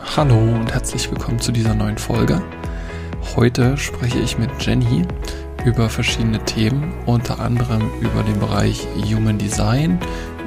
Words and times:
Hallo 0.00 0.38
und 0.38 0.72
herzlich 0.72 1.10
willkommen 1.10 1.40
zu 1.40 1.50
dieser 1.50 1.74
neuen 1.74 1.98
Folge. 1.98 2.40
Heute 3.34 3.76
spreche 3.76 4.20
ich 4.20 4.38
mit 4.38 4.50
Jenny 4.60 5.04
über 5.64 5.90
verschiedene 5.90 6.42
Themen, 6.44 6.94
unter 7.04 7.40
anderem 7.40 7.90
über 8.00 8.22
den 8.22 8.38
Bereich 8.38 8.86
Human 8.96 9.38
Design, 9.38 9.98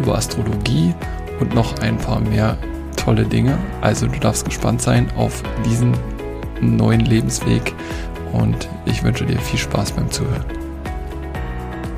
über 0.02 0.16
Astrologie 0.16 0.96
und 1.42 1.54
noch 1.54 1.78
ein 1.80 1.98
paar 1.98 2.22
mehr 2.22 2.58
tolle 2.96 3.26
Dinge. 3.26 3.58
Also 3.82 4.08
du 4.08 4.20
darfst 4.20 4.46
gespannt 4.46 4.82
sein 4.82 5.12
auf 5.18 5.44
diesen 5.66 5.98
neuen 6.62 7.02
Lebensweg 7.02 7.76
und 8.32 8.70
ich 8.86 9.04
wünsche 9.04 9.26
dir 9.26 9.38
viel 9.38 9.60
Spaß 9.60 9.92
beim 9.92 10.10
Zuhören. 10.10 10.46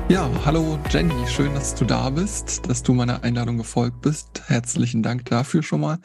Ja, 0.08 0.28
hallo 0.44 0.78
Jenny, 0.90 1.26
schön, 1.28 1.54
dass 1.54 1.76
du 1.76 1.84
da 1.84 2.10
bist, 2.10 2.68
dass 2.68 2.82
du 2.82 2.94
meiner 2.94 3.22
Einladung 3.22 3.58
gefolgt 3.58 4.00
bist. 4.00 4.42
Herzlichen 4.48 5.02
Dank 5.02 5.24
dafür 5.26 5.62
schon 5.62 5.80
mal. 5.80 5.98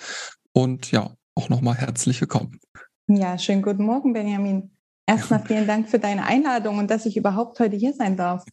Und 0.53 0.91
ja, 0.91 1.11
auch 1.39 1.47
nochmal 1.47 1.75
herzlich 1.75 2.19
willkommen. 2.19 2.59
Ja, 3.07 3.37
schönen 3.37 3.61
guten 3.61 3.85
Morgen, 3.85 4.11
Benjamin. 4.11 4.71
Erstmal 5.07 5.41
vielen 5.45 5.65
Dank 5.65 5.87
für 5.87 5.97
deine 5.97 6.25
Einladung 6.25 6.79
und 6.79 6.91
dass 6.91 7.05
ich 7.05 7.15
überhaupt 7.15 7.61
heute 7.61 7.77
hier 7.77 7.93
sein 7.93 8.17
darf. 8.17 8.43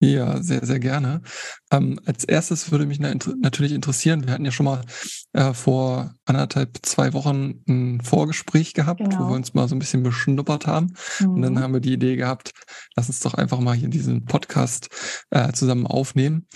Ja, 0.00 0.42
sehr, 0.42 0.66
sehr 0.66 0.80
gerne. 0.80 1.22
Ähm, 1.70 2.00
als 2.04 2.24
erstes 2.24 2.72
würde 2.72 2.84
mich 2.84 2.98
natürlich 2.98 3.72
interessieren, 3.72 4.26
wir 4.26 4.34
hatten 4.34 4.44
ja 4.44 4.50
schon 4.50 4.66
mal 4.66 4.82
äh, 5.34 5.54
vor 5.54 6.14
anderthalb, 6.24 6.78
zwei 6.82 7.12
Wochen 7.12 7.62
ein 7.68 8.00
Vorgespräch 8.02 8.74
gehabt, 8.74 8.98
genau. 8.98 9.20
wo 9.20 9.28
wir 9.30 9.36
uns 9.36 9.54
mal 9.54 9.68
so 9.68 9.76
ein 9.76 9.78
bisschen 9.78 10.02
beschnuppert 10.02 10.66
haben. 10.66 10.94
Mhm. 11.20 11.28
Und 11.30 11.42
dann 11.42 11.54
mhm. 11.54 11.60
haben 11.60 11.74
wir 11.74 11.80
die 11.80 11.94
Idee 11.94 12.16
gehabt, 12.16 12.50
lass 12.96 13.08
uns 13.08 13.20
doch 13.20 13.34
einfach 13.34 13.60
mal 13.60 13.76
hier 13.76 13.88
diesen 13.88 14.24
Podcast 14.24 14.88
äh, 15.30 15.52
zusammen 15.52 15.86
aufnehmen. 15.86 16.48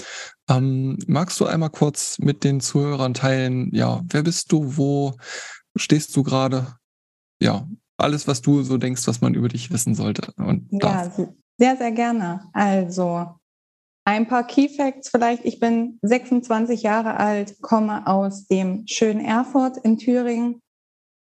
Ähm, 0.51 0.99
magst 1.07 1.39
du 1.39 1.47
einmal 1.47 1.71
kurz 1.71 2.19
mit 2.19 2.43
den 2.43 2.61
Zuhörern 2.61 3.15
teilen, 3.15 3.71
ja, 3.73 4.03
wer 4.11 4.25
bist 4.25 4.51
du, 4.51 4.77
wo 4.77 5.15
stehst 5.77 6.17
du 6.17 6.23
gerade? 6.23 6.77
Ja, 7.41 7.67
alles, 7.97 8.27
was 8.27 8.41
du 8.41 8.63
so 8.63 8.79
denkst, 8.79 9.07
was 9.07 9.21
man 9.21 9.35
über 9.35 9.49
dich 9.49 9.71
wissen 9.71 9.95
sollte. 9.95 10.33
Und 10.37 10.69
ja, 10.71 10.79
darf. 10.79 11.21
sehr, 11.59 11.77
sehr 11.77 11.93
gerne. 11.93 12.49
Also 12.53 13.27
ein 14.05 14.27
paar 14.27 14.47
Key 14.47 14.69
Facts 14.69 15.11
vielleicht. 15.11 15.45
Ich 15.45 15.61
bin 15.61 15.99
26 16.03 16.83
Jahre 16.83 17.17
alt, 17.17 17.61
komme 17.61 18.07
aus 18.07 18.47
dem 18.47 18.85
schönen 18.87 19.25
Erfurt 19.25 19.77
in 19.79 19.99
Thüringen. 19.99 20.61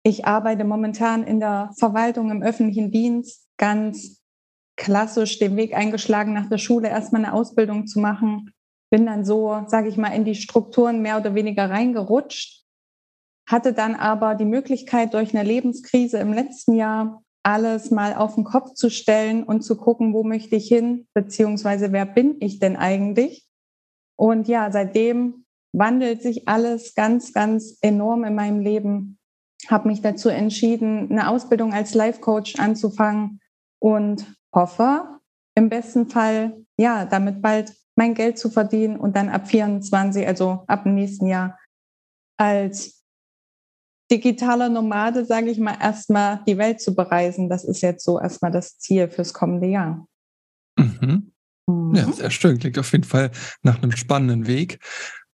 Ich 0.04 0.26
arbeite 0.26 0.64
momentan 0.64 1.24
in 1.24 1.40
der 1.40 1.70
Verwaltung 1.78 2.30
im 2.30 2.42
öffentlichen 2.42 2.90
Dienst, 2.90 3.46
ganz 3.58 4.22
klassisch 4.76 5.38
den 5.38 5.56
Weg 5.56 5.74
eingeschlagen, 5.74 6.32
nach 6.32 6.48
der 6.48 6.58
Schule 6.58 6.88
erstmal 6.88 7.24
eine 7.24 7.34
Ausbildung 7.34 7.86
zu 7.86 7.98
machen. 7.98 8.52
Bin 8.90 9.06
dann 9.06 9.24
so, 9.24 9.64
sage 9.66 9.88
ich 9.88 9.96
mal, 9.96 10.14
in 10.14 10.24
die 10.24 10.36
Strukturen 10.36 11.02
mehr 11.02 11.18
oder 11.18 11.34
weniger 11.34 11.68
reingerutscht 11.68 12.57
hatte 13.48 13.72
dann 13.72 13.94
aber 13.94 14.34
die 14.34 14.44
Möglichkeit, 14.44 15.14
durch 15.14 15.34
eine 15.34 15.42
Lebenskrise 15.42 16.18
im 16.18 16.32
letzten 16.32 16.74
Jahr 16.74 17.22
alles 17.42 17.90
mal 17.90 18.14
auf 18.14 18.34
den 18.34 18.44
Kopf 18.44 18.74
zu 18.74 18.90
stellen 18.90 19.42
und 19.42 19.62
zu 19.62 19.76
gucken, 19.76 20.12
wo 20.12 20.22
möchte 20.22 20.56
ich 20.56 20.68
hin, 20.68 21.06
beziehungsweise 21.14 21.90
wer 21.92 22.04
bin 22.04 22.36
ich 22.40 22.58
denn 22.58 22.76
eigentlich? 22.76 23.48
Und 24.16 24.48
ja, 24.48 24.70
seitdem 24.70 25.46
wandelt 25.72 26.22
sich 26.22 26.46
alles 26.46 26.94
ganz, 26.94 27.32
ganz 27.32 27.78
enorm 27.80 28.24
in 28.24 28.34
meinem 28.34 28.60
Leben. 28.60 29.18
Habe 29.68 29.88
mich 29.88 30.02
dazu 30.02 30.28
entschieden, 30.28 31.10
eine 31.10 31.30
Ausbildung 31.30 31.72
als 31.72 31.94
Life 31.94 32.20
Coach 32.20 32.58
anzufangen 32.58 33.40
und 33.80 34.26
hoffe, 34.54 35.20
im 35.54 35.70
besten 35.70 36.08
Fall, 36.08 36.64
ja, 36.78 37.06
damit 37.06 37.40
bald 37.40 37.72
mein 37.96 38.14
Geld 38.14 38.38
zu 38.38 38.50
verdienen 38.50 38.98
und 38.98 39.16
dann 39.16 39.28
ab 39.30 39.48
24, 39.48 40.26
also 40.26 40.64
ab 40.66 40.84
dem 40.84 40.94
nächsten 40.94 41.26
Jahr, 41.26 41.58
als 42.36 42.97
digitaler 44.10 44.68
Nomade, 44.68 45.24
sage 45.24 45.50
ich 45.50 45.58
mal, 45.58 45.76
erstmal 45.80 46.42
die 46.46 46.58
Welt 46.58 46.80
zu 46.80 46.94
bereisen. 46.94 47.48
Das 47.48 47.64
ist 47.64 47.82
jetzt 47.82 48.04
so 48.04 48.18
erstmal 48.20 48.50
das 48.50 48.78
Ziel 48.78 49.08
fürs 49.08 49.32
kommende 49.32 49.66
Jahr. 49.68 50.06
Mhm. 50.78 51.32
Mhm. 51.66 51.94
Ja, 51.94 52.10
sehr 52.12 52.30
schön. 52.30 52.58
Klingt 52.58 52.78
auf 52.78 52.92
jeden 52.92 53.04
Fall 53.04 53.30
nach 53.62 53.82
einem 53.82 53.92
spannenden 53.92 54.46
Weg. 54.46 54.78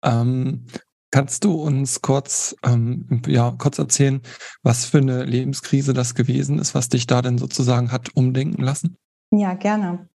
Ähm, 0.04 0.66
kannst 1.10 1.44
du 1.44 1.54
uns 1.54 2.02
kurz, 2.02 2.56
ähm, 2.64 3.22
ja, 3.26 3.54
kurz 3.56 3.78
erzählen, 3.78 4.20
was 4.62 4.84
für 4.84 4.98
eine 4.98 5.24
Lebenskrise 5.24 5.94
das 5.94 6.14
gewesen 6.14 6.58
ist, 6.58 6.74
was 6.74 6.88
dich 6.88 7.06
da 7.06 7.22
denn 7.22 7.38
sozusagen 7.38 7.92
hat 7.92 8.16
umdenken 8.16 8.62
lassen? 8.62 8.96
Ja, 9.30 9.54
gerne. 9.54 10.08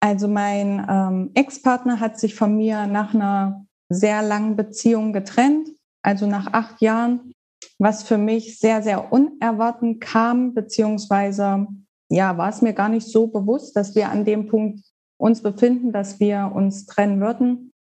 Also 0.00 0.28
mein 0.28 0.86
ähm, 0.88 1.30
Ex-Partner 1.34 1.98
hat 1.98 2.20
sich 2.20 2.34
von 2.34 2.56
mir 2.56 2.86
nach 2.86 3.14
einer 3.14 3.66
sehr 3.88 4.22
langen 4.22 4.54
Beziehung 4.54 5.12
getrennt. 5.12 5.68
Also 6.02 6.26
nach 6.26 6.52
acht 6.52 6.82
Jahren 6.82 7.32
was 7.78 8.02
für 8.02 8.18
mich 8.18 8.58
sehr, 8.58 8.82
sehr 8.82 9.12
unerwartet 9.12 10.00
kam, 10.00 10.54
beziehungsweise 10.54 11.66
ja, 12.10 12.36
war 12.36 12.48
es 12.48 12.62
mir 12.62 12.72
gar 12.72 12.88
nicht 12.88 13.06
so 13.06 13.26
bewusst, 13.26 13.76
dass 13.76 13.94
wir 13.94 14.10
an 14.10 14.24
dem 14.24 14.46
Punkt 14.46 14.80
uns 15.16 15.42
befinden, 15.42 15.92
dass 15.92 16.20
wir 16.20 16.52
uns 16.54 16.86
trennen 16.86 17.20
würden. 17.20 17.72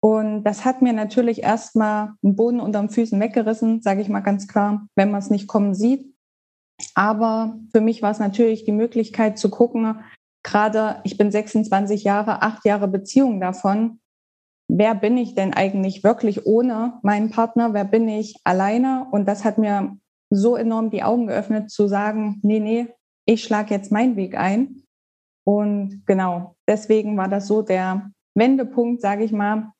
Und 0.00 0.44
das 0.44 0.64
hat 0.64 0.80
mir 0.80 0.92
natürlich 0.92 1.42
erstmal 1.42 2.12
einen 2.22 2.36
Boden 2.36 2.60
unter 2.60 2.80
den 2.80 2.90
Füßen 2.90 3.18
weggerissen, 3.18 3.82
sage 3.82 4.00
ich 4.00 4.08
mal 4.08 4.20
ganz 4.20 4.46
klar, 4.46 4.86
wenn 4.94 5.10
man 5.10 5.20
es 5.20 5.30
nicht 5.30 5.48
kommen 5.48 5.74
sieht. 5.74 6.14
Aber 6.94 7.58
für 7.72 7.80
mich 7.80 8.02
war 8.02 8.12
es 8.12 8.20
natürlich 8.20 8.64
die 8.64 8.72
Möglichkeit 8.72 9.38
zu 9.38 9.50
gucken, 9.50 10.00
gerade 10.44 11.00
ich 11.02 11.18
bin 11.18 11.32
26 11.32 12.04
Jahre, 12.04 12.42
acht 12.42 12.64
Jahre 12.64 12.86
Beziehung 12.86 13.40
davon, 13.40 13.98
wer 14.68 14.94
bin 14.94 15.16
ich 15.16 15.34
denn 15.34 15.54
eigentlich 15.54 16.04
wirklich 16.04 16.46
ohne 16.46 17.00
meinen 17.02 17.30
Partner? 17.30 17.74
Wer 17.74 17.84
bin 17.84 18.08
ich 18.08 18.36
alleine? 18.44 19.06
Und 19.10 19.26
das 19.26 19.44
hat 19.44 19.58
mir 19.58 19.96
so 20.30 20.56
enorm 20.56 20.90
die 20.90 21.02
Augen 21.02 21.26
geöffnet, 21.26 21.70
zu 21.70 21.88
sagen, 21.88 22.38
nee, 22.42 22.60
nee, 22.60 22.88
ich 23.26 23.42
schlage 23.42 23.74
jetzt 23.74 23.90
meinen 23.90 24.16
Weg 24.16 24.36
ein. 24.36 24.82
Und 25.44 26.02
genau, 26.06 26.56
deswegen 26.68 27.16
war 27.16 27.28
das 27.28 27.46
so 27.46 27.62
der 27.62 28.10
Wendepunkt, 28.34 29.00
sage 29.00 29.24
ich 29.24 29.32
mal, 29.32 29.72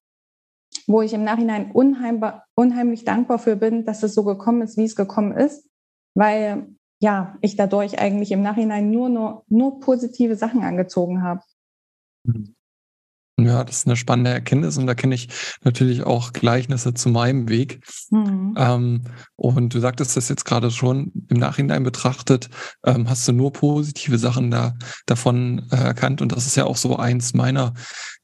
wo 0.87 1.03
ich 1.03 1.13
im 1.13 1.25
Nachhinein 1.25 1.71
unheimlich 1.73 3.05
dankbar 3.05 3.39
für 3.39 3.57
bin, 3.57 3.85
dass 3.85 4.03
es 4.03 4.15
so 4.15 4.25
gekommen 4.25 4.63
ist, 4.63 4.79
wie 4.79 4.85
es 4.85 4.97
gekommen 4.97 5.33
ist, 5.33 5.69
weil 6.15 6.75
ja, 7.01 7.37
ich 7.43 7.57
dadurch 7.57 8.01
eigentlich 8.01 8.33
im 8.33 8.43
Nachhinein 8.43 8.91
nur, 8.91 9.09
nur, 9.09 9.45
nur 9.49 9.81
positive 9.81 10.35
Sachen 10.35 10.63
angezogen 10.65 11.23
habe. 11.23 11.43
Mhm. 12.25 12.55
Ja, 13.41 13.63
das 13.63 13.79
ist 13.79 13.87
eine 13.87 13.95
spannende 13.95 14.33
Erkenntnis 14.33 14.79
und 14.79 14.89
da 14.89 14.95
kenne 14.95 15.15
ich 15.15 15.29
natürlich 15.63 16.03
auch 16.03 16.33
Gleichnisse 16.33 16.93
zu 16.93 17.09
meinem 17.09 17.49
Weg. 17.49 17.81
Mhm. 18.11 18.55
Ähm, 18.59 19.05
und 19.37 19.73
du 19.73 19.79
sagtest 19.79 20.17
das 20.17 20.29
jetzt 20.29 20.45
gerade 20.45 20.73
schon 20.73 21.13
im 21.29 21.39
Nachhinein 21.39 21.85
betrachtet, 21.85 22.51
ähm, 22.85 23.09
hast 23.09 23.29
du 23.29 23.33
nur 23.33 23.53
positive 23.53 24.19
Sachen 24.19 24.51
da 24.51 24.75
davon 25.07 25.69
äh, 25.71 25.77
erkannt 25.77 26.21
und 26.21 26.33
das 26.33 26.47
ist 26.47 26.57
ja 26.57 26.65
auch 26.65 26.77
so 26.77 26.97
eins 26.97 27.33
meiner, 27.33 27.75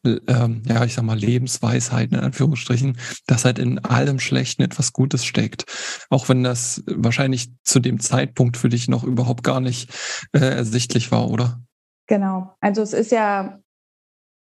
ähm, 0.04 0.62
ja, 0.66 0.84
ich 0.84 0.94
sag 0.94 1.04
mal 1.04 1.16
Lebensweisheiten 1.16 2.18
in 2.18 2.24
Anführungsstrichen, 2.24 2.98
dass 3.28 3.44
halt 3.44 3.60
in 3.60 3.78
allem 3.78 4.18
Schlechten 4.18 4.62
etwas 4.62 4.92
Gutes 4.92 5.24
steckt, 5.24 5.64
auch 6.10 6.28
wenn 6.28 6.42
das 6.42 6.82
wahrscheinlich 6.86 7.52
zu 7.62 7.78
dem 7.78 8.00
Zeitpunkt 8.00 8.56
für 8.56 8.68
dich 8.68 8.88
noch 8.88 9.04
überhaupt 9.04 9.44
gar 9.44 9.60
nicht 9.60 9.90
äh, 10.32 10.40
ersichtlich 10.40 11.12
war, 11.12 11.30
oder? 11.30 11.60
Genau. 12.06 12.56
Also 12.60 12.82
es 12.82 12.92
ist 12.92 13.12
ja 13.12 13.60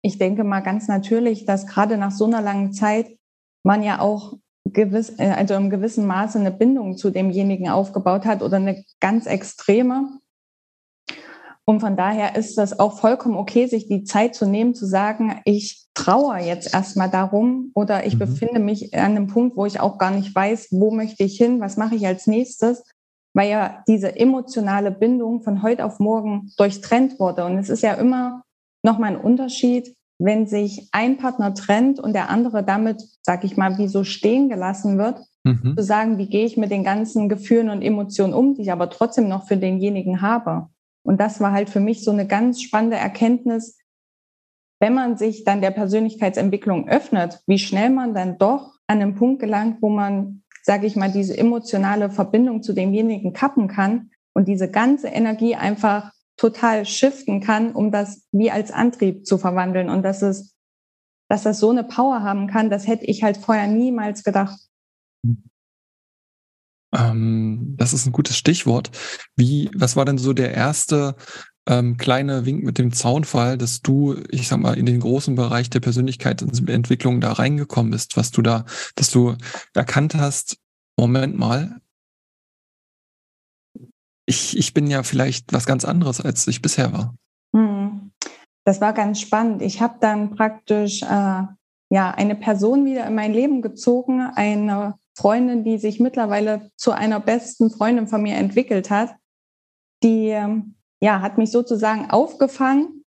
ich 0.04 0.18
denke 0.18 0.44
mal 0.44 0.60
ganz 0.60 0.88
natürlich, 0.88 1.46
dass 1.46 1.66
gerade 1.66 1.98
nach 1.98 2.12
so 2.12 2.26
einer 2.26 2.42
langen 2.42 2.74
Zeit 2.74 3.08
man 3.64 3.82
ja 3.82 4.00
auch 4.00 4.34
gewiss, 4.66 5.18
äh, 5.18 5.30
also 5.30 5.56
im 5.56 5.70
gewissen 5.70 6.06
Maße 6.06 6.38
eine 6.38 6.52
Bindung 6.52 6.98
zu 6.98 7.10
demjenigen 7.10 7.70
aufgebaut 7.70 8.26
hat 8.26 8.44
oder 8.44 8.58
eine 8.58 8.84
ganz 9.00 9.26
extreme. 9.26 10.20
Und 11.66 11.80
von 11.80 11.96
daher 11.96 12.36
ist 12.36 12.58
das 12.58 12.78
auch 12.78 13.00
vollkommen 13.00 13.38
okay, 13.38 13.68
sich 13.68 13.88
die 13.88 14.04
Zeit 14.04 14.36
zu 14.36 14.46
nehmen, 14.46 14.76
zu 14.76 14.86
sagen, 14.86 15.40
ich 15.46 15.88
trauere 15.94 16.40
jetzt 16.40 16.74
erstmal 16.74 17.10
darum 17.10 17.72
oder 17.74 18.06
ich 18.06 18.16
mhm. 18.16 18.20
befinde 18.20 18.60
mich 18.60 18.94
an 18.94 19.12
einem 19.12 19.28
Punkt, 19.28 19.56
wo 19.56 19.66
ich 19.66 19.80
auch 19.80 19.98
gar 19.98 20.12
nicht 20.12 20.36
weiß, 20.36 20.68
wo 20.72 20.92
möchte 20.92 21.24
ich 21.24 21.38
hin, 21.38 21.62
was 21.62 21.78
mache 21.78 21.96
ich 21.96 22.06
als 22.06 22.28
nächstes, 22.28 22.84
weil 23.34 23.50
ja 23.50 23.82
diese 23.88 24.18
emotionale 24.18 24.92
Bindung 24.92 25.44
von 25.44 25.64
heute 25.64 25.86
auf 25.86 26.00
morgen 26.00 26.52
durchtrennt 26.58 27.20
wurde. 27.20 27.46
Und 27.46 27.58
es 27.58 27.70
ist 27.70 27.84
ja 27.84 27.94
immer 27.94 28.44
nochmal 28.84 29.12
ein 29.12 29.22
Unterschied, 29.22 29.96
wenn 30.20 30.48
sich 30.48 30.90
ein 30.92 31.18
Partner 31.18 31.54
trennt 31.54 32.00
und 32.00 32.14
der 32.14 32.30
andere 32.30 32.64
damit, 32.64 33.04
sag 33.22 33.44
ich 33.44 33.58
mal, 33.58 33.78
wie 33.78 33.88
so 33.88 34.04
stehen 34.04 34.50
gelassen 34.50 34.98
wird, 34.98 35.22
mhm. 35.44 35.76
zu 35.78 35.84
sagen, 35.84 36.18
wie 36.18 36.28
gehe 36.28 36.46
ich 36.46 36.58
mit 36.58 36.72
den 36.72 36.84
ganzen 36.84 37.30
Gefühlen 37.30 37.70
und 37.70 37.82
Emotionen 37.82 38.34
um, 38.34 38.56
die 38.56 38.62
ich 38.64 38.72
aber 38.72 38.90
trotzdem 38.90 39.28
noch 39.28 39.48
für 39.48 39.58
denjenigen 39.58 40.22
habe. 40.22 40.68
Und 41.04 41.20
das 41.20 41.42
war 41.42 41.52
halt 41.52 41.70
für 41.70 41.80
mich 41.80 42.04
so 42.04 42.12
eine 42.12 42.28
ganz 42.28 42.62
spannende 42.62 42.98
Erkenntnis, 42.98 43.78
wenn 44.80 44.94
man 44.94 45.18
sich 45.18 45.44
dann 45.44 45.62
der 45.62 45.72
Persönlichkeitsentwicklung 45.72 46.88
öffnet, 46.88 47.42
wie 47.48 47.60
schnell 47.60 47.90
man 47.90 48.14
dann 48.14 48.38
doch 48.38 48.74
an 48.88 49.02
einen 49.02 49.16
Punkt 49.16 49.42
gelangt, 49.42 49.78
wo 49.82 49.90
man, 49.90 50.44
sage 50.62 50.88
ich 50.88 50.96
mal, 50.96 51.12
diese 51.12 51.38
emotionale 51.38 52.10
Verbindung 52.10 52.64
zu 52.64 52.74
demjenigen 52.74 53.34
kappen 53.34 53.68
kann 53.68 54.12
und 54.34 54.48
diese 54.48 54.70
ganze 54.70 55.08
Energie 55.08 55.56
einfach 55.56 56.12
total 56.38 56.86
shiften 56.86 57.42
kann, 57.42 57.74
um 57.74 57.92
das 57.92 58.28
wie 58.32 58.52
als 58.52 58.72
Antrieb 58.72 59.26
zu 59.26 59.38
verwandeln. 59.38 59.90
Und 59.90 60.04
dass 60.04 60.22
es, 60.22 60.56
dass 61.30 61.44
das 61.44 61.60
so 61.60 61.70
eine 61.70 61.84
Power 61.84 62.22
haben 62.24 62.48
kann, 62.48 62.70
das 62.70 62.88
hätte 62.88 63.06
ich 63.06 63.24
halt 63.24 63.38
vorher 63.38 63.68
niemals 63.68 64.24
gedacht. 64.24 64.60
Ähm, 66.94 67.76
das 67.78 67.94
ist 67.94 68.06
ein 68.06 68.12
gutes 68.12 68.38
Stichwort. 68.38 68.92
Wie, 69.36 69.70
was 69.76 69.96
war 69.96 70.06
denn 70.06 70.18
so 70.18 70.34
der 70.34 70.54
erste 70.54 71.16
ähm, 71.68 71.98
kleine 71.98 72.46
Wink 72.46 72.64
mit 72.64 72.78
dem 72.78 72.92
Zaunfall, 72.92 73.58
dass 73.58 73.82
du, 73.82 74.18
ich 74.30 74.48
sag 74.48 74.60
mal, 74.60 74.78
in 74.78 74.86
den 74.86 75.00
großen 75.00 75.36
Bereich 75.36 75.70
der 75.70 75.80
Persönlichkeitsentwicklung 75.80 77.22
da 77.22 77.34
reingekommen 77.34 77.92
bist, 77.92 78.18
was 78.18 78.32
du 78.32 78.42
da, 78.42 78.66
dass 78.96 79.10
du 79.10 79.36
erkannt 79.74 80.16
hast, 80.16 80.58
Moment 80.98 81.38
mal, 81.38 81.82
ich, 84.26 84.58
ich 84.58 84.74
bin 84.74 84.88
ja 84.88 85.04
vielleicht 85.04 85.54
was 85.54 85.66
ganz 85.66 85.86
anderes, 85.86 86.22
als 86.22 86.48
ich 86.48 86.62
bisher 86.62 86.94
war. 86.94 87.16
Hm. 87.56 88.12
Das 88.66 88.80
war 88.80 88.94
ganz 88.94 89.20
spannend. 89.20 89.62
Ich 89.62 89.82
habe 89.82 89.98
dann 90.00 90.36
praktisch 90.36 91.04
äh, 91.04 91.06
ja 91.90 92.12
eine 92.12 92.36
Person 92.36 92.86
wieder 92.86 93.06
in 93.06 93.16
mein 93.16 93.34
Leben 93.34 93.62
gezogen, 93.62 94.22
eine 94.22 94.96
Freundin, 95.16 95.64
die 95.64 95.78
sich 95.78 96.00
mittlerweile 96.00 96.72
zu 96.78 96.92
einer 96.92 97.20
besten 97.20 97.70
Freundin 97.70 98.08
von 98.08 98.22
mir 98.24 98.36
entwickelt 98.36 98.90
hat, 98.90 99.16
die 100.02 100.30
ähm, 100.30 100.76
ja, 101.02 101.22
hat 101.22 101.38
mich 101.38 101.52
sozusagen 101.52 102.10
aufgefangen 102.10 103.04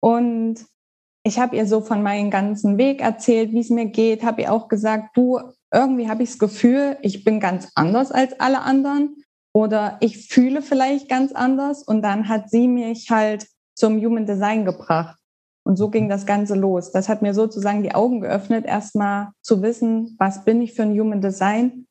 und 0.00 0.64
ich 1.24 1.38
habe 1.38 1.56
ihr 1.56 1.66
so 1.66 1.80
von 1.80 2.02
meinem 2.02 2.30
ganzen 2.30 2.78
Weg 2.78 3.00
erzählt, 3.00 3.52
wie 3.52 3.60
es 3.60 3.70
mir 3.70 3.86
geht, 3.86 4.22
habe 4.22 4.42
ihr 4.42 4.52
auch 4.52 4.68
gesagt, 4.68 5.16
du, 5.16 5.40
irgendwie 5.72 6.08
habe 6.08 6.22
ich 6.22 6.30
das 6.30 6.38
Gefühl, 6.38 6.96
ich 7.02 7.24
bin 7.24 7.40
ganz 7.40 7.70
anders 7.74 8.12
als 8.12 8.38
alle 8.38 8.60
anderen 8.60 9.16
oder 9.58 9.96
ich 9.98 10.28
fühle 10.28 10.62
vielleicht 10.62 11.08
ganz 11.08 11.32
anders 11.32 11.82
und 11.82 12.00
dann 12.02 12.28
hat 12.28 12.48
sie 12.48 12.68
mich 12.68 13.10
halt 13.10 13.48
zum 13.74 14.00
Human 14.00 14.24
Design 14.24 14.64
gebracht. 14.64 15.18
Und 15.64 15.76
so 15.76 15.90
ging 15.90 16.08
das 16.08 16.26
Ganze 16.26 16.54
los. 16.54 16.92
Das 16.92 17.08
hat 17.08 17.22
mir 17.22 17.34
sozusagen 17.34 17.82
die 17.82 17.92
Augen 17.92 18.20
geöffnet, 18.20 18.64
erstmal 18.64 19.30
zu 19.42 19.60
wissen, 19.60 20.14
was 20.20 20.44
bin 20.44 20.62
ich 20.62 20.74
für 20.74 20.82
ein 20.82 20.96
Human 20.96 21.20
Design 21.20 21.88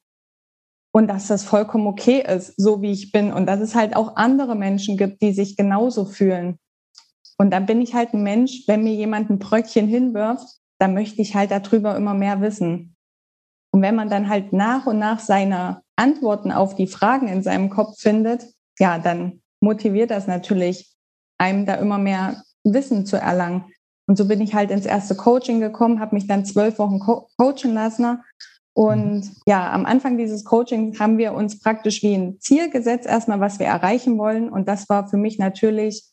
und 0.94 1.10
dass 1.10 1.28
das 1.28 1.44
vollkommen 1.44 1.88
okay 1.88 2.24
ist, 2.26 2.54
so 2.56 2.82
wie 2.82 2.94
ich 2.94 3.12
bin 3.12 3.34
und 3.34 3.48
dass 3.48 3.60
es 3.60 3.76
halt 3.76 3.98
auch 3.98 4.16
andere 4.16 4.56
Menschen 4.56 4.96
gibt, 4.96 5.22
die 5.22 5.34
sich 5.34 5.58
genauso 5.58 6.06
fühlen. 6.06 6.58
Und 7.38 7.52
dann 7.52 7.66
bin 7.66 7.82
ich 7.82 7.94
halt 7.94 8.14
ein 8.14 8.24
Mensch, 8.24 8.64
wenn 8.68 8.86
mir 8.86 8.94
jemand 8.94 9.30
ein 9.30 9.40
Bröckchen 9.40 9.90
hinwirft, 9.90 10.48
dann 10.80 10.94
möchte 10.94 11.22
ich 11.22 11.36
halt 11.36 11.52
darüber 11.52 11.98
immer 11.98 12.14
mehr 12.14 12.40
wissen. 12.40 12.96
Und 13.72 13.82
wenn 13.82 13.96
man 13.96 14.10
dann 14.10 14.30
halt 14.30 14.54
nach 14.54 14.86
und 14.86 15.00
nach 15.00 15.20
seine 15.20 15.82
Antworten 15.96 16.52
auf 16.52 16.76
die 16.76 16.88
Fragen 16.88 17.28
in 17.28 17.44
seinem 17.44 17.70
Kopf 17.70 18.00
findet, 18.00 18.46
ja, 18.80 18.98
dann 19.00 19.42
motiviert 19.62 20.12
das 20.12 20.28
natürlich, 20.28 20.94
einem 21.38 21.66
da 21.66 21.76
immer 21.76 21.98
mehr 21.98 22.44
Wissen 22.64 23.06
zu 23.06 23.18
erlangen. 23.18 23.66
Und 24.08 24.18
so 24.18 24.28
bin 24.28 24.42
ich 24.42 24.54
halt 24.54 24.72
ins 24.72 24.86
erste 24.86 25.16
Coaching 25.16 25.60
gekommen, 25.60 26.00
habe 26.00 26.16
mich 26.16 26.28
dann 26.28 26.46
zwölf 26.46 26.80
Wochen 26.80 27.00
co 27.00 27.28
coachen 27.38 27.74
lassen 27.74 28.20
und 28.78 29.22
mhm. 29.22 29.32
ja, 29.48 29.74
am 29.74 29.88
Anfang 29.88 30.20
dieses 30.20 30.46
Coachings 30.46 31.00
haben 31.00 31.18
wir 31.18 31.34
uns 31.34 31.60
praktisch 31.60 32.04
wie 32.04 32.14
ein 32.14 32.40
Ziel 32.40 32.70
gesetzt, 32.70 33.08
erstmal, 33.08 33.40
was 33.40 33.58
wir 33.58 33.66
erreichen 33.66 34.20
wollen. 34.20 34.50
Und 34.50 34.68
das 34.68 34.88
war 34.88 35.08
für 35.08 35.18
mich 35.18 35.40
natürlich, 35.40 36.04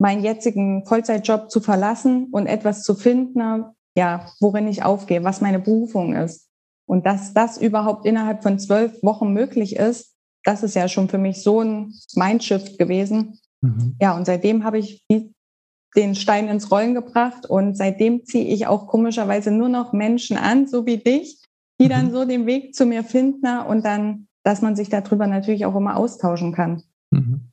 meinen 0.00 0.24
jetzigen 0.24 0.86
Vollzeitjob 0.86 1.50
zu 1.50 1.60
verlassen 1.60 2.28
und 2.32 2.46
etwas 2.46 2.84
zu 2.84 2.94
finden, 2.94 3.64
ja, 3.94 4.24
worin 4.40 4.66
ich 4.66 4.82
aufgehe, 4.82 5.24
was 5.24 5.42
meine 5.42 5.58
Berufung 5.58 6.14
ist. 6.14 6.48
Und 6.90 7.06
dass 7.06 7.32
das 7.34 7.56
überhaupt 7.56 8.04
innerhalb 8.04 8.42
von 8.42 8.58
zwölf 8.58 9.00
Wochen 9.04 9.32
möglich 9.32 9.76
ist, 9.76 10.16
das 10.42 10.64
ist 10.64 10.74
ja 10.74 10.88
schon 10.88 11.08
für 11.08 11.18
mich 11.18 11.40
so 11.40 11.62
ein 11.62 11.94
Mindshift 12.16 12.80
gewesen. 12.80 13.38
Mhm. 13.60 13.94
Ja, 14.00 14.16
und 14.16 14.24
seitdem 14.24 14.64
habe 14.64 14.78
ich 14.78 15.06
den 15.08 16.14
Stein 16.16 16.48
ins 16.48 16.72
Rollen 16.72 16.94
gebracht 16.94 17.46
und 17.46 17.76
seitdem 17.76 18.24
ziehe 18.24 18.52
ich 18.52 18.66
auch 18.66 18.88
komischerweise 18.88 19.52
nur 19.52 19.68
noch 19.68 19.92
Menschen 19.92 20.36
an, 20.36 20.66
so 20.66 20.84
wie 20.84 20.96
dich, 20.96 21.40
die 21.80 21.88
dann 21.88 22.06
mhm. 22.06 22.10
so 22.10 22.24
den 22.24 22.46
Weg 22.46 22.74
zu 22.74 22.86
mir 22.86 23.04
finden 23.04 23.60
und 23.60 23.84
dann, 23.84 24.26
dass 24.42 24.60
man 24.60 24.74
sich 24.74 24.88
darüber 24.88 25.28
natürlich 25.28 25.66
auch 25.66 25.76
immer 25.76 25.94
austauschen 25.94 26.52
kann. 26.52 26.82
Mhm. 27.12 27.52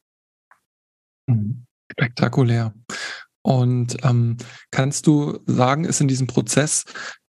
Mhm. 1.28 1.64
Spektakulär. 1.92 2.74
Und 3.48 3.96
ähm, 4.04 4.36
kannst 4.72 5.08
du 5.08 5.40
sagen, 5.46 5.86
ist 5.86 6.02
in 6.02 6.10
diesem 6.10 6.28
Prozess, 6.28 6.84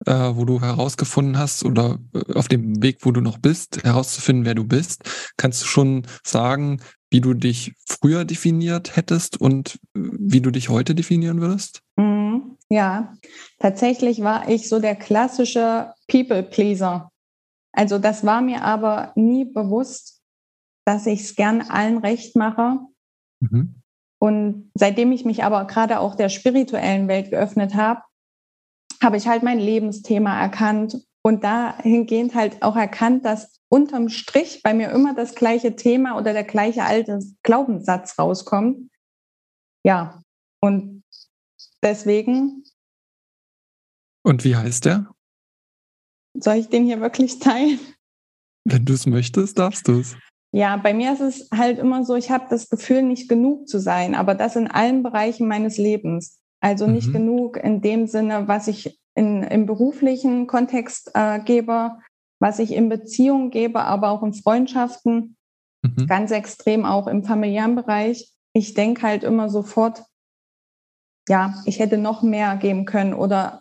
äh, 0.07 0.13
wo 0.13 0.47
du 0.47 0.63
herausgefunden 0.63 1.37
hast 1.37 1.63
oder 1.63 1.99
äh, 2.15 2.33
auf 2.33 2.49
dem 2.49 2.83
Weg, 2.83 3.01
wo 3.03 3.13
du 3.13 3.21
noch 3.21 3.37
bist, 3.37 3.85
herauszufinden, 3.85 4.47
wer 4.47 4.55
du 4.55 4.65
bist, 4.65 5.03
kannst 5.37 5.61
du 5.61 5.67
schon 5.67 6.07
sagen, 6.25 6.81
wie 7.11 7.21
du 7.21 7.35
dich 7.35 7.75
früher 7.87 8.25
definiert 8.25 8.97
hättest 8.97 9.39
und 9.39 9.75
äh, 9.95 10.01
wie 10.19 10.41
du 10.41 10.51
dich 10.51 10.71
heute 10.71 10.95
definieren 10.95 11.43
würdest? 11.43 11.83
Mhm, 11.97 12.57
ja, 12.71 13.13
tatsächlich 13.59 14.23
war 14.23 14.49
ich 14.49 14.71
so 14.71 14.79
der 14.79 14.97
klassische 14.97 15.93
People-Pleaser. 16.09 17.11
Also 17.73 17.99
das 17.99 18.25
war 18.25 18.41
mir 18.41 18.63
aber 18.63 19.13
nie 19.17 19.45
bewusst, 19.45 20.23
dass 20.87 21.05
ich 21.05 21.21
es 21.21 21.35
gern 21.35 21.61
allen 21.61 21.99
recht 21.99 22.37
mache. 22.37 22.79
Mhm. 23.41 23.83
Und 24.27 24.73
seitdem 24.75 25.13
ich 25.13 25.25
mich 25.25 25.45
aber 25.45 25.69
gerade 25.69 26.01
auch 26.01 26.17
der 26.17 26.31
spirituellen 26.31 27.07
Welt 27.07 27.31
geöffnet 27.31 27.77
habe, 27.77 28.03
habe 29.01 29.19
ich 29.19 29.29
halt 29.29 29.45
mein 29.45 29.61
Lebensthema 29.61 30.37
erkannt 30.41 31.01
und 31.23 31.45
dahingehend 31.45 32.35
halt 32.35 32.61
auch 32.61 32.75
erkannt, 32.75 33.25
dass 33.25 33.61
unterm 33.69 34.09
Strich 34.09 34.65
bei 34.65 34.75
mir 34.75 34.91
immer 34.91 35.15
das 35.15 35.37
gleiche 35.37 35.77
Thema 35.77 36.19
oder 36.19 36.33
der 36.33 36.43
gleiche 36.43 36.83
alte 36.83 37.21
Glaubenssatz 37.45 38.19
rauskommt. 38.19 38.91
Ja, 39.85 40.21
und 40.61 41.05
deswegen. 41.85 42.65
Und 44.25 44.43
wie 44.43 44.57
heißt 44.57 44.87
der? 44.87 45.15
Soll 46.37 46.57
ich 46.57 46.69
den 46.69 46.85
hier 46.85 47.01
wirklich 47.01 47.39
teilen? 47.39 47.79
Wenn 48.65 48.85
du 48.85 48.95
es 48.95 49.07
möchtest, 49.07 49.57
darfst 49.61 49.87
du 49.87 50.01
es. 50.01 50.17
Ja, 50.57 50.79
bei 50.79 50.95
mir 50.95 51.13
ist 51.13 51.21
es 51.21 51.51
halt 51.55 51.79
immer 51.79 52.03
so, 52.03 52.15
ich 52.15 52.31
habe 52.31 52.47
das 52.49 52.71
Gefühl, 52.71 53.03
nicht 53.03 53.29
genug 53.29 53.69
zu 53.69 53.79
sein, 53.79 54.15
aber 54.15 54.35
das 54.35 54.57
in 54.57 54.69
allen 54.69 55.03
Bereichen 55.03 55.47
meines 55.47 55.77
Lebens. 55.77 56.41
Also 56.61 56.87
nicht 56.87 57.09
mhm. 57.09 57.13
genug 57.13 57.57
in 57.59 57.83
dem 57.83 58.07
Sinne, 58.07 58.49
was 58.49 58.67
ich 58.67 58.99
in, 59.15 59.43
im 59.43 59.67
beruflichen 59.67 60.47
Kontext 60.47 61.11
äh, 61.13 61.41
gebe, 61.41 61.99
was 62.41 62.59
ich 62.59 62.73
in 62.73 62.89
Beziehungen 62.89 63.51
gebe, 63.51 63.83
aber 63.83 64.09
auch 64.09 64.23
in 64.23 64.33
Freundschaften, 64.33 65.37
mhm. 65.83 66.07
ganz 66.07 66.31
extrem 66.31 66.87
auch 66.87 67.07
im 67.07 67.23
familiären 67.23 67.75
Bereich. 67.75 68.33
Ich 68.55 68.73
denke 68.73 69.03
halt 69.03 69.25
immer 69.25 69.51
sofort, 69.51 70.05
ja, 71.29 71.63
ich 71.67 71.81
hätte 71.81 71.99
noch 71.99 72.23
mehr 72.23 72.57
geben 72.57 72.87
können 72.87 73.13
oder 73.13 73.61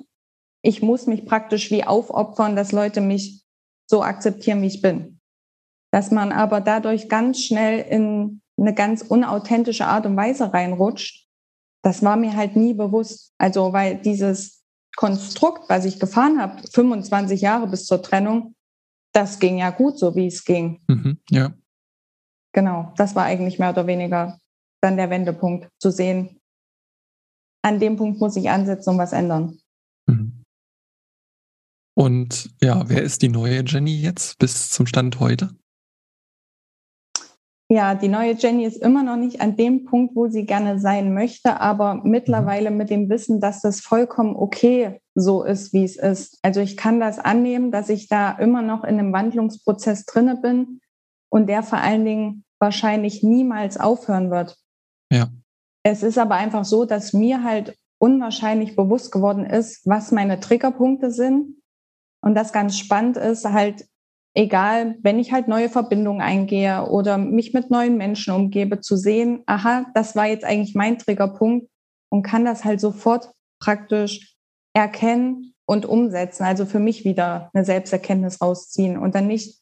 ich 0.62 0.82
muss 0.82 1.08
mich 1.08 1.26
praktisch 1.26 1.72
wie 1.72 1.84
aufopfern, 1.84 2.56
dass 2.56 2.72
Leute 2.72 3.02
mich 3.02 3.44
so 3.86 4.02
akzeptieren, 4.02 4.62
wie 4.62 4.68
ich 4.68 4.82
bin. 4.82 5.15
Dass 5.96 6.12
man 6.12 6.34
aber 6.34 6.60
dadurch 6.60 7.08
ganz 7.08 7.40
schnell 7.40 7.80
in 7.80 8.42
eine 8.60 8.74
ganz 8.74 9.02
unauthentische 9.02 9.88
Art 9.88 10.06
und 10.06 10.18
Weise 10.18 10.54
reinrutscht, 10.54 11.26
das 11.84 12.04
war 12.04 12.18
mir 12.18 12.36
halt 12.36 12.58
nie 12.58 12.74
bewusst. 12.74 13.32
Also, 13.38 13.72
weil 13.72 14.02
dieses 14.02 14.66
Konstrukt, 14.98 15.70
was 15.70 15.86
ich 15.86 15.98
gefahren 15.98 16.42
habe, 16.42 16.62
25 16.68 17.40
Jahre 17.40 17.68
bis 17.68 17.86
zur 17.86 18.02
Trennung, 18.02 18.56
das 19.14 19.40
ging 19.40 19.58
ja 19.58 19.70
gut, 19.70 19.98
so 19.98 20.14
wie 20.18 20.28
es 20.28 20.44
ging. 20.44 20.82
Mhm, 20.90 21.18
ja. 21.30 21.54
Genau, 22.52 22.92
das 22.98 23.16
war 23.16 23.24
eigentlich 23.24 23.58
mehr 23.58 23.70
oder 23.70 23.88
weniger 23.88 24.38
dann 24.82 24.98
der 24.98 25.10
Wendepunkt, 25.10 25.70
zu 25.80 25.92
sehen, 25.92 26.42
an 27.64 27.80
dem 27.80 27.96
Punkt 27.96 28.20
muss 28.20 28.36
ich 28.36 28.50
ansetzen 28.50 28.90
und 28.90 28.98
was 28.98 29.14
ändern. 29.14 29.60
Mhm. 30.08 30.44
Und 31.98 32.54
ja, 32.62 32.84
wer 32.90 33.02
ist 33.02 33.22
die 33.22 33.30
neue 33.30 33.64
Jenny 33.64 33.96
jetzt 34.02 34.38
bis 34.40 34.70
zum 34.72 34.88
Stand 34.88 35.22
heute? 35.22 35.56
Ja, 37.68 37.96
die 37.96 38.10
neue 38.10 38.34
Jenny 38.34 38.64
ist 38.64 38.78
immer 38.78 39.02
noch 39.02 39.16
nicht 39.16 39.42
an 39.42 39.56
dem 39.56 39.86
Punkt, 39.86 40.16
wo 40.16 40.28
sie 40.28 40.46
gerne 40.46 40.80
sein 40.80 41.14
möchte, 41.14 41.60
aber 41.60 41.96
mittlerweile 42.04 42.70
mhm. 42.70 42.78
mit 42.78 42.90
dem 42.92 43.10
Wissen, 43.10 43.40
dass 43.40 43.62
das 43.62 43.82
vollkommen 43.82 44.36
okay 44.36 45.02
so 45.16 45.44
ist, 45.44 45.74
wie 45.74 45.84
es 45.84 45.96
ist. 45.96 46.38
Also 46.44 46.60
ich 46.62 46.78
kann 46.78 47.00
das 47.00 47.18
annehmen, 47.18 47.72
dass 47.72 47.90
ich 47.90 48.08
da 48.08 48.32
immer 48.32 48.62
noch 48.62 48.84
in 48.84 49.00
einem 49.00 49.14
Wandlungsprozess 49.14 50.06
drinne 50.06 50.36
bin 50.36 50.80
und 51.30 51.48
der 51.48 51.64
vor 51.64 51.80
allen 51.80 52.06
Dingen 52.06 52.44
wahrscheinlich 52.60 53.24
niemals 53.24 53.80
aufhören 53.80 54.30
wird. 54.30 54.58
Ja. 55.12 55.30
Es 55.84 56.04
ist 56.04 56.18
aber 56.18 56.36
einfach 56.36 56.66
so, 56.66 56.86
dass 56.86 57.14
mir 57.14 57.44
halt 57.44 57.78
unwahrscheinlich 57.98 58.76
bewusst 58.76 59.12
geworden 59.12 59.46
ist, 59.46 59.82
was 59.86 60.12
meine 60.12 60.40
Triggerpunkte 60.40 61.10
sind 61.10 61.56
und 62.22 62.36
das 62.36 62.54
ganz 62.54 62.78
spannend 62.78 63.18
ist, 63.18 63.46
halt, 63.46 63.88
egal, 64.36 64.98
wenn 65.02 65.18
ich 65.18 65.32
halt 65.32 65.48
neue 65.48 65.70
Verbindungen 65.70 66.22
eingehe 66.22 66.88
oder 66.90 67.18
mich 67.18 67.54
mit 67.54 67.72
neuen 67.72 67.98
Menschen 67.98 68.34
umgebe, 68.34 68.82
zu 68.82 68.98
sehen, 68.98 69.42
aha, 69.48 69.86
das 69.96 70.16
war 70.16 70.28
jetzt 70.28 70.44
eigentlich 70.44 70.76
mein 70.76 71.00
Triggerpunkt 71.00 71.68
und 72.12 72.24
kann 72.24 72.46
das 72.46 72.64
halt 72.66 72.80
sofort 72.80 73.32
praktisch 73.60 74.36
erkennen 74.74 75.54
und 75.66 75.86
umsetzen. 75.86 76.44
Also 76.44 76.66
für 76.66 76.80
mich 76.80 77.06
wieder 77.06 77.50
eine 77.54 77.66
Selbsterkenntnis 77.66 78.42
rausziehen 78.42 78.98
und 78.98 79.16
dann 79.16 79.28
nicht 79.28 79.62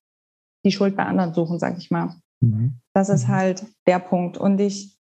die 0.65 0.71
Schuld 0.71 0.97
bei 0.97 1.05
anderen 1.05 1.33
suchen, 1.33 1.59
sag 1.59 1.77
ich 1.77 1.91
mal. 1.91 2.15
Mhm. 2.41 2.79
Das 2.93 3.09
ist 3.09 3.27
mhm. 3.27 3.31
halt 3.31 3.65
der 3.85 3.99
Punkt. 3.99 4.37
Und 4.37 4.59
ich, 4.59 4.97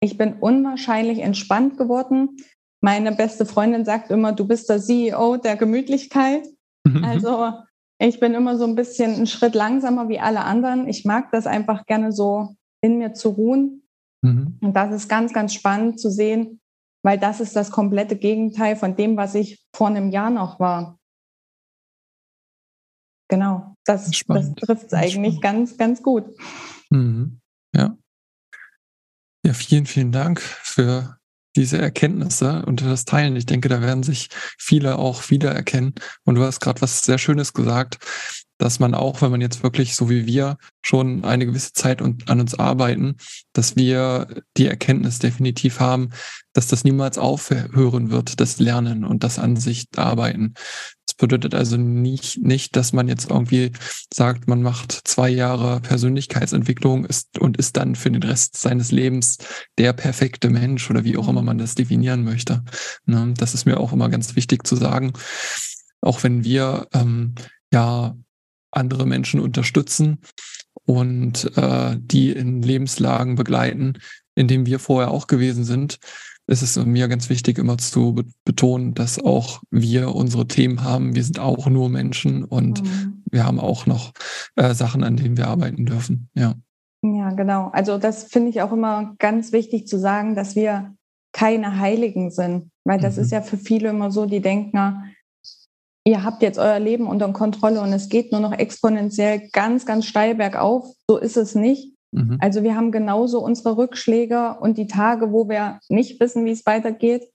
ich 0.00 0.16
bin 0.16 0.34
unwahrscheinlich 0.34 1.18
entspannt 1.18 1.78
geworden. 1.78 2.36
Meine 2.80 3.12
beste 3.12 3.44
Freundin 3.44 3.84
sagt 3.84 4.10
immer, 4.10 4.32
du 4.32 4.46
bist 4.46 4.68
der 4.70 4.80
CEO 4.80 5.36
der 5.36 5.56
Gemütlichkeit. 5.56 6.46
Also 7.02 7.52
Ich 7.98 8.20
bin 8.20 8.34
immer 8.34 8.58
so 8.58 8.64
ein 8.64 8.74
bisschen 8.74 9.14
einen 9.14 9.26
Schritt 9.26 9.54
langsamer 9.54 10.08
wie 10.08 10.20
alle 10.20 10.44
anderen. 10.44 10.86
Ich 10.86 11.04
mag 11.04 11.30
das 11.32 11.46
einfach 11.46 11.86
gerne 11.86 12.12
so 12.12 12.54
in 12.82 12.98
mir 12.98 13.14
zu 13.14 13.30
ruhen. 13.30 13.82
Mhm. 14.22 14.58
Und 14.60 14.74
das 14.74 14.94
ist 14.94 15.08
ganz, 15.08 15.32
ganz 15.32 15.54
spannend 15.54 15.98
zu 15.98 16.10
sehen, 16.10 16.60
weil 17.02 17.18
das 17.18 17.40
ist 17.40 17.56
das 17.56 17.70
komplette 17.70 18.16
Gegenteil 18.16 18.76
von 18.76 18.96
dem, 18.96 19.16
was 19.16 19.34
ich 19.34 19.64
vor 19.74 19.88
einem 19.88 20.10
Jahr 20.10 20.30
noch 20.30 20.60
war. 20.60 20.98
Genau, 23.28 23.74
das, 23.84 24.10
das 24.28 24.54
trifft 24.54 24.86
es 24.86 24.92
eigentlich 24.92 25.40
ganz, 25.40 25.76
ganz 25.76 26.02
gut. 26.02 26.24
Mhm. 26.90 27.40
Ja. 27.74 27.96
Ja, 29.44 29.52
vielen, 29.52 29.86
vielen 29.86 30.12
Dank 30.12 30.40
für 30.40 31.15
diese 31.56 31.78
Erkenntnisse 31.78 32.64
und 32.66 32.82
das 32.82 33.04
Teilen. 33.04 33.36
Ich 33.36 33.46
denke, 33.46 33.68
da 33.68 33.80
werden 33.80 34.02
sich 34.02 34.28
viele 34.58 34.98
auch 34.98 35.30
wiedererkennen. 35.30 35.94
Und 36.24 36.36
du 36.36 36.44
hast 36.44 36.60
gerade 36.60 36.82
was 36.82 37.02
sehr 37.02 37.18
Schönes 37.18 37.52
gesagt, 37.52 37.98
dass 38.58 38.78
man 38.78 38.94
auch, 38.94 39.20
wenn 39.20 39.30
man 39.30 39.40
jetzt 39.40 39.62
wirklich 39.62 39.94
so 39.94 40.08
wie 40.08 40.26
wir 40.26 40.56
schon 40.82 41.24
eine 41.24 41.46
gewisse 41.46 41.72
Zeit 41.72 42.00
an 42.00 42.40
uns 42.40 42.54
arbeiten, 42.54 43.16
dass 43.52 43.76
wir 43.76 44.42
die 44.56 44.66
Erkenntnis 44.66 45.18
definitiv 45.18 45.80
haben, 45.80 46.10
dass 46.52 46.66
das 46.66 46.84
niemals 46.84 47.18
aufhören 47.18 48.10
wird, 48.10 48.40
das 48.40 48.58
Lernen 48.58 49.04
und 49.04 49.24
das 49.24 49.38
an 49.38 49.56
sich 49.56 49.86
arbeiten. 49.96 50.54
Bedeutet 51.18 51.54
also 51.54 51.76
nicht, 51.76 52.38
nicht, 52.38 52.76
dass 52.76 52.92
man 52.92 53.08
jetzt 53.08 53.30
irgendwie 53.30 53.72
sagt, 54.12 54.48
man 54.48 54.62
macht 54.62 54.92
zwei 54.92 55.30
Jahre 55.30 55.80
Persönlichkeitsentwicklung 55.80 57.06
ist 57.06 57.38
und 57.38 57.56
ist 57.56 57.76
dann 57.76 57.94
für 57.94 58.10
den 58.10 58.22
Rest 58.22 58.56
seines 58.56 58.92
Lebens 58.92 59.38
der 59.78 59.92
perfekte 59.92 60.50
Mensch 60.50 60.90
oder 60.90 61.04
wie 61.04 61.16
auch 61.16 61.28
immer 61.28 61.42
man 61.42 61.58
das 61.58 61.74
definieren 61.74 62.22
möchte. 62.22 62.62
Ne, 63.06 63.32
das 63.36 63.54
ist 63.54 63.64
mir 63.64 63.80
auch 63.80 63.92
immer 63.92 64.08
ganz 64.10 64.36
wichtig 64.36 64.66
zu 64.66 64.76
sagen. 64.76 65.12
Auch 66.02 66.22
wenn 66.22 66.44
wir 66.44 66.86
ähm, 66.92 67.34
ja 67.72 68.14
andere 68.70 69.06
Menschen 69.06 69.40
unterstützen 69.40 70.18
und 70.84 71.56
äh, 71.56 71.96
die 71.98 72.30
in 72.30 72.62
Lebenslagen 72.62 73.34
begleiten, 73.36 73.94
in 74.34 74.48
denen 74.48 74.66
wir 74.66 74.78
vorher 74.78 75.10
auch 75.10 75.26
gewesen 75.26 75.64
sind, 75.64 75.98
ist 76.46 76.62
es 76.62 76.76
mir 76.84 77.08
ganz 77.08 77.28
wichtig, 77.28 77.58
immer 77.58 77.78
zu 77.78 78.14
be 78.14 78.24
betonen, 78.44 78.94
dass 78.94 79.18
auch 79.18 79.60
wir 79.70 80.14
unsere 80.14 80.46
Themen 80.46 80.84
haben. 80.84 81.14
Wir 81.14 81.24
sind 81.24 81.40
auch 81.40 81.66
nur 81.68 81.88
Menschen 81.88 82.44
und 82.44 82.82
mhm. 82.82 83.24
wir 83.30 83.44
haben 83.44 83.58
auch 83.58 83.86
noch 83.86 84.12
äh, 84.54 84.72
Sachen, 84.72 85.02
an 85.02 85.16
denen 85.16 85.36
wir 85.36 85.48
arbeiten 85.48 85.84
dürfen. 85.86 86.28
Ja. 86.34 86.54
Ja, 87.02 87.30
genau. 87.30 87.70
Also 87.72 87.98
das 87.98 88.24
finde 88.24 88.50
ich 88.50 88.62
auch 88.62 88.72
immer 88.72 89.14
ganz 89.18 89.52
wichtig 89.52 89.86
zu 89.86 89.98
sagen, 89.98 90.34
dass 90.34 90.56
wir 90.56 90.94
keine 91.32 91.78
Heiligen 91.78 92.30
sind, 92.30 92.70
weil 92.84 93.00
das 93.00 93.16
mhm. 93.16 93.22
ist 93.22 93.32
ja 93.32 93.42
für 93.42 93.58
viele 93.58 93.90
immer 93.90 94.10
so, 94.10 94.26
die 94.26 94.40
denken, 94.40 95.14
ihr 96.04 96.22
habt 96.22 96.42
jetzt 96.42 96.58
euer 96.58 96.78
Leben 96.78 97.08
unter 97.08 97.30
Kontrolle 97.32 97.80
und 97.80 97.92
es 97.92 98.08
geht 98.08 98.30
nur 98.32 98.40
noch 98.40 98.52
exponentiell 98.52 99.48
ganz, 99.52 99.84
ganz 99.84 100.06
steil 100.06 100.36
bergauf. 100.36 100.86
So 101.08 101.18
ist 101.18 101.36
es 101.36 101.54
nicht. 101.54 101.95
Mhm. 102.16 102.38
Also 102.40 102.62
wir 102.62 102.74
haben 102.74 102.92
genauso 102.92 103.44
unsere 103.44 103.76
Rückschläge 103.76 104.56
und 104.60 104.78
die 104.78 104.86
Tage, 104.86 105.32
wo 105.32 105.48
wir 105.48 105.80
nicht 105.88 106.18
wissen, 106.18 106.44
wie 106.44 106.50
es 106.50 106.64
weitergeht. 106.64 107.30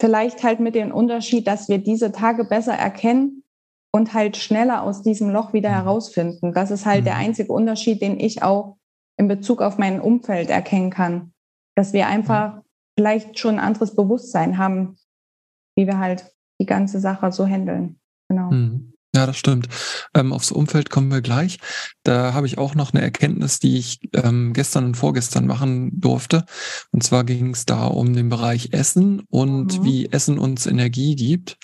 Vielleicht 0.00 0.42
halt 0.42 0.60
mit 0.60 0.74
dem 0.74 0.92
Unterschied, 0.92 1.46
dass 1.46 1.68
wir 1.68 1.78
diese 1.78 2.10
Tage 2.10 2.44
besser 2.44 2.74
erkennen 2.74 3.44
und 3.92 4.14
halt 4.14 4.36
schneller 4.36 4.82
aus 4.82 5.02
diesem 5.02 5.30
Loch 5.30 5.52
wieder 5.52 5.70
mhm. 5.70 5.74
herausfinden. 5.74 6.52
Das 6.54 6.70
ist 6.70 6.86
halt 6.86 7.02
mhm. 7.02 7.04
der 7.04 7.16
einzige 7.16 7.52
Unterschied, 7.52 8.00
den 8.00 8.18
ich 8.18 8.42
auch 8.42 8.78
in 9.16 9.28
Bezug 9.28 9.60
auf 9.62 9.78
mein 9.78 10.00
Umfeld 10.00 10.50
erkennen 10.50 10.90
kann. 10.90 11.32
Dass 11.76 11.92
wir 11.92 12.08
einfach 12.08 12.62
vielleicht 12.98 13.38
schon 13.38 13.56
ein 13.56 13.64
anderes 13.64 13.94
Bewusstsein 13.94 14.58
haben, 14.58 14.96
wie 15.76 15.86
wir 15.86 15.98
halt 15.98 16.34
die 16.60 16.66
ganze 16.66 16.98
Sache 16.98 17.30
so 17.30 17.46
handeln. 17.46 18.00
Genau. 18.28 18.50
Mhm. 18.50 18.93
Ja, 19.14 19.26
das 19.26 19.36
stimmt. 19.36 19.68
Ähm, 20.12 20.32
aufs 20.32 20.50
Umfeld 20.50 20.90
kommen 20.90 21.10
wir 21.12 21.20
gleich. 21.20 21.58
Da 22.02 22.34
habe 22.34 22.48
ich 22.48 22.58
auch 22.58 22.74
noch 22.74 22.92
eine 22.92 23.02
Erkenntnis, 23.02 23.60
die 23.60 23.78
ich 23.78 24.00
ähm, 24.12 24.52
gestern 24.52 24.86
und 24.86 24.96
vorgestern 24.96 25.46
machen 25.46 26.00
durfte. 26.00 26.44
Und 26.90 27.04
zwar 27.04 27.22
ging 27.22 27.50
es 27.50 27.64
da 27.64 27.86
um 27.86 28.12
den 28.12 28.28
Bereich 28.28 28.72
Essen 28.72 29.22
und 29.30 29.78
mhm. 29.78 29.84
wie 29.84 30.10
Essen 30.10 30.36
uns 30.38 30.66
Energie 30.66 31.14
gibt. 31.14 31.58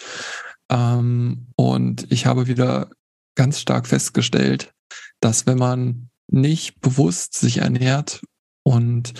Ähm, 0.70 1.48
und 1.56 2.06
ich 2.12 2.26
habe 2.26 2.46
wieder 2.46 2.88
ganz 3.34 3.58
stark 3.58 3.88
festgestellt, 3.88 4.72
dass 5.18 5.46
wenn 5.46 5.58
man 5.58 6.10
nicht 6.28 6.80
bewusst 6.80 7.34
sich 7.34 7.58
ernährt 7.58 8.22
und 8.62 9.12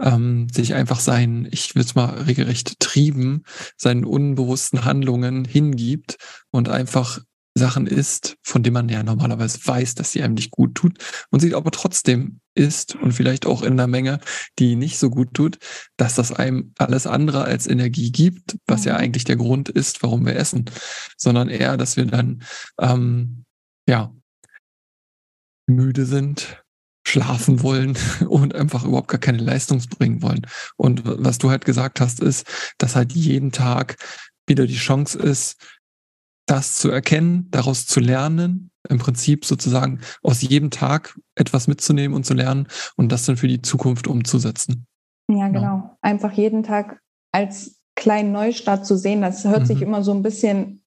ähm, 0.00 0.48
sich 0.52 0.74
einfach 0.74 0.98
seinen, 0.98 1.46
ich 1.50 1.74
will 1.74 1.82
es 1.82 1.94
mal 1.94 2.10
regelrecht 2.22 2.80
trieben, 2.80 3.44
seinen 3.76 4.04
unbewussten 4.04 4.84
Handlungen 4.84 5.44
hingibt 5.44 6.16
und 6.50 6.68
einfach 6.68 7.20
Sachen 7.54 7.86
isst, 7.86 8.36
von 8.42 8.62
denen 8.62 8.74
man 8.74 8.88
ja 8.88 9.02
normalerweise 9.02 9.58
weiß, 9.64 9.94
dass 9.96 10.12
sie 10.12 10.22
einem 10.22 10.34
nicht 10.34 10.50
gut 10.50 10.74
tut 10.74 10.98
und 11.30 11.40
sie 11.40 11.54
aber 11.54 11.70
trotzdem 11.70 12.40
isst 12.54 12.94
und 12.94 13.12
vielleicht 13.12 13.46
auch 13.46 13.62
in 13.62 13.72
einer 13.72 13.86
Menge, 13.86 14.20
die 14.58 14.76
nicht 14.76 14.98
so 14.98 15.10
gut 15.10 15.34
tut, 15.34 15.58
dass 15.96 16.14
das 16.14 16.32
einem 16.32 16.72
alles 16.78 17.06
andere 17.06 17.44
als 17.44 17.66
Energie 17.66 18.12
gibt, 18.12 18.56
was 18.66 18.84
ja 18.84 18.94
mhm. 18.94 19.00
eigentlich 19.00 19.24
der 19.24 19.36
Grund 19.36 19.68
ist, 19.68 20.02
warum 20.02 20.26
wir 20.26 20.36
essen, 20.36 20.66
sondern 21.16 21.48
eher, 21.48 21.76
dass 21.76 21.96
wir 21.96 22.06
dann 22.06 22.42
ähm, 22.80 23.44
ja 23.88 24.14
müde 25.66 26.04
sind, 26.04 26.62
schlafen 27.06 27.62
wollen 27.62 27.96
und 28.28 28.54
einfach 28.54 28.84
überhaupt 28.84 29.08
gar 29.08 29.20
keine 29.20 29.38
Leistung 29.38 29.82
bringen 29.98 30.22
wollen. 30.22 30.46
Und 30.76 31.02
was 31.04 31.38
du 31.38 31.50
halt 31.50 31.64
gesagt 31.64 32.00
hast, 32.00 32.20
ist, 32.20 32.46
dass 32.78 32.96
halt 32.96 33.12
jeden 33.12 33.52
Tag 33.52 33.96
wieder 34.46 34.66
die 34.66 34.76
Chance 34.76 35.18
ist, 35.18 35.56
das 36.50 36.74
zu 36.74 36.90
erkennen, 36.90 37.46
daraus 37.52 37.86
zu 37.86 38.00
lernen, 38.00 38.70
im 38.88 38.98
Prinzip 38.98 39.44
sozusagen 39.44 40.00
aus 40.22 40.42
jedem 40.42 40.70
Tag 40.70 41.16
etwas 41.36 41.68
mitzunehmen 41.68 42.16
und 42.16 42.26
zu 42.26 42.34
lernen 42.34 42.66
und 42.96 43.12
das 43.12 43.24
dann 43.24 43.36
für 43.36 43.46
die 43.46 43.62
Zukunft 43.62 44.08
umzusetzen. 44.08 44.86
Ja, 45.30 45.46
genau. 45.46 45.60
genau. 45.60 45.96
Einfach 46.00 46.32
jeden 46.32 46.64
Tag 46.64 47.00
als 47.30 47.76
kleinen 47.94 48.32
Neustart 48.32 48.84
zu 48.84 48.96
sehen, 48.96 49.20
das 49.20 49.44
hört 49.44 49.60
mhm. 49.60 49.66
sich 49.66 49.82
immer 49.82 50.02
so 50.02 50.12
ein 50.12 50.22
bisschen 50.22 50.82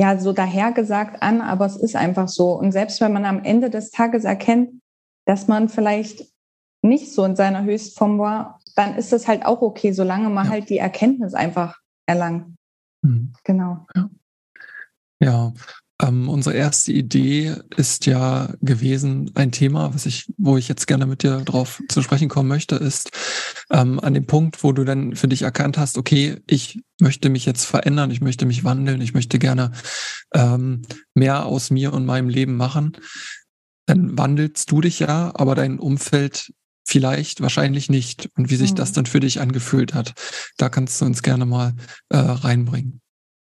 ja 0.00 0.18
so 0.18 0.32
dahergesagt 0.32 1.22
an, 1.22 1.40
aber 1.42 1.66
es 1.66 1.76
ist 1.76 1.96
einfach 1.96 2.28
so. 2.28 2.52
Und 2.52 2.72
selbst 2.72 3.00
wenn 3.00 3.12
man 3.12 3.24
am 3.24 3.42
Ende 3.42 3.68
des 3.68 3.90
Tages 3.90 4.24
erkennt, 4.24 4.80
dass 5.26 5.48
man 5.48 5.68
vielleicht 5.68 6.24
nicht 6.82 7.12
so 7.12 7.24
in 7.24 7.36
seiner 7.36 7.64
Höchstform 7.64 8.18
war, 8.18 8.60
dann 8.76 8.94
ist 8.94 9.12
das 9.12 9.26
halt 9.26 9.44
auch 9.44 9.60
okay, 9.60 9.92
solange 9.92 10.30
man 10.30 10.46
ja. 10.46 10.52
halt 10.52 10.70
die 10.70 10.78
Erkenntnis 10.78 11.34
einfach 11.34 11.80
erlangt. 12.06 12.56
Mhm. 13.02 13.32
Genau. 13.44 13.86
Ja, 13.94 14.08
ja. 15.20 15.52
Ähm, 16.02 16.28
unsere 16.28 16.54
erste 16.54 16.92
Idee 16.92 17.54
ist 17.74 18.04
ja 18.04 18.52
gewesen, 18.60 19.30
ein 19.34 19.50
Thema, 19.50 19.94
was 19.94 20.04
ich, 20.04 20.30
wo 20.36 20.58
ich 20.58 20.68
jetzt 20.68 20.86
gerne 20.86 21.06
mit 21.06 21.22
dir 21.22 21.38
drauf 21.38 21.82
zu 21.88 22.02
sprechen 22.02 22.28
kommen 22.28 22.50
möchte, 22.50 22.76
ist 22.76 23.12
ähm, 23.70 23.98
an 24.00 24.12
dem 24.12 24.26
Punkt, 24.26 24.62
wo 24.62 24.72
du 24.72 24.84
dann 24.84 25.16
für 25.16 25.26
dich 25.26 25.40
erkannt 25.40 25.78
hast, 25.78 25.96
okay, 25.96 26.36
ich 26.46 26.82
möchte 27.00 27.30
mich 27.30 27.46
jetzt 27.46 27.64
verändern, 27.64 28.10
ich 28.10 28.20
möchte 28.20 28.44
mich 28.44 28.62
wandeln, 28.62 29.00
ich 29.00 29.14
möchte 29.14 29.38
gerne 29.38 29.72
ähm, 30.34 30.82
mehr 31.14 31.46
aus 31.46 31.70
mir 31.70 31.94
und 31.94 32.04
meinem 32.04 32.28
Leben 32.28 32.58
machen 32.58 32.98
dann 33.86 34.18
wandelst 34.18 34.70
du 34.70 34.80
dich 34.80 34.98
ja, 34.98 35.32
aber 35.34 35.54
dein 35.54 35.78
Umfeld 35.78 36.52
vielleicht 36.84 37.40
wahrscheinlich 37.40 37.88
nicht. 37.88 38.28
Und 38.36 38.50
wie 38.50 38.56
sich 38.56 38.72
mhm. 38.72 38.76
das 38.76 38.92
dann 38.92 39.06
für 39.06 39.20
dich 39.20 39.40
angefühlt 39.40 39.94
hat, 39.94 40.14
da 40.56 40.68
kannst 40.68 41.00
du 41.00 41.04
uns 41.04 41.22
gerne 41.22 41.46
mal 41.46 41.74
äh, 42.10 42.18
reinbringen. 42.18 43.00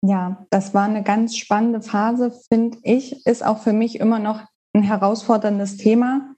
Ja, 0.06 0.46
das 0.50 0.74
war 0.74 0.84
eine 0.84 1.02
ganz 1.02 1.36
spannende 1.36 1.80
Phase, 1.80 2.30
finde 2.48 2.78
ich. 2.82 3.26
Ist 3.26 3.44
auch 3.44 3.58
für 3.58 3.72
mich 3.72 3.98
immer 3.98 4.18
noch 4.18 4.42
ein 4.74 4.82
herausforderndes 4.82 5.78
Thema 5.78 6.36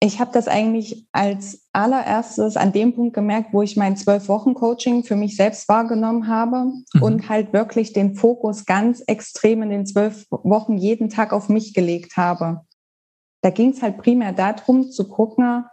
ich 0.00 0.20
habe 0.20 0.30
das 0.32 0.46
eigentlich 0.46 1.06
als 1.12 1.66
allererstes 1.72 2.56
an 2.56 2.72
dem 2.72 2.94
Punkt 2.94 3.14
gemerkt, 3.14 3.52
wo 3.52 3.62
ich 3.62 3.76
mein 3.76 3.96
zwölf 3.96 4.28
Wochen 4.28 4.52
Coaching 4.52 5.04
für 5.04 5.16
mich 5.16 5.36
selbst 5.36 5.68
wahrgenommen 5.68 6.28
habe 6.28 6.72
mhm. 6.94 7.02
und 7.02 7.28
halt 7.28 7.52
wirklich 7.52 7.92
den 7.92 8.14
Fokus 8.14 8.66
ganz 8.66 9.02
extrem 9.06 9.62
in 9.62 9.70
den 9.70 9.86
zwölf 9.86 10.26
Wochen 10.30 10.76
jeden 10.76 11.08
Tag 11.08 11.32
auf 11.32 11.48
mich 11.48 11.72
gelegt 11.72 12.16
habe. 12.16 12.62
Da 13.42 13.50
ging 13.50 13.70
es 13.70 13.82
halt 13.82 13.96
primär 13.98 14.32
darum 14.32 14.90
zu 14.90 15.08
gucken, 15.08 15.64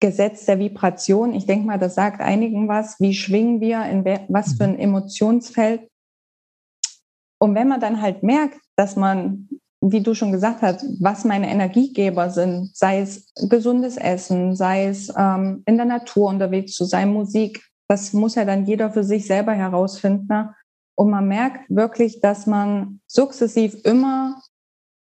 Gesetz 0.00 0.46
der 0.46 0.58
Vibration. 0.58 1.34
Ich 1.34 1.46
denke 1.46 1.66
mal, 1.66 1.78
das 1.78 1.94
sagt 1.94 2.20
einigen 2.20 2.68
was. 2.68 2.98
Wie 3.00 3.14
schwingen 3.14 3.60
wir 3.60 3.84
in 3.84 4.04
was 4.28 4.54
für 4.54 4.64
ein 4.64 4.72
mhm. 4.72 4.80
Emotionsfeld? 4.80 5.88
Und 7.38 7.54
wenn 7.54 7.68
man 7.68 7.80
dann 7.80 8.02
halt 8.02 8.22
merkt, 8.22 8.58
dass 8.76 8.96
man 8.96 9.48
wie 9.82 10.02
du 10.02 10.14
schon 10.14 10.32
gesagt 10.32 10.62
hast, 10.62 10.84
was 11.00 11.24
meine 11.24 11.50
Energiegeber 11.50 12.30
sind, 12.30 12.76
sei 12.76 13.00
es 13.00 13.32
gesundes 13.48 13.96
Essen, 13.96 14.54
sei 14.54 14.86
es 14.86 15.12
ähm, 15.16 15.62
in 15.64 15.76
der 15.76 15.86
Natur 15.86 16.28
unterwegs 16.28 16.74
zu 16.74 16.84
sein, 16.84 17.12
Musik, 17.12 17.64
das 17.88 18.12
muss 18.12 18.34
ja 18.34 18.44
dann 18.44 18.66
jeder 18.66 18.90
für 18.90 19.04
sich 19.04 19.26
selber 19.26 19.52
herausfinden. 19.52 20.26
Ne? 20.28 20.54
Und 20.96 21.10
man 21.10 21.26
merkt 21.26 21.70
wirklich, 21.70 22.20
dass 22.20 22.46
man 22.46 23.00
sukzessiv 23.06 23.74
immer 23.84 24.42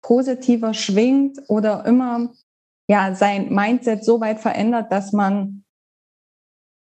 positiver 0.01 0.73
schwingt 0.73 1.37
oder 1.49 1.85
immer 1.85 2.31
ja 2.89 3.15
sein 3.15 3.53
Mindset 3.53 4.03
so 4.03 4.19
weit 4.19 4.39
verändert, 4.39 4.91
dass 4.91 5.13
man, 5.13 5.63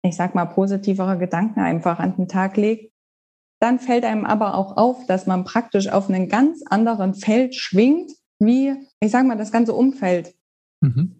ich 0.02 0.16
sag 0.16 0.34
mal, 0.34 0.46
positivere 0.46 1.18
Gedanken 1.18 1.60
einfach 1.60 1.98
an 1.98 2.16
den 2.16 2.28
Tag 2.28 2.56
legt 2.56 2.92
dann 3.60 3.80
fällt 3.80 4.04
einem 4.04 4.24
aber 4.24 4.54
auch 4.54 4.76
auf, 4.76 5.06
dass 5.06 5.26
man 5.26 5.44
praktisch 5.44 5.88
auf 5.88 6.08
einem 6.08 6.28
ganz 6.28 6.62
anderen 6.66 7.14
Feld 7.14 7.54
schwingt, 7.54 8.12
wie, 8.38 8.74
ich 9.00 9.10
sage 9.10 9.26
mal, 9.26 9.36
das 9.36 9.52
ganze 9.52 9.74
Umfeld. 9.74 10.34
Mhm. 10.80 11.18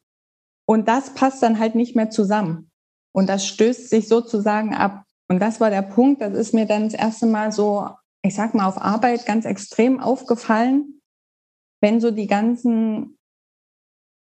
Und 0.66 0.87
das 0.87 1.14
passt 1.14 1.42
dann 1.42 1.59
halt 1.59 1.75
nicht 1.75 1.97
mehr 1.97 2.11
zusammen. 2.11 2.71
Und 3.12 3.28
das 3.28 3.47
stößt 3.47 3.88
sich 3.88 4.07
sozusagen 4.07 4.75
ab. 4.75 5.04
Und 5.28 5.40
das 5.40 5.61
war 5.61 5.71
der 5.71 5.83
Punkt, 5.83 6.21
das 6.21 6.35
ist 6.35 6.54
mir 6.54 6.66
dann 6.66 6.85
das 6.85 6.95
erste 6.95 7.26
Mal 7.26 7.50
so, 7.50 7.90
ich 8.23 8.35
sag 8.35 8.54
mal, 8.54 8.66
auf 8.66 8.78
Arbeit 8.78 9.26
ganz 9.26 9.45
extrem 9.45 9.99
aufgefallen, 9.99 11.00
wenn 11.83 12.00
so 12.00 12.11
die 12.11 12.26
ganzen, 12.26 13.18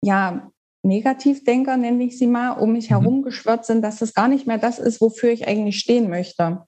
ja, 0.04 0.52
Negativdenker, 0.88 1.78
nenne 1.78 2.04
ich 2.04 2.18
sie 2.18 2.28
mal, 2.28 2.52
um 2.52 2.74
mich 2.74 2.90
mhm. 2.90 3.00
herum 3.00 3.22
geschwört 3.22 3.66
sind, 3.66 3.82
dass 3.82 4.00
das 4.00 4.14
gar 4.14 4.28
nicht 4.28 4.48
mehr 4.48 4.58
das 4.58 4.80
ist, 4.80 5.02
wofür 5.02 5.30
ich 5.30 5.48
eigentlich 5.48 5.80
stehen 5.80 6.10
möchte. 6.10 6.64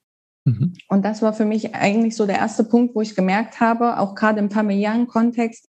Mhm. 0.46 0.74
Und 0.88 1.04
das 1.04 1.22
war 1.22 1.34
für 1.34 1.46
mich 1.46 1.76
eigentlich 1.76 2.16
so 2.16 2.26
der 2.26 2.38
erste 2.38 2.64
Punkt, 2.64 2.96
wo 2.96 3.02
ich 3.02 3.16
gemerkt 3.16 3.60
habe, 3.60 4.00
auch 4.00 4.16
gerade 4.16 4.40
im 4.40 4.52
familiären 4.52 5.08
Kontext, 5.08 5.68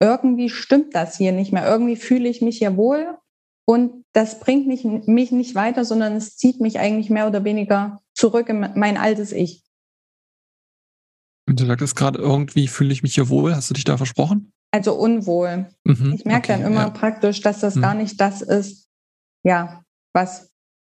irgendwie 0.00 0.48
stimmt 0.48 0.94
das 0.94 1.16
hier 1.16 1.32
nicht 1.32 1.52
mehr. 1.52 1.66
Irgendwie 1.66 1.96
fühle 1.96 2.28
ich 2.28 2.40
mich 2.40 2.58
hier 2.58 2.76
wohl 2.76 3.18
und 3.66 4.04
das 4.12 4.40
bringt 4.40 4.66
mich, 4.66 4.84
mich 4.84 5.30
nicht 5.30 5.54
weiter, 5.54 5.84
sondern 5.84 6.16
es 6.16 6.36
zieht 6.36 6.60
mich 6.60 6.78
eigentlich 6.78 7.10
mehr 7.10 7.26
oder 7.26 7.44
weniger 7.44 8.00
zurück 8.14 8.48
in 8.48 8.60
mein 8.74 8.96
altes 8.96 9.32
Ich. 9.32 9.62
Und 11.46 11.60
du 11.60 11.66
sagtest 11.66 11.96
gerade, 11.96 12.18
irgendwie 12.18 12.68
fühle 12.68 12.92
ich 12.92 13.02
mich 13.02 13.14
hier 13.14 13.28
wohl. 13.28 13.54
Hast 13.54 13.70
du 13.70 13.74
dich 13.74 13.84
da 13.84 13.96
versprochen? 13.96 14.52
Also 14.72 14.94
unwohl. 14.94 15.66
Mhm, 15.84 16.14
ich 16.14 16.24
merke 16.24 16.52
okay, 16.52 16.62
dann 16.62 16.72
immer 16.72 16.82
ja. 16.82 16.90
praktisch, 16.90 17.40
dass 17.40 17.60
das 17.60 17.74
mhm. 17.74 17.80
gar 17.80 17.94
nicht 17.94 18.20
das 18.20 18.42
ist, 18.42 18.88
ja, 19.44 19.82
was, 20.12 20.50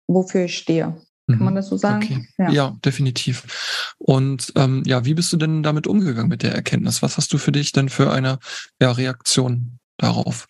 wofür 0.09 0.47
ich 0.47 0.59
stehe. 0.59 1.01
Kann 1.29 1.45
man 1.45 1.55
mhm. 1.55 1.57
das 1.57 1.69
so 1.69 1.77
sagen? 1.77 2.03
Okay. 2.03 2.27
Ja. 2.39 2.51
ja. 2.51 2.77
definitiv. 2.85 3.95
Und 3.99 4.53
ähm, 4.57 4.83
ja, 4.85 5.05
wie 5.05 5.15
bist 5.15 5.33
du 5.33 5.37
denn 5.37 5.63
damit 5.63 5.87
umgegangen 5.87 6.29
mit 6.29 6.43
der 6.43 6.55
Erkenntnis? 6.55 7.03
Was 7.03 7.17
hast 7.17 7.33
du 7.33 7.39
für 7.39 7.53
dich 7.53 7.73
denn 7.73 7.89
für 7.89 8.11
eine 8.11 8.39
ja, 8.81 8.91
Reaktion 8.91 9.79
darauf 9.97 10.47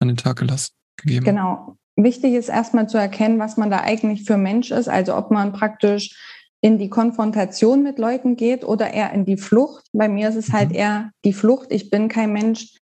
an 0.00 0.08
den 0.08 0.16
Tag 0.16 0.38
gelassen, 0.38 0.72
gegeben? 0.96 1.24
Genau. 1.24 1.76
Wichtig 1.96 2.34
ist 2.34 2.48
erstmal 2.48 2.88
zu 2.88 2.98
erkennen, 2.98 3.38
was 3.38 3.56
man 3.56 3.70
da 3.70 3.80
eigentlich 3.80 4.24
für 4.24 4.36
Mensch 4.36 4.70
ist. 4.70 4.88
Also 4.88 5.16
ob 5.16 5.30
man 5.30 5.52
praktisch 5.52 6.16
in 6.64 6.78
die 6.78 6.88
Konfrontation 6.88 7.82
mit 7.82 7.98
Leuten 7.98 8.36
geht 8.36 8.64
oder 8.64 8.90
eher 8.90 9.12
in 9.12 9.26
die 9.26 9.36
Flucht. 9.36 9.84
Bei 9.92 10.08
mir 10.08 10.30
ist 10.30 10.36
es 10.36 10.50
halt 10.50 10.70
mhm. 10.70 10.76
eher 10.76 11.10
die 11.22 11.34
Flucht. 11.34 11.70
Ich 11.70 11.90
bin 11.90 12.08
kein 12.08 12.32
Mensch. 12.32 12.78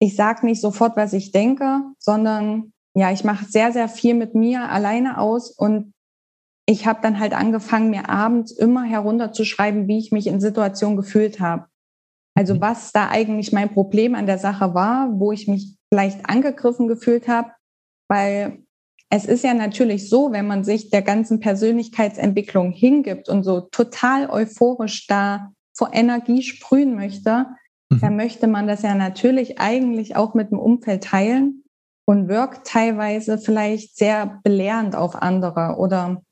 Ich 0.00 0.16
sage 0.16 0.44
nicht 0.44 0.60
sofort, 0.60 0.96
was 0.96 1.12
ich 1.12 1.30
denke, 1.30 1.82
sondern 2.00 2.72
ja, 2.96 3.12
ich 3.12 3.22
mache 3.22 3.44
sehr, 3.44 3.70
sehr 3.70 3.88
viel 3.88 4.14
mit 4.14 4.34
mir 4.34 4.68
alleine 4.68 5.18
aus 5.18 5.52
und 5.52 5.92
ich 6.66 6.84
habe 6.84 6.98
dann 7.00 7.20
halt 7.20 7.32
angefangen, 7.32 7.90
mir 7.90 8.08
abends 8.08 8.50
immer 8.50 8.82
herunterzuschreiben, 8.82 9.86
wie 9.86 9.98
ich 9.98 10.10
mich 10.10 10.26
in 10.26 10.40
Situationen 10.40 10.96
gefühlt 10.96 11.38
habe. 11.38 11.66
Also 12.36 12.56
mhm. 12.56 12.60
was 12.60 12.90
da 12.90 13.08
eigentlich 13.08 13.52
mein 13.52 13.72
Problem 13.72 14.16
an 14.16 14.26
der 14.26 14.38
Sache 14.38 14.74
war, 14.74 15.20
wo 15.20 15.30
ich 15.30 15.46
mich 15.46 15.76
vielleicht 15.94 16.28
angegriffen 16.28 16.88
gefühlt 16.88 17.28
habe, 17.28 17.52
weil 18.08 18.61
es 19.14 19.26
ist 19.26 19.44
ja 19.44 19.52
natürlich 19.52 20.08
so, 20.08 20.32
wenn 20.32 20.46
man 20.46 20.64
sich 20.64 20.88
der 20.88 21.02
ganzen 21.02 21.38
Persönlichkeitsentwicklung 21.38 22.72
hingibt 22.72 23.28
und 23.28 23.44
so 23.44 23.60
total 23.60 24.30
euphorisch 24.30 25.06
da 25.06 25.52
vor 25.76 25.90
Energie 25.92 26.42
sprühen 26.42 26.94
möchte, 26.94 27.44
mhm. 27.90 28.00
dann 28.00 28.16
möchte 28.16 28.46
man 28.46 28.66
das 28.66 28.80
ja 28.80 28.94
natürlich 28.94 29.60
eigentlich 29.60 30.16
auch 30.16 30.32
mit 30.32 30.50
dem 30.50 30.58
Umfeld 30.58 31.04
teilen 31.04 31.62
und 32.06 32.28
wirkt 32.28 32.66
teilweise 32.66 33.36
vielleicht 33.36 33.98
sehr 33.98 34.40
belehrend 34.44 34.96
auf 34.96 35.14
andere 35.14 35.76
oder 35.76 36.22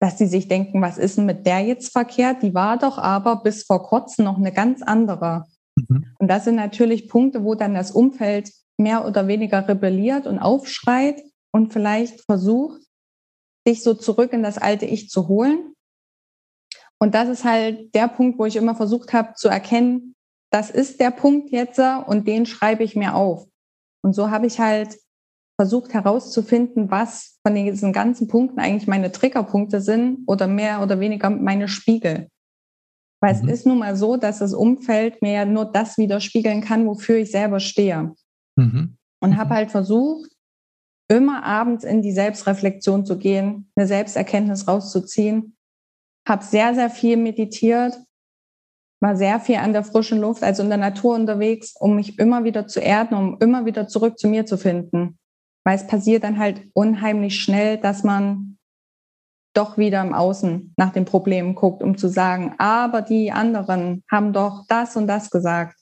dass 0.00 0.16
sie 0.16 0.26
sich 0.26 0.48
denken, 0.48 0.80
was 0.80 0.96
ist 0.96 1.18
denn 1.18 1.26
mit 1.26 1.46
der 1.46 1.60
jetzt 1.60 1.92
verkehrt? 1.92 2.42
Die 2.42 2.54
war 2.54 2.78
doch 2.78 2.96
aber 2.96 3.42
bis 3.42 3.64
vor 3.64 3.82
kurzem 3.82 4.24
noch 4.24 4.38
eine 4.38 4.52
ganz 4.52 4.80
andere. 4.80 5.44
Mhm. 5.76 6.06
Und 6.18 6.28
das 6.28 6.44
sind 6.44 6.56
natürlich 6.56 7.10
Punkte, 7.10 7.44
wo 7.44 7.54
dann 7.54 7.74
das 7.74 7.90
Umfeld 7.90 8.50
mehr 8.78 9.06
oder 9.06 9.28
weniger 9.28 9.68
rebelliert 9.68 10.26
und 10.26 10.38
aufschreit 10.38 11.20
und 11.54 11.72
vielleicht 11.72 12.22
versucht, 12.22 12.82
sich 13.66 13.84
so 13.84 13.94
zurück 13.94 14.32
in 14.32 14.42
das 14.42 14.58
alte 14.58 14.86
Ich 14.86 15.08
zu 15.08 15.28
holen. 15.28 15.74
Und 17.00 17.14
das 17.14 17.28
ist 17.28 17.44
halt 17.44 17.94
der 17.94 18.08
Punkt, 18.08 18.38
wo 18.38 18.44
ich 18.44 18.56
immer 18.56 18.74
versucht 18.74 19.12
habe 19.12 19.34
zu 19.34 19.48
erkennen, 19.48 20.14
das 20.52 20.70
ist 20.70 21.00
der 21.00 21.10
Punkt 21.10 21.50
jetzt 21.50 21.78
und 21.78 22.26
den 22.26 22.46
schreibe 22.46 22.82
ich 22.82 22.96
mir 22.96 23.14
auf. 23.14 23.46
Und 24.02 24.14
so 24.14 24.30
habe 24.30 24.46
ich 24.46 24.58
halt 24.58 24.96
versucht 25.60 25.94
herauszufinden, 25.94 26.90
was 26.90 27.38
von 27.46 27.54
diesen 27.54 27.92
ganzen 27.92 28.26
Punkten 28.26 28.58
eigentlich 28.58 28.88
meine 28.88 29.12
Triggerpunkte 29.12 29.80
sind 29.80 30.24
oder 30.26 30.48
mehr 30.48 30.82
oder 30.82 30.98
weniger 30.98 31.30
meine 31.30 31.68
Spiegel. 31.68 32.28
Weil 33.22 33.34
mhm. 33.40 33.48
es 33.48 33.60
ist 33.60 33.66
nun 33.66 33.78
mal 33.78 33.96
so, 33.96 34.16
dass 34.16 34.40
das 34.40 34.54
Umfeld 34.54 35.22
mir 35.22 35.32
ja 35.32 35.44
nur 35.44 35.66
das 35.66 35.98
widerspiegeln 35.98 36.62
kann, 36.62 36.86
wofür 36.86 37.16
ich 37.16 37.30
selber 37.30 37.60
stehe. 37.60 38.12
Mhm. 38.56 38.96
Und 39.20 39.36
habe 39.36 39.50
mhm. 39.50 39.54
halt 39.54 39.70
versucht, 39.70 40.33
immer 41.08 41.44
abends 41.44 41.84
in 41.84 42.02
die 42.02 42.12
Selbstreflexion 42.12 43.04
zu 43.04 43.18
gehen, 43.18 43.70
eine 43.76 43.86
Selbsterkenntnis 43.86 44.66
rauszuziehen. 44.68 45.56
Habe 46.26 46.44
sehr, 46.44 46.74
sehr 46.74 46.90
viel 46.90 47.16
meditiert, 47.16 47.98
war 49.00 49.16
sehr 49.16 49.40
viel 49.40 49.56
an 49.56 49.72
der 49.72 49.84
frischen 49.84 50.20
Luft, 50.20 50.42
also 50.42 50.62
in 50.62 50.70
der 50.70 50.78
Natur 50.78 51.14
unterwegs, 51.14 51.74
um 51.78 51.96
mich 51.96 52.18
immer 52.18 52.44
wieder 52.44 52.66
zu 52.66 52.80
erden, 52.80 53.14
um 53.14 53.38
immer 53.40 53.66
wieder 53.66 53.86
zurück 53.86 54.18
zu 54.18 54.28
mir 54.28 54.46
zu 54.46 54.56
finden 54.56 55.18
weil 55.64 55.76
es 55.76 55.86
passiert 55.86 56.24
dann 56.24 56.38
halt 56.38 56.62
unheimlich 56.74 57.40
schnell, 57.40 57.78
dass 57.78 58.04
man 58.04 58.58
doch 59.54 59.78
wieder 59.78 60.02
im 60.02 60.12
Außen 60.12 60.74
nach 60.76 60.92
den 60.92 61.04
Problemen 61.04 61.54
guckt, 61.54 61.82
um 61.82 61.96
zu 61.96 62.08
sagen, 62.08 62.54
aber 62.58 63.02
die 63.02 63.32
anderen 63.32 64.04
haben 64.10 64.32
doch 64.32 64.64
das 64.68 64.96
und 64.96 65.06
das 65.06 65.30
gesagt. 65.30 65.78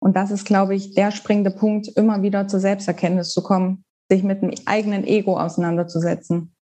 Und 0.00 0.16
das 0.16 0.30
ist, 0.30 0.44
glaube 0.44 0.74
ich, 0.74 0.94
der 0.94 1.10
springende 1.10 1.50
Punkt, 1.50 1.88
immer 1.96 2.22
wieder 2.22 2.48
zur 2.48 2.60
Selbsterkenntnis 2.60 3.32
zu 3.32 3.42
kommen, 3.42 3.83
sich 4.10 4.22
mit 4.22 4.42
dem 4.42 4.52
eigenen 4.66 5.04
Ego 5.04 5.38
auseinanderzusetzen. 5.38 6.54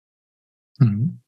Mhm. 0.79 1.23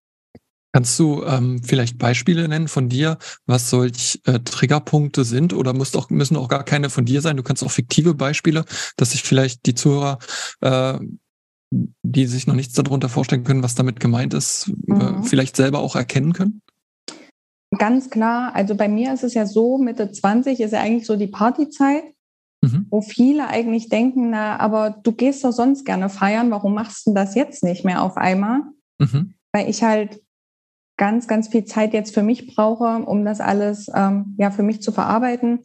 Kannst 0.74 0.98
du 0.98 1.22
ähm, 1.22 1.62
vielleicht 1.62 1.98
Beispiele 1.98 2.48
nennen 2.48 2.66
von 2.66 2.88
dir, 2.88 3.18
was 3.46 3.70
solch 3.70 4.20
äh, 4.24 4.40
Triggerpunkte 4.40 5.22
sind 5.22 5.52
oder 5.52 5.72
musst 5.72 5.96
auch, 5.96 6.10
müssen 6.10 6.36
auch 6.36 6.48
gar 6.48 6.64
keine 6.64 6.90
von 6.90 7.04
dir 7.04 7.20
sein? 7.20 7.36
Du 7.36 7.44
kannst 7.44 7.62
auch 7.62 7.70
fiktive 7.70 8.14
Beispiele, 8.14 8.64
dass 8.96 9.12
sich 9.12 9.22
vielleicht 9.22 9.66
die 9.66 9.76
Zuhörer, 9.76 10.18
äh, 10.62 10.98
die 11.70 12.26
sich 12.26 12.48
noch 12.48 12.56
nichts 12.56 12.74
darunter 12.74 13.08
vorstellen 13.08 13.44
können, 13.44 13.62
was 13.62 13.76
damit 13.76 14.00
gemeint 14.00 14.34
ist, 14.34 14.72
äh, 14.88 14.92
mhm. 14.92 15.00
äh, 15.00 15.22
vielleicht 15.22 15.54
selber 15.54 15.78
auch 15.78 15.94
erkennen 15.94 16.32
können? 16.32 16.60
Ganz 17.78 18.10
klar. 18.10 18.52
Also 18.56 18.74
bei 18.74 18.88
mir 18.88 19.14
ist 19.14 19.22
es 19.22 19.34
ja 19.34 19.46
so, 19.46 19.78
Mitte 19.78 20.10
20 20.10 20.58
ist 20.58 20.72
ja 20.72 20.80
eigentlich 20.80 21.06
so 21.06 21.14
die 21.14 21.28
Partyzeit, 21.28 22.02
mhm. 22.64 22.86
wo 22.90 23.00
viele 23.00 23.48
eigentlich 23.48 23.88
denken, 23.88 24.30
na, 24.30 24.58
aber 24.58 24.90
du 25.02 25.12
gehst 25.12 25.44
doch 25.44 25.52
sonst 25.52 25.84
gerne 25.84 26.08
feiern, 26.08 26.50
warum 26.50 26.74
machst 26.74 27.06
du 27.06 27.14
das 27.14 27.34
jetzt 27.34 27.62
nicht 27.62 27.84
mehr 27.84 28.02
auf 28.02 28.16
einmal? 28.16 28.62
Mhm. 28.98 29.34
Weil 29.52 29.68
ich 29.68 29.82
halt 29.82 30.20
ganz, 30.96 31.26
ganz 31.26 31.48
viel 31.48 31.64
Zeit 31.64 31.92
jetzt 31.92 32.14
für 32.14 32.22
mich 32.22 32.54
brauche, 32.54 33.04
um 33.04 33.24
das 33.24 33.40
alles 33.40 33.90
ähm, 33.94 34.34
ja 34.38 34.50
für 34.50 34.62
mich 34.62 34.80
zu 34.80 34.92
verarbeiten. 34.92 35.60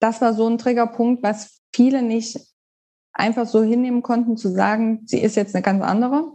Das 0.00 0.20
war 0.20 0.34
so 0.34 0.46
ein 0.46 0.58
Triggerpunkt, 0.58 1.22
was 1.22 1.60
viele 1.74 2.02
nicht 2.02 2.38
einfach 3.12 3.46
so 3.46 3.62
hinnehmen 3.62 4.02
konnten, 4.02 4.36
zu 4.36 4.50
sagen, 4.50 5.00
sie 5.06 5.20
ist 5.20 5.36
jetzt 5.36 5.54
eine 5.54 5.62
ganz 5.62 5.82
andere. 5.82 6.32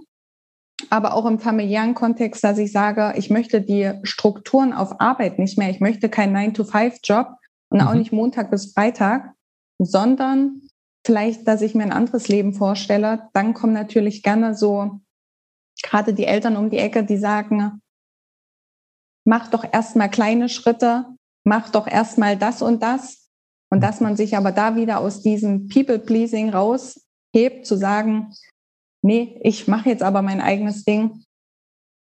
Aber 0.89 1.13
auch 1.13 1.28
im 1.28 1.38
familiären 1.38 1.93
Kontext, 1.93 2.43
dass 2.43 2.58
ich 2.58 2.71
sage, 2.71 3.13
ich 3.15 3.30
möchte 3.30 3.62
die 3.62 3.91
Strukturen 4.02 4.74
auf 4.74 5.00
Arbeit 5.00 5.38
nicht 5.38 5.60
mehr. 5.60 5.69
Ich 5.69 5.80
möchte 5.80 6.10
keinen 6.10 6.36
9-to-5-Job 6.36 7.28
und 7.69 7.82
mhm. 7.82 7.88
auch 7.88 7.93
nicht 7.93 8.12
Montag 8.12 8.50
bis 8.50 8.74
Freitag, 8.74 9.34
sondern 9.85 10.61
vielleicht, 11.05 11.47
dass 11.47 11.61
ich 11.61 11.75
mir 11.75 11.83
ein 11.83 11.91
anderes 11.91 12.27
Leben 12.27 12.53
vorstelle. 12.53 13.29
Dann 13.33 13.53
kommen 13.53 13.73
natürlich 13.73 14.23
gerne 14.23 14.55
so 14.55 14.99
gerade 15.81 16.13
die 16.13 16.25
Eltern 16.25 16.57
um 16.57 16.69
die 16.69 16.77
Ecke, 16.77 17.03
die 17.03 17.17
sagen, 17.17 17.81
mach 19.25 19.47
doch 19.49 19.65
erstmal 19.71 20.09
kleine 20.09 20.49
Schritte, 20.49 21.05
mach 21.43 21.69
doch 21.69 21.87
erstmal 21.87 22.37
das 22.37 22.61
und 22.61 22.83
das. 22.83 23.29
Und 23.71 23.81
dass 23.81 24.01
man 24.01 24.17
sich 24.17 24.35
aber 24.35 24.51
da 24.51 24.75
wieder 24.75 24.99
aus 24.99 25.21
diesem 25.21 25.69
People-Pleasing 25.69 26.49
raushebt, 26.49 27.65
zu 27.65 27.77
sagen, 27.77 28.33
nee, 29.01 29.39
ich 29.43 29.67
mache 29.67 29.89
jetzt 29.89 30.03
aber 30.03 30.21
mein 30.21 30.41
eigenes 30.41 30.83
Ding. 30.83 31.23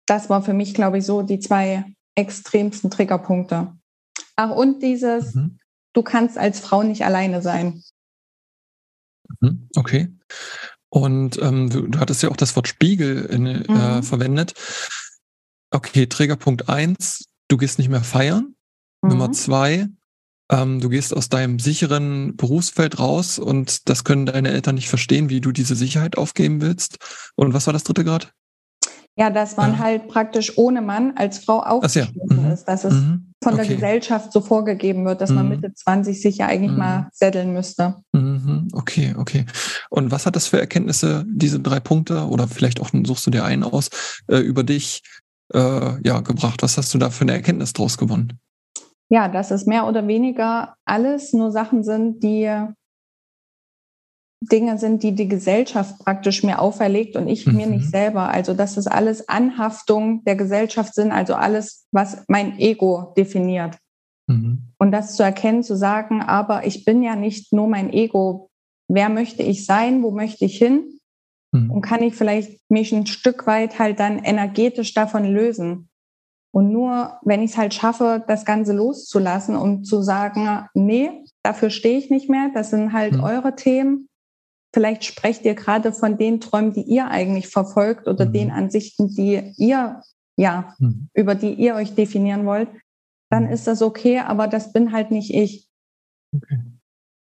Das 0.07 0.31
war 0.31 0.43
für 0.43 0.55
mich, 0.55 0.73
glaube 0.73 0.99
ich, 0.99 1.05
so 1.05 1.23
die 1.23 1.39
zwei 1.39 1.85
extremsten 2.17 2.91
Triggerpunkte. 2.91 3.77
Ach, 4.37 4.51
und 4.51 4.83
dieses, 4.83 5.35
mhm. 5.35 5.59
Du 5.99 6.03
kannst 6.05 6.39
als 6.39 6.61
Frau 6.61 6.85
nicht 6.85 7.05
alleine 7.05 7.43
sein. 7.43 7.83
Mhm, 9.41 9.69
okay. 9.75 10.09
Und 10.91 11.43
ähm, 11.43 11.69
du, 11.69 11.89
du, 11.89 11.99
hattest 11.99 12.23
ja 12.23 12.31
auch 12.31 12.37
das 12.37 12.55
Wort 12.55 12.69
Spiegel 12.69 13.25
in, 13.25 13.47
äh, 13.47 13.97
mhm. 13.97 14.03
verwendet. 14.05 14.55
Okay, 15.71 16.07
Trägerpunkt 16.07 16.69
eins, 16.69 17.27
du 17.49 17.57
gehst 17.57 17.79
nicht 17.79 17.89
mehr 17.89 18.05
feiern. 18.05 18.55
Mhm. 19.03 19.11
Nummer 19.11 19.33
zwei, 19.33 19.89
ähm, 20.51 20.81
du 20.81 20.89
gehst 20.89 21.15
aus 21.15 21.29
deinem 21.29 21.59
sicheren 21.59 22.37
Berufsfeld 22.37 23.01
raus 23.01 23.41
und 23.41 23.89
das 23.89 24.05
können 24.05 24.27
deine 24.27 24.51
Eltern 24.51 24.77
nicht 24.77 24.89
verstehen, 24.89 25.29
wie 25.29 25.41
du 25.41 25.51
diese 25.51 25.75
Sicherheit 25.75 26.17
aufgeben 26.17 26.61
willst. 26.61 26.99
Und 27.35 27.55
was 27.55 27.67
war 27.67 27.73
das 27.73 27.83
dritte 27.83 28.05
Grad? 28.05 28.33
Ja, 29.19 29.31
dass 29.31 29.57
man 29.57 29.73
ja. 29.73 29.79
halt 29.81 30.07
praktisch 30.07 30.57
ohne 30.57 30.81
Mann 30.81 31.15
als 31.17 31.39
Frau 31.39 31.61
aufgeschlossen 31.61 32.15
ja. 32.31 32.37
mhm. 32.37 32.53
ist. 32.53 32.65
Dass 32.67 32.85
es 32.85 32.95
mhm. 32.95 33.33
von 33.43 33.55
okay. 33.55 33.67
der 33.67 33.75
Gesellschaft 33.75 34.33
so 34.33 34.41
vorgegeben 34.41 35.05
wird, 35.05 35.21
dass 35.21 35.31
mhm. 35.31 35.37
man 35.37 35.49
Mitte 35.49 35.75
20 35.75 36.23
sich 36.23 36.39
ja 36.39 36.47
eigentlich 36.47 36.77
mal 36.77 37.01
mhm. 37.01 37.07
setteln 37.13 37.53
müsste. 37.53 37.97
Mhm. 38.13 38.69
Okay, 38.73 39.17
okay. 39.19 39.45
Und 39.91 40.13
was 40.13 40.25
hat 40.25 40.37
das 40.37 40.47
für 40.47 40.61
Erkenntnisse, 40.61 41.25
diese 41.29 41.59
drei 41.59 41.81
Punkte, 41.81 42.29
oder 42.29 42.47
vielleicht 42.47 42.81
auch 42.81 42.91
suchst 43.05 43.27
du 43.27 43.33
dir 43.33 43.45
einen 43.45 43.65
aus, 43.65 43.91
äh, 44.29 44.39
über 44.39 44.63
dich 44.63 45.03
äh, 45.53 46.01
ja, 46.07 46.21
gebracht? 46.21 46.63
Was 46.63 46.79
hast 46.79 46.95
du 46.95 46.99
da 46.99 47.11
für 47.11 47.23
eine 47.23 47.33
Erkenntnis 47.33 47.73
draus 47.73 47.99
gewonnen? 47.99 48.39
Ja, 49.11 49.27
dass 49.27 49.51
es 49.51 49.67
mehr 49.67 49.89
oder 49.89 50.07
weniger 50.07 50.75
alles 50.85 51.33
nur 51.33 51.51
Sachen 51.51 51.83
sind, 51.83 52.23
die 52.23 52.49
Dinge 54.41 54.79
sind, 54.79 55.03
die 55.03 55.15
die 55.15 55.29
Gesellschaft 55.29 55.99
praktisch 55.99 56.45
mir 56.45 56.61
auferlegt 56.61 57.17
und 57.17 57.29
ich 57.29 57.47
mhm. 57.47 57.57
mir 57.57 57.67
nicht 57.67 57.87
mhm. 57.87 57.91
selber. 57.91 58.29
Also 58.29 58.55
dass 58.55 58.77
das 58.77 58.87
alles 58.87 59.29
Anhaftung 59.29 60.25
der 60.25 60.37
Gesellschaft 60.37 60.95
sind, 60.95 61.11
also 61.11 61.35
alles, 61.35 61.87
was 61.91 62.25
mein 62.29 62.59
Ego 62.59 63.13
definiert. 63.17 63.79
Mhm. 64.29 64.69
Und 64.79 64.93
das 64.93 65.17
zu 65.17 65.23
erkennen, 65.23 65.63
zu 65.63 65.77
sagen, 65.77 66.23
aber 66.23 66.67
ich 66.67 66.85
bin 66.85 67.03
ja 67.03 67.17
nicht 67.17 67.53
nur 67.53 67.67
mein 67.67 67.93
Ego. 67.93 68.51
Wer 68.89 69.09
möchte 69.09 69.43
ich 69.43 69.67
sein? 69.67 70.03
Wo 70.03 70.11
möchte 70.13 70.45
ich 70.45 70.57
hin? 70.57 71.01
Mhm. 71.53 71.71
Und 71.71 71.83
kann 71.83 72.03
ich 72.03 72.15
vielleicht 72.15 72.61
mich 72.71 72.93
ein 72.93 73.07
Stück 73.07 73.47
weit 73.47 73.79
halt 73.79 73.99
dann 73.99 74.19
energetisch 74.19 74.95
davon 74.95 75.25
lösen? 75.25 75.89
Und 76.53 76.73
nur 76.73 77.19
wenn 77.23 77.43
ich 77.43 77.53
es 77.53 77.59
halt 77.59 77.75
schaffe, 77.75 78.25
das 78.27 78.45
Ganze 78.45 78.73
loszulassen 78.73 79.57
und 79.57 79.85
zu 79.85 80.03
sagen, 80.03 80.67
nee, 80.75 81.25
dafür 81.43 81.71
stehe 81.71 81.99
ich 81.99 82.11
nicht 82.11 82.31
mehr, 82.31 82.51
das 82.55 82.71
sind 82.71 82.93
halt 82.93 83.15
mhm. 83.15 83.25
eure 83.25 83.55
Themen, 83.55 84.09
Vielleicht 84.75 85.05
sprecht 85.05 85.45
ihr 85.45 85.55
gerade 85.55 85.93
von 85.93 86.19
den 86.19 86.41
Träumen, 86.41 86.73
die 86.73 86.83
ihr 86.83 87.09
eigentlich 87.09 87.49
verfolgt 87.49 88.07
oder 88.07 88.27
mhm. 88.27 88.33
den 88.33 88.51
Ansichten, 88.51 89.09
die 89.09 89.55
ihr, 89.57 90.03
ja, 90.37 90.75
mhm. 90.79 91.09
über 91.15 91.35
die 91.35 91.55
ihr 91.55 91.75
euch 91.75 91.95
definieren 91.95 92.45
wollt. 92.45 92.69
Dann 93.31 93.45
mhm. 93.45 93.51
ist 93.51 93.67
das 93.67 93.83
okay, 93.83 94.19
aber 94.19 94.47
das 94.47 94.73
bin 94.73 94.93
halt 94.93 95.11
nicht 95.11 95.33
ich. 95.33 95.69
Okay. 96.35 96.61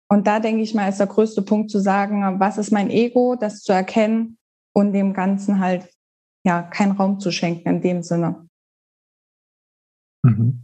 Und 0.08 0.26
da 0.26 0.38
denke 0.38 0.62
ich 0.62 0.74
mal, 0.74 0.88
ist 0.88 1.00
der 1.00 1.06
größte 1.06 1.42
Punkt 1.42 1.70
zu 1.70 1.80
sagen, 1.80 2.38
was 2.38 2.58
ist 2.58 2.70
mein 2.70 2.90
Ego, 2.90 3.34
das 3.34 3.62
zu 3.62 3.72
erkennen 3.72 4.38
und 4.72 4.92
dem 4.92 5.12
Ganzen 5.12 5.58
halt, 5.58 5.92
ja, 6.44 6.62
keinen 6.62 6.92
Raum 6.92 7.18
zu 7.18 7.32
schenken 7.32 7.68
in 7.68 7.80
dem 7.80 8.02
Sinne. 8.02 8.48
Mhm. 10.22 10.63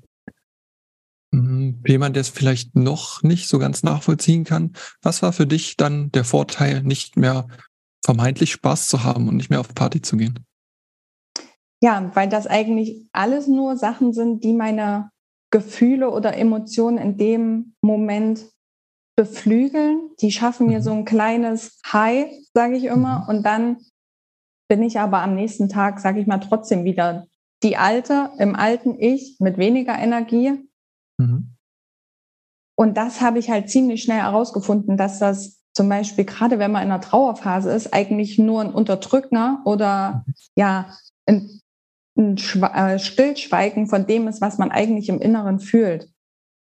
Mhm. 1.33 1.83
Jemand, 1.87 2.17
der 2.17 2.23
es 2.23 2.29
vielleicht 2.29 2.75
noch 2.75 3.23
nicht 3.23 3.49
so 3.49 3.59
ganz 3.59 3.83
nachvollziehen 3.83 4.45
kann, 4.45 4.73
was 5.03 5.23
war 5.23 5.33
für 5.33 5.47
dich 5.47 5.77
dann 5.77 6.11
der 6.13 6.25
Vorteil, 6.25 6.83
nicht 6.83 7.17
mehr 7.17 7.47
vermeintlich 8.05 8.53
Spaß 8.53 8.89
zu 8.89 9.05
haben 9.05 9.29
und 9.29 9.37
nicht 9.37 9.51
mehr 9.51 9.61
auf 9.61 9.75
Party 9.75 10.03
zu 10.03 10.17
gehen? 10.17 10.45
Ja, 11.83 12.11
weil 12.15 12.29
das 12.29 12.47
eigentlich 12.47 13.09
alles 13.13 13.47
nur 13.47 13.77
Sachen 13.77 14.13
sind, 14.13 14.45
die 14.45 14.53
meine 14.53 15.11
Gefühle 15.51 16.11
oder 16.11 16.37
Emotionen 16.37 16.99
in 16.99 17.17
dem 17.17 17.75
Moment 17.81 18.47
beflügeln. 19.17 20.11
Die 20.21 20.33
schaffen 20.33 20.67
mir 20.67 20.79
mhm. 20.79 20.83
so 20.83 20.93
ein 20.93 21.05
kleines 21.05 21.81
High, 21.91 22.31
sage 22.55 22.77
ich 22.77 22.85
immer. 22.85 23.21
Mhm. 23.21 23.29
Und 23.29 23.47
dann 23.47 23.77
bin 24.69 24.83
ich 24.83 25.01
aber 25.01 25.23
am 25.23 25.35
nächsten 25.35 25.69
Tag, 25.69 26.01
sage 26.01 26.21
ich 26.21 26.27
mal, 26.27 26.39
trotzdem 26.39 26.85
wieder 26.85 27.27
die 27.63 27.77
alte, 27.77 28.31
im 28.39 28.55
alten 28.55 28.99
Ich 28.99 29.37
mit 29.39 29.59
weniger 29.59 29.99
Energie 29.99 30.70
Mhm. 31.21 31.57
Und 32.77 32.97
das 32.97 33.21
habe 33.21 33.39
ich 33.39 33.51
halt 33.51 33.69
ziemlich 33.69 34.03
schnell 34.03 34.21
herausgefunden, 34.21 34.97
dass 34.97 35.19
das 35.19 35.61
zum 35.73 35.89
Beispiel 35.89 36.25
gerade 36.25 36.59
wenn 36.59 36.73
man 36.73 36.83
in 36.83 36.91
einer 36.91 37.01
Trauerphase 37.01 37.71
ist, 37.71 37.93
eigentlich 37.93 38.39
nur 38.39 38.61
ein 38.61 38.73
Unterdrücker 38.73 39.61
oder 39.65 40.25
ja 40.57 40.97
ein, 41.27 41.61
ein 42.17 42.37
äh, 42.37 42.99
Stillschweigen 42.99 43.87
von 43.87 44.07
dem 44.07 44.29
ist, 44.29 44.41
was 44.41 44.59
man 44.59 44.71
eigentlich 44.71 45.09
im 45.09 45.21
Inneren 45.21 45.61
fühlt. 45.61 46.11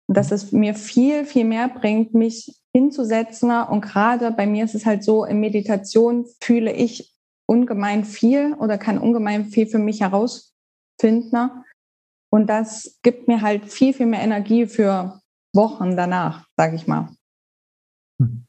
Und 0.07 0.15
dass 0.17 0.31
es 0.31 0.51
mir 0.51 0.73
viel, 0.73 1.25
viel 1.25 1.43
mehr 1.43 1.67
bringt, 1.67 2.13
mich 2.13 2.57
hinzusetzen. 2.73 3.51
Und 3.51 3.81
gerade 3.81 4.31
bei 4.31 4.47
mir 4.47 4.63
ist 4.63 4.75
es 4.75 4.85
halt 4.85 5.03
so, 5.03 5.25
in 5.25 5.39
Meditation 5.39 6.25
fühle 6.41 6.71
ich 6.71 7.13
ungemein 7.45 8.05
viel 8.05 8.53
oder 8.53 8.77
kann 8.77 8.97
ungemein 8.97 9.45
viel 9.45 9.67
für 9.67 9.79
mich 9.79 10.01
herausfinden. 10.01 11.51
Und 12.29 12.47
das 12.47 12.99
gibt 13.03 13.27
mir 13.27 13.41
halt 13.41 13.71
viel, 13.71 13.93
viel 13.93 14.05
mehr 14.05 14.21
Energie 14.21 14.65
für 14.65 15.21
Wochen 15.53 15.95
danach, 15.95 16.45
sage 16.57 16.75
ich 16.75 16.87
mal. 16.87 17.09
Hm. 18.21 18.45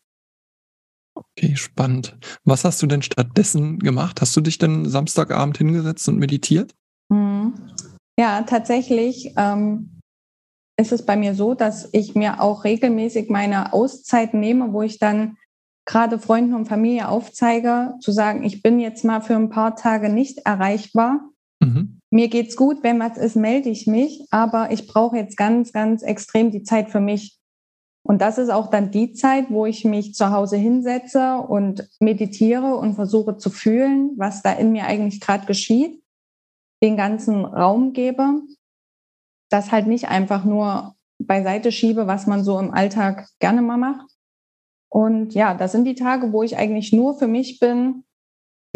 Okay, 1.15 1.57
spannend. 1.57 2.17
Was 2.45 2.65
hast 2.65 2.83
du 2.83 2.87
denn 2.87 3.03
stattdessen 3.03 3.79
gemacht? 3.79 4.21
Hast 4.21 4.37
du 4.37 4.41
dich 4.41 4.59
denn 4.59 4.89
Samstagabend 4.89 5.59
hingesetzt 5.59 6.09
und 6.09 6.19
meditiert? 6.19 6.75
Hm. 7.13 7.55
Ja, 8.19 8.43
tatsächlich 8.43 9.33
ähm, 9.37 10.01
ist 10.77 10.93
es 10.93 11.07
bei 11.07 11.17
mir 11.17 11.35
so, 11.35 11.55
dass 11.55 11.89
ich 11.93 12.15
mir 12.15 12.41
auch 12.41 12.65
regelmäßig 12.65 13.31
meine 13.31 13.73
Auszeit 13.73 14.35
nehme, 14.35 14.73
wo 14.73 14.83
ich 14.83 14.99
dann 14.99 15.37
gerade 15.87 16.19
Freunden 16.19 16.55
und 16.55 16.67
Familie 16.67 17.09
aufzeige, 17.09 17.95
zu 18.01 18.13
sagen, 18.13 18.45
ich 18.45 18.61
bin 18.61 18.79
jetzt 18.81 19.05
mal 19.05 19.21
für 19.21 19.37
ein 19.37 19.49
paar 19.49 19.77
Tage 19.77 20.09
nicht 20.09 20.39
erreichbar. 20.39 21.31
Mhm 21.61 21.98
mir 22.11 22.29
geht's 22.29 22.57
gut, 22.57 22.83
wenn 22.83 22.99
was 23.01 23.19
ist, 23.19 23.37
melde 23.37 23.69
ich 23.69 23.87
mich, 23.87 24.27
aber 24.31 24.71
ich 24.71 24.87
brauche 24.87 25.17
jetzt 25.17 25.37
ganz, 25.37 25.73
ganz 25.73 26.03
extrem 26.03 26.51
die 26.51 26.63
Zeit 26.63 26.91
für 26.91 27.01
mich. 27.01 27.39
Und 28.03 28.23
das 28.23 28.39
ist 28.39 28.49
auch 28.49 28.71
dann 28.71 28.91
die 28.91 29.13
Zeit, 29.13 29.51
wo 29.51 29.67
ich 29.67 29.85
mich 29.85 30.15
zu 30.15 30.31
Hause 30.31 30.57
hinsetze 30.57 31.37
und 31.37 31.87
meditiere 32.01 32.77
und 32.77 32.95
versuche 32.95 33.37
zu 33.37 33.51
fühlen, 33.51 34.13
was 34.17 34.43
da 34.43 34.53
in 34.53 34.73
mir 34.73 34.85
eigentlich 34.85 35.21
gerade 35.21 35.47
geschieht, 35.47 36.03
den 36.83 36.97
ganzen 36.97 37.45
Raum 37.45 37.93
gebe, 37.93 38.41
das 39.51 39.73
halt 39.73 39.87
nicht 39.87 40.09
einfach 40.09 40.45
nur 40.45 40.95
beiseite 41.19 41.73
schiebe, 41.73 42.07
was 42.07 42.27
man 42.27 42.45
so 42.45 42.59
im 42.59 42.73
Alltag 42.73 43.29
gerne 43.41 43.61
mal 43.61 43.77
macht. 43.77 44.11
Und 44.91 45.35
ja, 45.35 45.53
das 45.53 45.73
sind 45.73 45.85
die 45.85 45.95
Tage, 45.95 46.33
wo 46.33 46.43
ich 46.43 46.57
eigentlich 46.57 46.93
nur 46.93 47.19
für 47.19 47.27
mich 47.27 47.59
bin, 47.59 48.05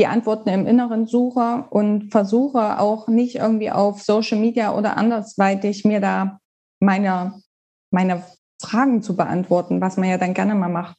die 0.02 0.08
Antworten 0.08 0.48
im 0.48 0.66
Inneren 0.66 1.06
suche 1.06 1.64
und 1.70 2.10
versuche 2.10 2.80
auch 2.80 3.06
nicht 3.06 3.36
irgendwie 3.36 3.70
auf 3.70 4.02
Social 4.02 4.36
Media 4.36 4.74
oder 4.74 4.96
andersweitig 4.96 5.84
mir 5.84 6.00
da 6.00 6.40
meine, 6.80 7.40
meine 7.92 8.24
Fragen 8.60 9.00
zu 9.00 9.14
beantworten, 9.14 9.80
was 9.80 9.96
man 9.98 10.08
ja 10.08 10.18
dann 10.18 10.34
gerne 10.34 10.56
mal 10.56 10.68
macht. 10.68 10.96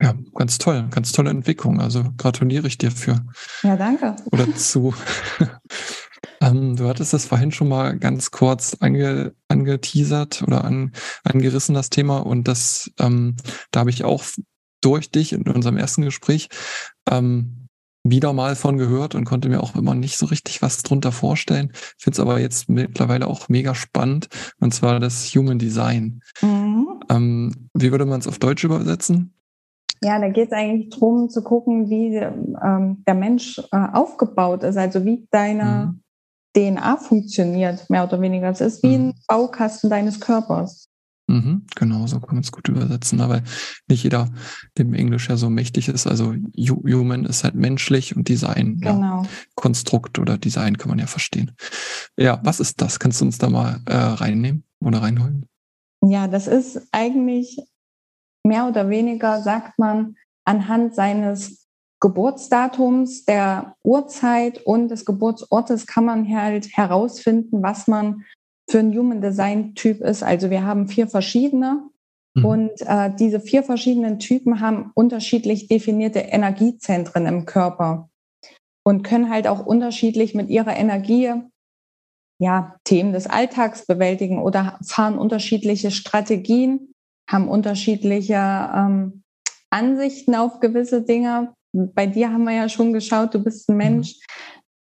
Ja, 0.00 0.14
ganz 0.34 0.56
toll, 0.56 0.88
ganz 0.90 1.12
tolle 1.12 1.28
Entwicklung. 1.28 1.78
Also 1.78 2.04
gratuliere 2.16 2.66
ich 2.66 2.78
dir 2.78 2.90
für. 2.90 3.20
Ja, 3.62 3.76
danke. 3.76 4.16
Oder 4.32 4.54
zu. 4.54 4.94
ähm, 6.40 6.74
du 6.74 6.88
hattest 6.88 7.12
das 7.12 7.26
vorhin 7.26 7.52
schon 7.52 7.68
mal 7.68 7.98
ganz 7.98 8.30
kurz 8.30 8.78
ange, 8.80 9.34
angeteasert 9.48 10.42
oder 10.42 10.64
an, 10.64 10.92
angerissen, 11.22 11.74
das 11.74 11.90
Thema. 11.90 12.20
Und 12.20 12.48
das, 12.48 12.90
ähm, 12.98 13.36
da 13.72 13.80
habe 13.80 13.90
ich 13.90 14.04
auch 14.04 14.24
durch 14.82 15.10
dich 15.10 15.32
in 15.32 15.48
unserem 15.48 15.78
ersten 15.78 16.02
Gespräch 16.02 16.48
ähm, 17.10 17.62
wieder 18.04 18.32
mal 18.32 18.56
von 18.56 18.78
gehört 18.78 19.14
und 19.14 19.24
konnte 19.24 19.48
mir 19.48 19.62
auch 19.62 19.76
immer 19.76 19.94
nicht 19.94 20.18
so 20.18 20.26
richtig 20.26 20.60
was 20.60 20.82
drunter 20.82 21.12
vorstellen. 21.12 21.72
Finde 21.98 22.16
es 22.16 22.20
aber 22.20 22.40
jetzt 22.40 22.68
mittlerweile 22.68 23.26
auch 23.26 23.48
mega 23.48 23.74
spannend, 23.74 24.28
und 24.60 24.74
zwar 24.74 24.98
das 24.98 25.26
Human 25.34 25.58
Design. 25.58 26.20
Mhm. 26.40 27.00
Ähm, 27.08 27.68
wie 27.74 27.90
würde 27.92 28.04
man 28.04 28.20
es 28.20 28.26
auf 28.26 28.38
Deutsch 28.38 28.64
übersetzen? 28.64 29.34
Ja, 30.04 30.18
da 30.18 30.28
geht 30.28 30.48
es 30.48 30.52
eigentlich 30.52 30.90
darum 30.90 31.30
zu 31.30 31.42
gucken, 31.44 31.88
wie 31.88 32.16
ähm, 32.16 33.04
der 33.06 33.14
Mensch 33.14 33.60
äh, 33.70 33.86
aufgebaut 33.92 34.64
ist, 34.64 34.76
also 34.76 35.04
wie 35.04 35.28
deine 35.30 35.94
mhm. 35.94 36.02
DNA 36.54 36.96
funktioniert, 36.96 37.88
mehr 37.88 38.04
oder 38.04 38.20
weniger. 38.20 38.50
Es 38.50 38.60
ist 38.60 38.82
wie 38.82 38.98
mhm. 38.98 39.08
ein 39.10 39.14
Baukasten 39.28 39.90
deines 39.90 40.18
Körpers. 40.18 40.88
Mhm, 41.28 41.66
genau, 41.76 42.06
so 42.06 42.18
kann 42.20 42.34
man 42.34 42.42
es 42.42 42.52
gut 42.52 42.68
übersetzen, 42.68 43.20
aber 43.20 43.42
nicht 43.88 44.02
jeder 44.02 44.28
dem 44.76 44.92
Englisch 44.92 45.28
ja 45.28 45.36
so 45.36 45.48
mächtig 45.50 45.88
ist. 45.88 46.06
Also 46.06 46.34
Human 46.58 47.24
ist 47.24 47.44
halt 47.44 47.54
menschlich 47.54 48.16
und 48.16 48.28
Design, 48.28 48.78
genau. 48.80 49.22
ja, 49.22 49.28
Konstrukt 49.54 50.18
oder 50.18 50.36
Design 50.36 50.78
kann 50.78 50.88
man 50.88 50.98
ja 50.98 51.06
verstehen. 51.06 51.52
Ja, 52.16 52.40
was 52.42 52.60
ist 52.60 52.82
das? 52.82 52.98
Kannst 52.98 53.20
du 53.20 53.26
uns 53.26 53.38
da 53.38 53.48
mal 53.48 53.80
äh, 53.86 53.94
reinnehmen 53.94 54.64
oder 54.80 55.02
reinholen? 55.02 55.46
Ja, 56.04 56.26
das 56.26 56.48
ist 56.48 56.88
eigentlich 56.90 57.58
mehr 58.44 58.66
oder 58.66 58.90
weniger, 58.90 59.40
sagt 59.40 59.78
man, 59.78 60.16
anhand 60.44 60.94
seines 60.94 61.68
Geburtsdatums, 62.00 63.24
der 63.24 63.76
Uhrzeit 63.84 64.60
und 64.66 64.88
des 64.88 65.04
Geburtsortes 65.04 65.86
kann 65.86 66.04
man 66.04 66.28
halt 66.28 66.76
herausfinden, 66.76 67.62
was 67.62 67.86
man 67.86 68.24
für 68.72 68.78
ein 68.78 68.96
Human 68.96 69.20
Design 69.20 69.74
Typ 69.74 70.00
ist. 70.00 70.22
Also 70.22 70.48
wir 70.48 70.64
haben 70.64 70.88
vier 70.88 71.06
verschiedene 71.06 71.82
mhm. 72.34 72.44
und 72.44 72.70
äh, 72.80 73.14
diese 73.14 73.38
vier 73.38 73.62
verschiedenen 73.62 74.18
Typen 74.18 74.60
haben 74.60 74.90
unterschiedlich 74.94 75.68
definierte 75.68 76.20
Energiezentren 76.20 77.26
im 77.26 77.44
Körper 77.44 78.08
und 78.82 79.02
können 79.02 79.28
halt 79.28 79.46
auch 79.46 79.64
unterschiedlich 79.64 80.34
mit 80.34 80.48
ihrer 80.48 80.74
Energie 80.74 81.34
ja, 82.40 82.76
Themen 82.84 83.12
des 83.12 83.26
Alltags 83.26 83.86
bewältigen 83.86 84.40
oder 84.40 84.78
fahren 84.82 85.18
unterschiedliche 85.18 85.90
Strategien, 85.90 86.94
haben 87.30 87.48
unterschiedliche 87.48 88.34
ähm, 88.34 89.22
Ansichten 89.68 90.34
auf 90.34 90.60
gewisse 90.60 91.02
Dinge, 91.02 91.52
bei 91.72 92.06
dir 92.06 92.32
haben 92.32 92.44
wir 92.44 92.54
ja 92.54 92.68
schon 92.68 92.92
geschaut, 92.92 93.34
du 93.34 93.42
bist 93.42 93.68
ein 93.68 93.74
mhm. 93.74 93.78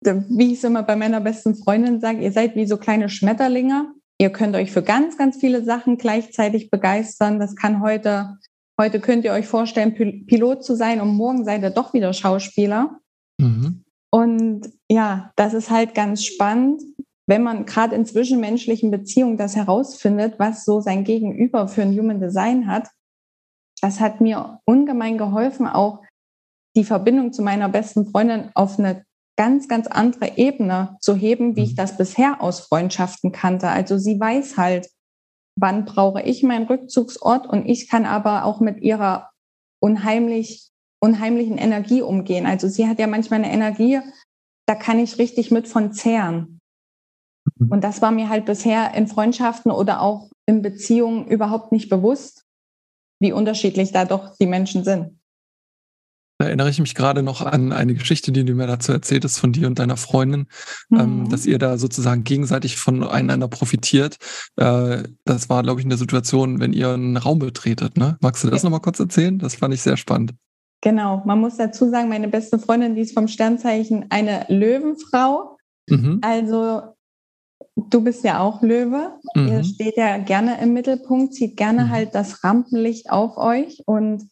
Wie 0.03 0.53
ich 0.53 0.59
es 0.59 0.65
immer 0.65 0.83
bei 0.83 0.97
meiner 0.97 1.21
besten 1.21 1.55
Freundin 1.55 2.01
sage, 2.01 2.23
ihr 2.23 2.33
seid 2.33 2.55
wie 2.55 2.67
so 2.67 2.77
kleine 2.77 3.09
Schmetterlinge. 3.09 3.93
Ihr 4.19 4.31
könnt 4.31 4.57
euch 4.57 4.73
für 4.73 4.83
ganz, 4.83 5.19
ganz 5.19 5.37
viele 5.37 5.65
Sachen 5.65 5.99
gleichzeitig 5.99 6.71
begeistern. 6.71 7.39
Das 7.39 7.57
kann 7.57 7.83
heute, 7.83 8.39
heute 8.81 9.01
könnt 9.01 9.25
ihr 9.25 9.33
euch 9.33 9.47
vorstellen, 9.47 9.95
Pilot 10.27 10.65
zu 10.65 10.75
sein 10.75 11.01
und 11.01 11.15
morgen 11.15 11.45
seid 11.45 11.63
ihr 11.63 11.71
doch 11.71 11.93
wieder 11.93 12.13
Schauspieler. 12.13 12.99
Mhm. 13.39 13.85
Und 14.11 14.71
ja, 14.91 15.33
das 15.37 15.53
ist 15.53 15.71
halt 15.71 15.95
ganz 15.95 16.25
spannend, 16.25 16.83
wenn 17.27 17.43
man 17.43 17.67
gerade 17.67 17.95
in 17.95 18.07
zwischenmenschlichen 18.07 18.91
Beziehungen 18.91 19.37
das 19.37 19.57
herausfindet, 19.57 20.39
was 20.39 20.65
so 20.65 20.81
sein 20.81 21.05
Gegenüber 21.05 21.69
für 21.69 21.83
ein 21.83 21.99
Human 21.99 22.21
Design 22.21 22.67
hat. 22.67 22.89
Das 23.83 24.01
hat 24.01 24.21
mir 24.21 24.61
ungemein 24.65 25.19
geholfen, 25.19 25.67
auch 25.67 26.03
die 26.77 26.85
Verbindung 26.85 27.33
zu 27.33 27.43
meiner 27.43 27.69
besten 27.69 28.07
Freundin 28.07 28.51
auf 28.55 28.79
eine 28.79 29.05
ganz, 29.37 29.69
ganz 29.69 29.87
andere 29.87 30.37
Ebene 30.37 30.97
zu 31.01 31.15
heben, 31.15 31.57
wie 31.57 31.63
ich 31.63 31.73
mhm. 31.73 31.77
das 31.77 31.97
bisher 31.97 32.43
aus 32.43 32.61
Freundschaften 32.61 33.33
kannte. 33.33 33.69
Also 33.69 33.99
sie 33.99 34.19
weiß 34.19 34.57
halt, 34.57 34.89
wann 35.59 35.85
brauche 35.85 36.23
ich 36.23 36.43
meinen 36.43 36.67
Rückzugsort 36.67 37.47
und 37.47 37.67
ich 37.67 37.89
kann 37.89 38.05
aber 38.07 38.45
auch 38.45 38.61
mit 38.61 38.81
ihrer 38.81 39.31
unheimlich, 39.81 40.71
unheimlichen 41.01 41.59
Energie 41.59 42.03
umgehen. 42.03 42.47
Also 42.47 42.69
sie 42.69 42.89
hat 42.89 42.99
ja 42.99 43.07
manchmal 43.07 43.43
eine 43.43 43.53
Energie, 43.53 44.01
da 44.67 44.75
kann 44.75 44.99
ich 44.99 45.19
richtig 45.19 45.51
mit 45.51 45.69
von 45.69 45.93
zehren. 45.93 46.59
Mhm. 47.59 47.73
Und 47.73 47.85
das 47.85 48.03
war 48.03 48.11
mir 48.11 48.29
halt 48.29 48.45
bisher 48.45 48.95
in 48.95 49.07
Freundschaften 49.07 49.71
oder 49.71 50.01
auch 50.01 50.31
in 50.47 50.63
Beziehungen 50.63 51.27
überhaupt 51.27 51.73
nicht 51.73 51.89
bewusst, 51.89 52.43
wie 53.21 53.33
unterschiedlich 53.33 53.93
da 53.93 54.05
doch 54.05 54.37
die 54.37 54.47
Menschen 54.47 54.85
sind. 54.85 55.16
Erinnere 56.57 56.71
ich 56.71 56.81
mich 56.81 56.95
gerade 56.95 57.23
noch 57.23 57.43
an 57.43 57.71
eine 57.71 57.93
Geschichte, 57.93 58.33
die 58.33 58.43
du 58.43 58.55
mir 58.55 58.67
dazu 58.67 58.91
erzählt 58.91 59.25
hast 59.25 59.39
von 59.39 59.53
dir 59.53 59.67
und 59.67 59.79
deiner 59.79 59.99
Freundin, 59.99 60.47
ähm, 60.91 60.97
mhm. 60.97 61.01
ähm, 61.01 61.29
dass 61.29 61.45
ihr 61.45 61.59
da 61.59 61.77
sozusagen 61.77 62.25
gegenseitig 62.25 62.79
voneinander 62.79 63.47
profitiert. 63.47 64.17
Äh, 64.57 65.03
das 65.27 65.51
war, 65.51 65.63
glaube 65.63 65.81
ich, 65.81 65.85
in 65.85 65.91
der 65.91 65.99
Situation, 65.99 66.59
wenn 66.59 66.73
ihr 66.73 66.95
einen 66.95 67.19
Raum 67.19 67.41
betretet. 67.41 67.99
Ne? 67.99 68.17
Magst 68.23 68.43
du 68.43 68.49
das 68.49 68.63
ja. 68.63 68.71
nochmal 68.71 68.81
kurz 68.81 68.99
erzählen? 68.99 69.39
Das 69.39 69.57
fand 69.57 69.75
ich 69.75 69.83
sehr 69.83 69.99
spannend. 69.99 70.33
Genau, 70.81 71.23
man 71.27 71.41
muss 71.41 71.59
dazu 71.59 71.91
sagen, 71.91 72.09
meine 72.09 72.29
beste 72.29 72.59
Freundin, 72.59 72.95
die 72.95 73.03
ist 73.03 73.13
vom 73.13 73.29
Sternzeichen 73.29 74.07
eine 74.09 74.47
Löwenfrau. 74.49 75.59
Mhm. 75.91 76.21
Also 76.23 76.81
du 77.77 78.03
bist 78.03 78.25
ja 78.25 78.41
auch 78.41 78.63
Löwe. 78.63 79.11
Mhm. 79.35 79.49
Ihr 79.49 79.65
steht 79.65 79.99
ja 79.99 80.17
gerne 80.17 80.59
im 80.63 80.73
Mittelpunkt, 80.73 81.35
zieht 81.35 81.59
gerne 81.59 81.85
mhm. 81.85 81.91
halt 81.91 82.15
das 82.15 82.43
Rampenlicht 82.43 83.11
auf 83.11 83.37
euch 83.37 83.83
und 83.85 84.31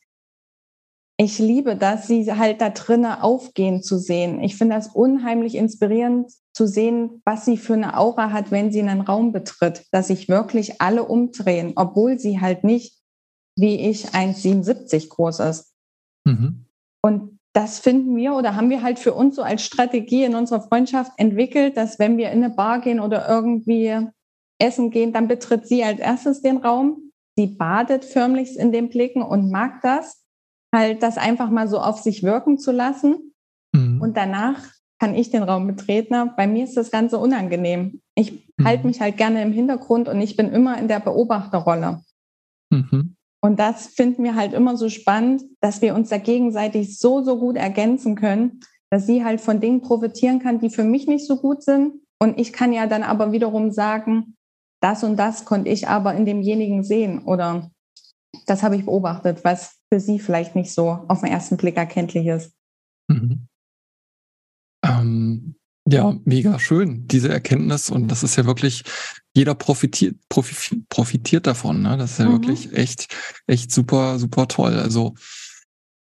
ich 1.16 1.38
liebe 1.38 1.76
das, 1.76 2.08
sie 2.08 2.30
halt 2.32 2.60
da 2.60 2.70
drinnen 2.70 3.12
aufgehen 3.12 3.82
zu 3.82 3.98
sehen. 3.98 4.42
Ich 4.42 4.56
finde 4.56 4.74
das 4.74 4.88
unheimlich 4.88 5.54
inspirierend 5.54 6.32
zu 6.52 6.66
sehen, 6.66 7.22
was 7.24 7.44
sie 7.44 7.56
für 7.56 7.74
eine 7.74 7.96
Aura 7.96 8.32
hat, 8.32 8.50
wenn 8.50 8.72
sie 8.72 8.80
einen 8.80 9.00
Raum 9.00 9.32
betritt, 9.32 9.84
dass 9.92 10.08
sich 10.08 10.28
wirklich 10.28 10.80
alle 10.80 11.04
umdrehen, 11.04 11.72
obwohl 11.76 12.18
sie 12.18 12.40
halt 12.40 12.64
nicht 12.64 12.98
wie 13.56 13.88
ich 13.88 14.08
1,77 14.08 15.10
groß 15.10 15.40
ist. 15.40 15.74
Mhm. 16.26 16.66
Und 17.02 17.38
das 17.52 17.78
finden 17.78 18.16
wir 18.16 18.34
oder 18.34 18.56
haben 18.56 18.70
wir 18.70 18.82
halt 18.82 18.98
für 18.98 19.14
uns 19.14 19.36
so 19.36 19.42
als 19.42 19.62
Strategie 19.62 20.24
in 20.24 20.34
unserer 20.34 20.62
Freundschaft 20.62 21.12
entwickelt, 21.18 21.76
dass 21.76 22.00
wenn 22.00 22.16
wir 22.16 22.32
in 22.32 22.42
eine 22.42 22.52
Bar 22.52 22.80
gehen 22.80 22.98
oder 22.98 23.28
irgendwie 23.28 23.96
essen 24.60 24.90
gehen, 24.90 25.12
dann 25.12 25.28
betritt 25.28 25.68
sie 25.68 25.84
als 25.84 26.00
erstes 26.00 26.42
den 26.42 26.56
Raum. 26.56 27.12
Sie 27.36 27.46
badet 27.46 28.04
förmlich 28.04 28.58
in 28.58 28.72
den 28.72 28.88
Blicken 28.88 29.22
und 29.22 29.50
mag 29.50 29.80
das 29.82 30.23
halt 30.74 31.02
das 31.02 31.16
einfach 31.16 31.48
mal 31.50 31.68
so 31.68 31.78
auf 31.78 32.00
sich 32.00 32.22
wirken 32.22 32.58
zu 32.58 32.72
lassen. 32.72 33.32
Mhm. 33.72 34.02
Und 34.02 34.16
danach 34.16 34.60
kann 34.98 35.14
ich 35.14 35.30
den 35.30 35.42
Raum 35.42 35.66
betreten. 35.66 36.32
Bei 36.36 36.46
mir 36.46 36.64
ist 36.64 36.76
das 36.76 36.90
Ganze 36.90 37.18
unangenehm. 37.18 38.00
Ich 38.14 38.46
mhm. 38.56 38.64
halte 38.64 38.86
mich 38.86 39.00
halt 39.00 39.16
gerne 39.16 39.42
im 39.42 39.52
Hintergrund 39.52 40.08
und 40.08 40.20
ich 40.20 40.36
bin 40.36 40.52
immer 40.52 40.78
in 40.78 40.88
der 40.88 41.00
Beobachterrolle. 41.00 42.02
Mhm. 42.70 43.16
Und 43.40 43.60
das 43.60 43.88
finden 43.88 44.24
wir 44.24 44.34
halt 44.34 44.54
immer 44.54 44.76
so 44.76 44.88
spannend, 44.88 45.42
dass 45.60 45.82
wir 45.82 45.94
uns 45.94 46.08
da 46.08 46.18
gegenseitig 46.18 46.98
so, 46.98 47.22
so 47.22 47.38
gut 47.38 47.56
ergänzen 47.56 48.14
können, 48.14 48.60
dass 48.90 49.06
sie 49.06 49.24
halt 49.24 49.40
von 49.40 49.60
Dingen 49.60 49.82
profitieren 49.82 50.38
kann, 50.38 50.60
die 50.60 50.70
für 50.70 50.84
mich 50.84 51.06
nicht 51.06 51.26
so 51.26 51.36
gut 51.36 51.62
sind. 51.62 51.94
Und 52.18 52.40
ich 52.40 52.52
kann 52.52 52.72
ja 52.72 52.86
dann 52.86 53.02
aber 53.02 53.32
wiederum 53.32 53.70
sagen, 53.70 54.36
das 54.80 55.04
und 55.04 55.16
das 55.16 55.44
konnte 55.44 55.68
ich 55.68 55.88
aber 55.88 56.14
in 56.14 56.24
demjenigen 56.24 56.84
sehen 56.84 57.24
oder 57.24 57.70
das 58.46 58.62
habe 58.62 58.76
ich 58.76 58.84
beobachtet, 58.84 59.44
was 59.44 59.78
für 59.92 60.00
Sie 60.00 60.18
vielleicht 60.18 60.54
nicht 60.54 60.72
so 60.72 61.04
auf 61.08 61.20
den 61.20 61.30
ersten 61.30 61.56
Blick 61.56 61.76
erkenntlich 61.76 62.26
ist. 62.26 62.52
Mhm. 63.08 63.46
Ähm, 64.84 65.56
ja, 65.86 66.16
mega 66.24 66.58
schön, 66.58 67.06
diese 67.08 67.28
Erkenntnis. 67.28 67.90
Und 67.90 68.08
das 68.08 68.22
ist 68.22 68.36
ja 68.36 68.46
wirklich, 68.46 68.84
jeder 69.34 69.54
profitiert, 69.54 70.16
profitiert 70.28 71.46
davon. 71.46 71.82
Ne? 71.82 71.96
Das 71.96 72.12
ist 72.12 72.18
ja 72.18 72.26
mhm. 72.26 72.32
wirklich 72.32 72.72
echt, 72.72 73.14
echt 73.46 73.70
super, 73.70 74.18
super 74.18 74.48
toll. 74.48 74.78
Also 74.78 75.14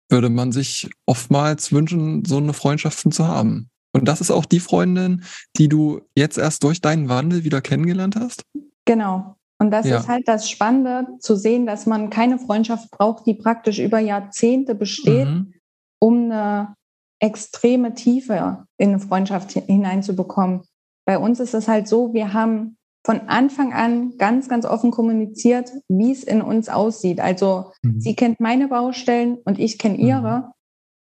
würde 0.09 0.29
man 0.29 0.51
sich 0.51 0.89
oftmals 1.05 1.71
wünschen, 1.71 2.25
so 2.25 2.37
eine 2.37 2.53
Freundschaften 2.53 3.11
zu 3.11 3.27
haben. 3.27 3.69
Und 3.93 4.07
das 4.07 4.21
ist 4.21 4.31
auch 4.31 4.45
die 4.45 4.59
Freundin, 4.59 5.23
die 5.57 5.69
du 5.69 6.01
jetzt 6.15 6.37
erst 6.37 6.63
durch 6.63 6.81
deinen 6.81 7.09
Wandel 7.09 7.43
wieder 7.43 7.61
kennengelernt 7.61 8.15
hast? 8.15 8.43
Genau. 8.85 9.37
Und 9.61 9.69
das 9.69 9.87
ja. 9.87 9.99
ist 9.99 10.07
halt 10.07 10.27
das 10.27 10.49
Spannende, 10.49 11.05
zu 11.19 11.35
sehen, 11.35 11.67
dass 11.67 11.85
man 11.85 12.09
keine 12.09 12.39
Freundschaft 12.39 12.89
braucht, 12.89 13.27
die 13.27 13.35
praktisch 13.35 13.77
über 13.77 13.99
Jahrzehnte 13.99 14.73
besteht, 14.73 15.27
mhm. 15.27 15.53
um 15.99 16.31
eine 16.31 16.73
extreme 17.19 17.93
Tiefe 17.93 18.65
in 18.79 18.89
eine 18.89 18.99
Freundschaft 18.99 19.51
hineinzubekommen. 19.51 20.63
Bei 21.05 21.19
uns 21.19 21.39
ist 21.39 21.53
es 21.53 21.67
halt 21.67 21.87
so, 21.87 22.11
wir 22.11 22.33
haben 22.33 22.77
von 23.05 23.21
Anfang 23.27 23.71
an 23.71 24.17
ganz, 24.17 24.49
ganz 24.49 24.65
offen 24.65 24.89
kommuniziert, 24.89 25.71
wie 25.87 26.11
es 26.11 26.23
in 26.23 26.41
uns 26.41 26.67
aussieht. 26.67 27.19
Also 27.19 27.71
mhm. 27.83 28.01
sie 28.01 28.15
kennt 28.15 28.39
meine 28.39 28.67
Baustellen 28.67 29.37
und 29.45 29.59
ich 29.59 29.77
kenne 29.77 29.97
ihre. 29.97 30.37
Mhm. 30.39 30.51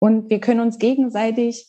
Und 0.00 0.30
wir 0.30 0.40
können 0.40 0.58
uns 0.58 0.80
gegenseitig 0.80 1.68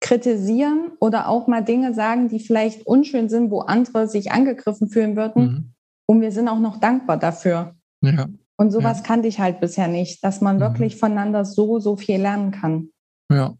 kritisieren 0.00 0.92
oder 0.98 1.28
auch 1.28 1.46
mal 1.46 1.62
Dinge 1.62 1.94
sagen, 1.94 2.28
die 2.28 2.40
vielleicht 2.40 2.86
unschön 2.86 3.28
sind, 3.28 3.50
wo 3.50 3.60
andere 3.60 4.08
sich 4.08 4.32
angegriffen 4.32 4.88
fühlen 4.88 5.16
würden. 5.16 5.42
Mhm. 5.42 5.72
Und 6.06 6.20
wir 6.22 6.32
sind 6.32 6.48
auch 6.48 6.58
noch 6.58 6.80
dankbar 6.80 7.18
dafür. 7.18 7.74
Ja. 8.02 8.26
Und 8.56 8.70
sowas 8.72 8.98
ja. 8.98 9.04
kannte 9.04 9.28
ich 9.28 9.38
halt 9.38 9.60
bisher 9.60 9.88
nicht, 9.88 10.24
dass 10.24 10.40
man 10.40 10.56
mhm. 10.56 10.60
wirklich 10.60 10.96
voneinander 10.96 11.44
so, 11.44 11.78
so 11.78 11.96
viel 11.96 12.20
lernen 12.20 12.50
kann. 12.50 12.90
Ja. 13.30 13.54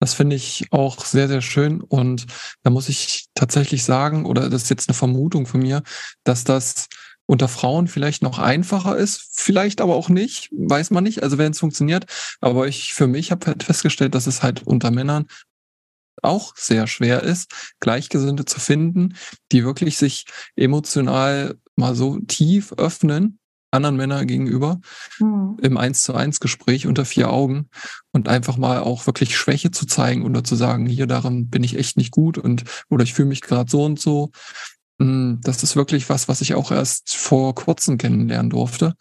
Das 0.00 0.14
finde 0.14 0.36
ich 0.36 0.66
auch 0.70 1.04
sehr, 1.04 1.28
sehr 1.28 1.42
schön. 1.42 1.80
Und 1.80 2.26
da 2.62 2.70
muss 2.70 2.88
ich 2.88 3.26
tatsächlich 3.34 3.84
sagen, 3.84 4.26
oder 4.26 4.48
das 4.48 4.64
ist 4.64 4.70
jetzt 4.70 4.88
eine 4.88 4.94
Vermutung 4.94 5.46
von 5.46 5.60
mir, 5.60 5.82
dass 6.24 6.44
das 6.44 6.88
unter 7.26 7.48
Frauen 7.48 7.88
vielleicht 7.88 8.22
noch 8.22 8.38
einfacher 8.38 8.96
ist, 8.96 9.28
vielleicht 9.32 9.82
aber 9.82 9.94
auch 9.94 10.08
nicht, 10.08 10.48
weiß 10.52 10.90
man 10.90 11.04
nicht, 11.04 11.22
also 11.22 11.36
wenn 11.36 11.52
es 11.52 11.58
funktioniert. 11.58 12.06
Aber 12.40 12.66
ich 12.66 12.94
für 12.94 13.06
mich 13.06 13.30
habe 13.30 13.46
halt 13.46 13.64
festgestellt, 13.64 14.14
dass 14.14 14.26
es 14.26 14.42
halt 14.42 14.66
unter 14.66 14.90
Männern 14.90 15.26
auch 16.22 16.54
sehr 16.56 16.86
schwer 16.86 17.22
ist, 17.22 17.50
Gleichgesinnte 17.80 18.44
zu 18.44 18.60
finden, 18.60 19.14
die 19.52 19.64
wirklich 19.64 19.98
sich 19.98 20.26
emotional 20.56 21.56
mal 21.76 21.94
so 21.94 22.18
tief 22.20 22.72
öffnen, 22.76 23.38
anderen 23.70 23.96
Männern 23.96 24.26
gegenüber, 24.26 24.80
mhm. 25.18 25.58
im 25.62 25.76
Eins 25.76 26.02
zu 26.02 26.14
eins 26.14 26.40
Gespräch 26.40 26.86
unter 26.86 27.04
vier 27.04 27.30
Augen 27.30 27.68
und 28.12 28.28
einfach 28.28 28.56
mal 28.56 28.80
auch 28.80 29.06
wirklich 29.06 29.36
Schwäche 29.36 29.70
zu 29.70 29.86
zeigen 29.86 30.24
oder 30.24 30.42
zu 30.42 30.56
sagen, 30.56 30.86
hier 30.86 31.06
darin 31.06 31.48
bin 31.50 31.62
ich 31.62 31.76
echt 31.76 31.96
nicht 31.96 32.10
gut 32.10 32.38
und 32.38 32.64
oder 32.88 33.04
ich 33.04 33.14
fühle 33.14 33.28
mich 33.28 33.42
gerade 33.42 33.70
so 33.70 33.84
und 33.84 34.00
so. 34.00 34.30
Hm, 35.00 35.40
das 35.42 35.62
ist 35.62 35.76
wirklich 35.76 36.08
was, 36.08 36.28
was 36.28 36.40
ich 36.40 36.54
auch 36.54 36.72
erst 36.72 37.14
vor 37.14 37.54
kurzem 37.54 37.98
kennenlernen 37.98 38.50
durfte. 38.50 38.94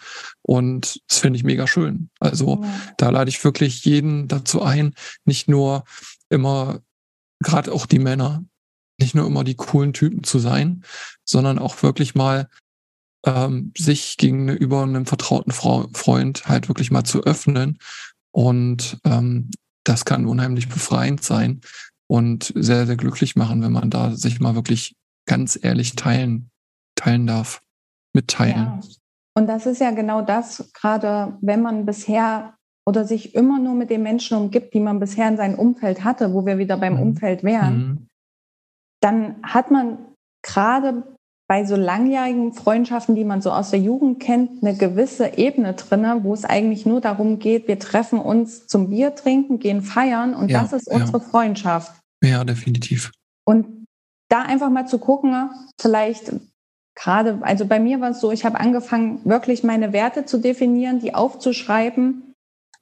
Und 0.44 1.02
das 1.08 1.20
finde 1.20 1.38
ich 1.38 1.44
mega 1.44 1.66
schön. 1.66 2.10
Also 2.20 2.62
ja. 2.62 2.70
da 2.98 3.10
lade 3.10 3.30
ich 3.30 3.44
wirklich 3.44 3.84
jeden 3.86 4.28
dazu 4.28 4.62
ein, 4.62 4.94
nicht 5.26 5.48
nur 5.48 5.86
immer 6.30 6.82
gerade 7.40 7.72
auch 7.72 7.86
die 7.86 8.00
Männer, 8.00 8.44
nicht 9.00 9.16
nur 9.16 9.28
immer 9.28 9.44
die 9.44 9.56
coolen 9.56 9.94
Typen 9.94 10.24
zu 10.24 10.40
sein, 10.40 10.84
sondern 11.24 11.60
auch 11.60 11.84
wirklich 11.84 12.16
mal 12.16 12.48
ähm, 13.26 13.74
sich 13.78 14.18
gegenüber 14.18 14.84
einem 14.84 15.06
vertrauten 15.06 15.52
Frau, 15.52 15.88
Freund 15.94 16.48
halt 16.48 16.68
wirklich 16.68 16.92
mal 16.92 17.04
zu 17.04 17.24
öffnen. 17.24 17.78
Und 18.32 19.00
ähm, 19.04 19.52
das 19.84 20.06
kann 20.06 20.26
unheimlich 20.26 20.70
befreiend 20.70 21.24
sein 21.24 21.62
und 22.08 22.54
sehr, 22.56 22.86
sehr 22.86 22.98
glücklich 22.98 23.36
machen, 23.36 23.62
wenn 23.62 23.72
man 23.72 23.90
da 23.90 24.16
sich 24.16 24.40
mal 24.40 24.56
wirklich 24.56 24.96
ganz 25.26 25.60
ehrlich 25.62 25.96
teilen, 25.96 26.50
teilen 26.96 27.28
darf, 27.28 27.62
mitteilen. 28.14 28.56
Ja. 28.56 28.80
Und 29.36 29.48
das 29.48 29.66
ist 29.66 29.80
ja 29.80 29.92
genau 29.92 30.22
das, 30.22 30.72
gerade 30.74 31.38
wenn 31.42 31.62
man 31.62 31.86
bisher 31.86 32.57
oder 32.88 33.04
sich 33.04 33.36
immer 33.36 33.60
nur 33.60 33.76
mit 33.76 33.90
den 33.90 34.02
Menschen 34.02 34.38
umgibt, 34.38 34.74
die 34.74 34.80
man 34.80 35.02
bisher 35.02 35.28
in 35.28 35.36
seinem 35.36 35.60
Umfeld 35.60 36.06
hatte, 36.06 36.34
wo 36.34 36.46
wir 36.46 36.58
wieder 36.58 36.78
beim 36.78 36.94
mhm. 36.94 37.02
Umfeld 37.02 37.44
wären, 37.44 37.78
mhm. 37.78 38.08
dann 39.02 39.36
hat 39.44 39.72
man 39.72 39.98
gerade 40.42 41.04
bei 41.50 41.66
so 41.66 41.76
langjährigen 41.76 42.54
Freundschaften, 42.54 43.16
die 43.16 43.26
man 43.26 43.42
so 43.42 43.52
aus 43.52 43.72
der 43.72 43.80
Jugend 43.80 44.22
kennt, 44.22 44.64
eine 44.64 44.74
gewisse 44.74 45.38
Ebene 45.38 45.74
drin, 45.74 46.06
wo 46.24 46.34
es 46.34 46.46
eigentlich 46.46 46.86
nur 46.86 47.02
darum 47.02 47.40
geht, 47.40 47.68
wir 47.68 47.78
treffen 47.78 48.20
uns 48.20 48.68
zum 48.68 48.90
Bier 48.90 49.16
trinken, 49.16 49.60
gehen 49.60 49.82
feiern 49.82 50.34
und 50.34 50.50
ja, 50.50 50.62
das 50.62 50.72
ist 50.72 50.88
unsere 50.88 51.20
ja. 51.20 51.24
Freundschaft. 51.26 51.94
Ja, 52.24 52.46
definitiv. 52.46 53.12
Und 53.46 53.86
da 54.30 54.44
einfach 54.44 54.70
mal 54.70 54.88
zu 54.88 54.98
gucken, 54.98 55.50
vielleicht 55.80 56.32
gerade, 56.96 57.40
also 57.42 57.66
bei 57.66 57.82
mir 57.82 58.00
war 58.00 58.12
es 58.12 58.22
so, 58.22 58.32
ich 58.32 58.46
habe 58.46 58.60
angefangen, 58.62 59.20
wirklich 59.26 59.66
meine 59.66 59.92
Werte 59.92 60.24
zu 60.24 60.38
definieren, 60.38 61.00
die 61.00 61.14
aufzuschreiben 61.14 62.27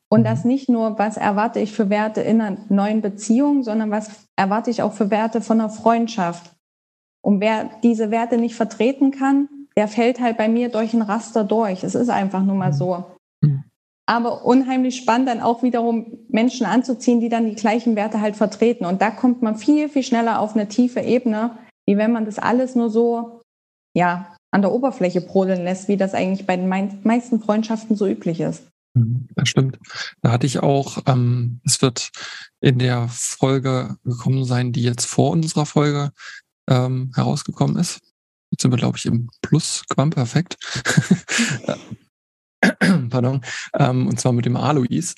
und 0.09 0.23
das 0.23 0.43
mhm. 0.43 0.51
nicht 0.51 0.69
nur, 0.69 0.97
was 0.97 1.17
erwarte 1.17 1.59
ich 1.59 1.73
für 1.73 1.89
Werte 1.89 2.21
in 2.21 2.41
einer 2.41 2.57
neuen 2.69 3.01
Beziehung, 3.01 3.63
sondern 3.63 3.91
was 3.91 4.27
erwarte 4.35 4.69
ich 4.69 4.81
auch 4.81 4.93
für 4.93 5.09
Werte 5.09 5.41
von 5.41 5.59
einer 5.59 5.69
Freundschaft. 5.69 6.51
Und 7.23 7.39
wer 7.41 7.69
diese 7.81 8.11
Werte 8.11 8.37
nicht 8.37 8.55
vertreten 8.55 9.11
kann, 9.11 9.49
der 9.75 9.87
fällt 9.87 10.19
halt 10.19 10.37
bei 10.37 10.47
mir 10.47 10.69
durch 10.69 10.93
ein 10.93 11.01
Raster 11.01 11.43
durch. 11.43 11.83
Es 11.83 11.95
ist 11.95 12.09
einfach 12.09 12.43
nur 12.43 12.55
mal 12.55 12.71
so. 12.71 13.03
Mhm. 13.41 13.63
Aber 14.07 14.45
unheimlich 14.45 14.97
spannend, 14.97 15.27
dann 15.27 15.41
auch 15.41 15.63
wiederum 15.63 16.19
Menschen 16.29 16.67
anzuziehen, 16.67 17.19
die 17.19 17.29
dann 17.29 17.47
die 17.47 17.55
gleichen 17.55 17.95
Werte 17.95 18.21
halt 18.21 18.35
vertreten. 18.35 18.85
Und 18.85 19.01
da 19.01 19.09
kommt 19.09 19.41
man 19.41 19.55
viel, 19.55 19.89
viel 19.89 20.03
schneller 20.03 20.39
auf 20.39 20.53
eine 20.53 20.67
tiefe 20.67 20.99
Ebene, 20.99 21.57
wie 21.87 21.97
wenn 21.97 22.11
man 22.11 22.25
das 22.25 22.37
alles 22.37 22.75
nur 22.75 22.91
so, 22.91 23.41
ja, 23.95 24.35
an 24.51 24.61
der 24.61 24.71
Oberfläche 24.71 25.21
brodeln 25.21 25.63
lässt, 25.63 25.87
wie 25.87 25.97
das 25.97 26.13
eigentlich 26.13 26.45
bei 26.45 26.55
den 26.55 26.69
meisten 26.69 27.41
Freundschaften 27.41 27.95
so 27.95 28.05
üblich 28.05 28.39
ist. 28.39 28.67
Das 28.95 29.49
stimmt. 29.49 29.77
Da 30.21 30.31
hatte 30.31 30.47
ich 30.47 30.59
auch, 30.59 30.99
ähm, 31.05 31.59
es 31.65 31.81
wird 31.81 32.11
in 32.61 32.79
der 32.79 33.09
Folge 33.09 33.97
gekommen 34.05 34.45
sein, 34.45 34.71
die 34.71 34.83
jetzt 34.83 35.05
vor 35.05 35.31
unserer 35.31 35.65
Folge 35.65 36.13
ähm, 36.69 37.11
herausgekommen 37.13 37.75
ist. 37.77 37.99
Jetzt 38.51 38.61
sind 38.61 38.71
wir, 38.71 38.77
glaube 38.77 38.97
ich, 38.97 39.05
im 39.05 39.29
Plus 39.41 39.83
Quamperfekt. 39.89 40.57
Pardon. 43.09 43.43
Ähm, 43.73 44.07
und 44.07 44.17
zwar 44.19 44.31
mit 44.31 44.45
dem 44.45 44.55
Alois. 44.55 45.13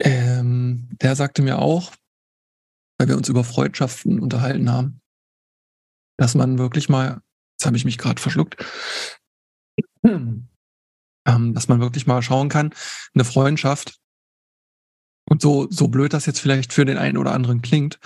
Ähm, 0.00 0.88
der 1.02 1.16
sagte 1.16 1.42
mir 1.42 1.58
auch, 1.58 1.92
weil 2.98 3.08
wir 3.08 3.16
uns 3.16 3.28
über 3.28 3.42
Freundschaften 3.42 4.20
unterhalten 4.20 4.70
haben, 4.70 5.00
dass 6.16 6.36
man 6.36 6.58
wirklich 6.58 6.88
mal, 6.88 7.22
jetzt 7.54 7.66
habe 7.66 7.76
ich 7.76 7.84
mich 7.84 7.98
gerade 7.98 8.20
verschluckt, 8.20 8.64
ähm, 11.26 11.54
dass 11.54 11.68
man 11.68 11.80
wirklich 11.80 12.06
mal 12.06 12.22
schauen 12.22 12.48
kann, 12.48 12.72
eine 13.14 13.24
Freundschaft, 13.24 14.00
und 15.30 15.40
so, 15.40 15.68
so 15.70 15.88
blöd 15.88 16.12
das 16.12 16.26
jetzt 16.26 16.40
vielleicht 16.40 16.72
für 16.72 16.84
den 16.84 16.98
einen 16.98 17.16
oder 17.16 17.32
anderen 17.32 17.62
klingt, 17.62 17.98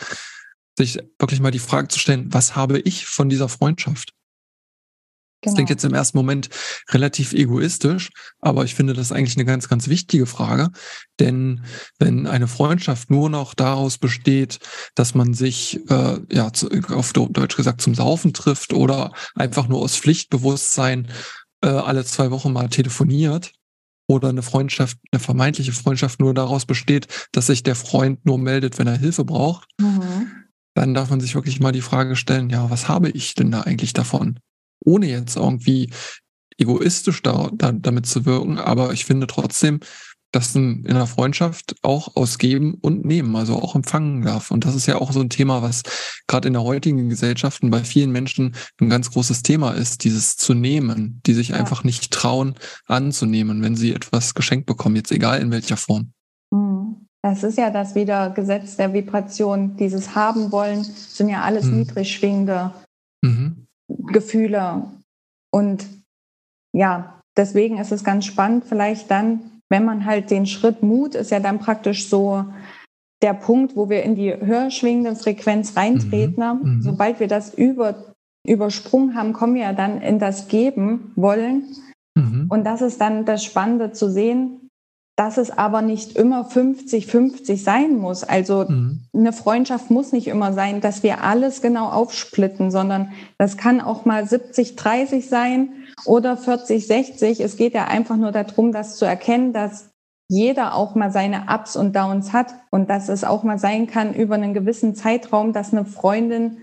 sich 0.77 0.99
wirklich 1.19 1.41
mal 1.41 1.51
die 1.51 1.59
Frage 1.59 1.89
zu 1.89 1.99
stellen, 1.99 2.33
was 2.33 2.55
habe 2.55 2.79
ich 2.81 3.07
von 3.07 3.29
dieser 3.29 3.49
Freundschaft? 3.49 4.13
Genau. 5.41 5.53
Das 5.53 5.55
klingt 5.55 5.71
jetzt 5.71 5.85
im 5.85 5.95
ersten 5.95 6.17
Moment 6.19 6.49
relativ 6.91 7.33
egoistisch, 7.33 8.11
aber 8.41 8.65
ich 8.65 8.75
finde 8.75 8.95
das 8.95 9.13
eigentlich 9.13 9.37
eine 9.37 9.45
ganz, 9.45 9.69
ganz 9.69 9.89
wichtige 9.89 10.27
Frage. 10.27 10.71
Denn 11.21 11.65
wenn 11.99 12.27
eine 12.27 12.49
Freundschaft 12.49 13.11
nur 13.11 13.31
noch 13.31 13.55
daraus 13.55 13.99
besteht, 13.99 14.59
dass 14.95 15.15
man 15.15 15.35
sich, 15.35 15.81
äh, 15.91 16.19
ja, 16.31 16.53
zu, 16.53 16.71
auf 16.89 17.13
Deutsch 17.13 17.57
gesagt, 17.57 17.83
zum 17.83 17.95
Saufen 17.95 18.33
trifft 18.33 18.73
oder 18.73 19.13
einfach 19.35 19.69
nur 19.69 19.81
aus 19.81 19.97
Pflichtbewusstsein 19.97 21.09
äh, 21.65 21.69
alle 21.69 22.05
zwei 22.05 22.31
Wochen 22.31 22.53
mal 22.53 22.69
telefoniert, 22.69 23.53
oder 24.07 24.29
eine 24.29 24.43
Freundschaft, 24.43 24.99
eine 25.13 25.19
vermeintliche 25.19 25.73
Freundschaft 25.73 26.21
nur 26.21 26.35
daraus 26.35 26.67
besteht, 26.67 27.29
dass 27.33 27.47
sich 27.47 27.63
der 27.63 27.75
Freund 27.75 28.27
nur 28.27 28.37
meldet, 28.39 28.79
wenn 28.79 28.87
er 28.87 28.99
Hilfe 28.99 29.25
braucht, 29.25 29.67
mhm 29.81 30.45
dann 30.75 30.93
darf 30.93 31.11
man 31.11 31.21
sich 31.21 31.35
wirklich 31.35 31.61
mal 31.61 31.73
die 31.73 31.81
Frage 31.81 32.17
stellen, 32.17 32.51
ja, 32.51 32.69
was 32.69 32.89
habe 32.89 33.09
ich 33.11 33.35
denn 33.35 33.51
da 33.51 33.63
eigentlich 33.63 33.93
davon? 33.93 34.41
Ohne 34.85 35.09
jetzt 35.09 35.37
irgendwie 35.37 35.91
egoistisch 36.59 37.23
da, 37.23 37.51
da, 37.53 37.73
damit 37.73 38.07
zu 38.07 38.27
wirken, 38.27 38.59
aber 38.59 38.93
ich 38.93 39.05
finde 39.05 39.27
trotzdem, 39.27 39.81
dass 40.35 40.55
ein, 40.55 40.85
in 40.85 40.97
einer 40.97 41.07
Freundschaft 41.07 41.77
auch 41.83 42.17
ausgeben 42.17 42.75
und 42.81 43.05
nehmen, 43.05 43.37
also 43.37 43.55
auch 43.55 43.75
empfangen 43.75 44.23
darf. 44.23 44.51
Und 44.51 44.65
das 44.65 44.75
ist 44.75 44.87
ja 44.87 44.97
auch 45.01 45.13
so 45.13 45.21
ein 45.21 45.31
Thema, 45.31 45.63
was 45.63 45.83
gerade 46.27 46.49
in 46.49 46.55
der 46.55 46.65
heutigen 46.65 47.09
Gesellschaft 47.09 47.61
bei 47.63 47.85
vielen 47.85 48.11
Menschen 48.11 48.57
ein 48.81 48.91
ganz 48.91 49.11
großes 49.11 49.43
Thema 49.43 49.73
ist, 49.73 50.05
dieses 50.05 50.37
zu 50.37 50.55
nehmen, 50.55 51.21
die 51.25 51.35
sich 51.35 51.49
ja. 51.49 51.57
einfach 51.57 51.85
nicht 51.85 52.11
trauen 52.11 52.55
anzunehmen, 52.87 53.63
wenn 53.63 53.77
sie 53.77 53.93
etwas 53.93 54.35
geschenkt 54.35 54.67
bekommen, 54.67 54.97
jetzt 54.97 55.13
egal 55.13 55.41
in 55.41 55.51
welcher 55.51 55.77
Form. 55.77 56.13
Mhm. 56.51 57.07
Das 57.23 57.43
ist 57.43 57.57
ja 57.57 57.71
das 57.71 57.95
wieder 57.95 58.29
Gesetz 58.31 58.77
der 58.77 58.93
Vibration. 58.93 59.77
Dieses 59.79 60.15
haben 60.15 60.53
wollen 60.53 60.85
sind 60.85 61.31
ja 61.31 61.41
alles 61.41 61.65
mhm. 61.65 61.79
niedrig 61.79 62.13
schwingende 62.13 62.73
mhm. 63.23 63.67
Gefühle. 63.89 64.91
Und 65.51 65.87
ja, 66.75 67.23
deswegen 67.37 67.79
ist 67.79 67.93
es 67.93 68.05
ganz 68.05 68.27
spannend, 68.27 68.65
vielleicht 68.67 69.11
dann, 69.11 69.54
wenn 69.71 69.85
man 69.85 70.05
halt 70.05 70.31
den 70.31 70.47
Schritt 70.47 70.83
Mut 70.83 71.15
ist 71.15 71.31
ja 71.31 71.41
dann 71.41 71.59
praktisch 71.59 72.09
so 72.09 72.45
der 73.23 73.35
Punkt, 73.35 73.75
wo 73.75 73.89
wir 73.89 74.03
in 74.03 74.15
die 74.15 74.35
höher 74.35 74.71
schwingende 74.71 75.17
Frequenz 75.17 75.77
reintreten. 75.77 76.45
Mhm. 76.45 76.75
mhm. 76.75 76.83
Sobald 76.83 77.21
wir 77.21 77.29
das 77.29 77.55
über, 77.55 78.15
übersprungen 78.47 79.15
haben, 79.15 79.33
kommen 79.33 79.55
wir 79.55 79.63
ja 79.63 79.73
dann 79.73 80.01
in 80.03 80.19
das 80.19 80.49
Geben 80.49 81.13
wollen. 81.17 81.65
Mhm. 82.15 82.47
Und 82.51 82.65
das 82.65 82.83
ist 82.83 83.01
dann 83.01 83.25
das 83.25 83.43
Spannende 83.43 83.93
zu 83.93 84.11
sehen, 84.11 84.65
dass 85.17 85.39
es 85.39 85.51
aber 85.51 85.81
nicht 85.81 86.17
immer 86.17 86.49
50-50 86.49 87.57
sein 87.57 87.97
muss. 87.97 88.25
Also 88.25 88.67
mhm. 88.69 89.05
eine 89.15 89.33
Freundschaft 89.33 89.91
muss 89.91 90.13
nicht 90.13 90.27
immer 90.27 90.53
sein, 90.53 90.81
dass 90.81 91.03
wir 91.03 91.23
alles 91.23 91.63
genau 91.63 91.89
aufsplitten, 91.89 92.71
sondern 92.71 93.13
das 93.39 93.57
kann 93.57 93.81
auch 93.81 94.05
mal 94.05 94.25
70-30 94.25 95.27
sein 95.29 95.71
oder 96.07 96.35
40-60. 96.35 97.43
Es 97.43 97.57
geht 97.57 97.75
ja 97.75 97.87
einfach 97.87 98.17
nur 98.17 98.33
darum, 98.33 98.73
das 98.73 98.97
zu 98.97 99.05
erkennen, 99.05 99.53
dass 99.53 99.91
jeder 100.29 100.75
auch 100.75 100.95
mal 100.95 101.13
seine 101.13 101.47
Ups 101.49 101.77
und 101.77 101.95
Downs 101.95 102.33
hat 102.33 102.55
und 102.71 102.89
dass 102.89 103.09
es 103.09 103.25
auch 103.25 103.43
mal 103.43 103.59
sein 103.59 103.87
kann 103.87 104.15
über 104.15 104.35
einen 104.35 104.55
gewissen 104.55 104.95
Zeitraum, 104.95 105.53
dass 105.53 105.73
eine 105.73 105.85
Freundin 105.85 106.59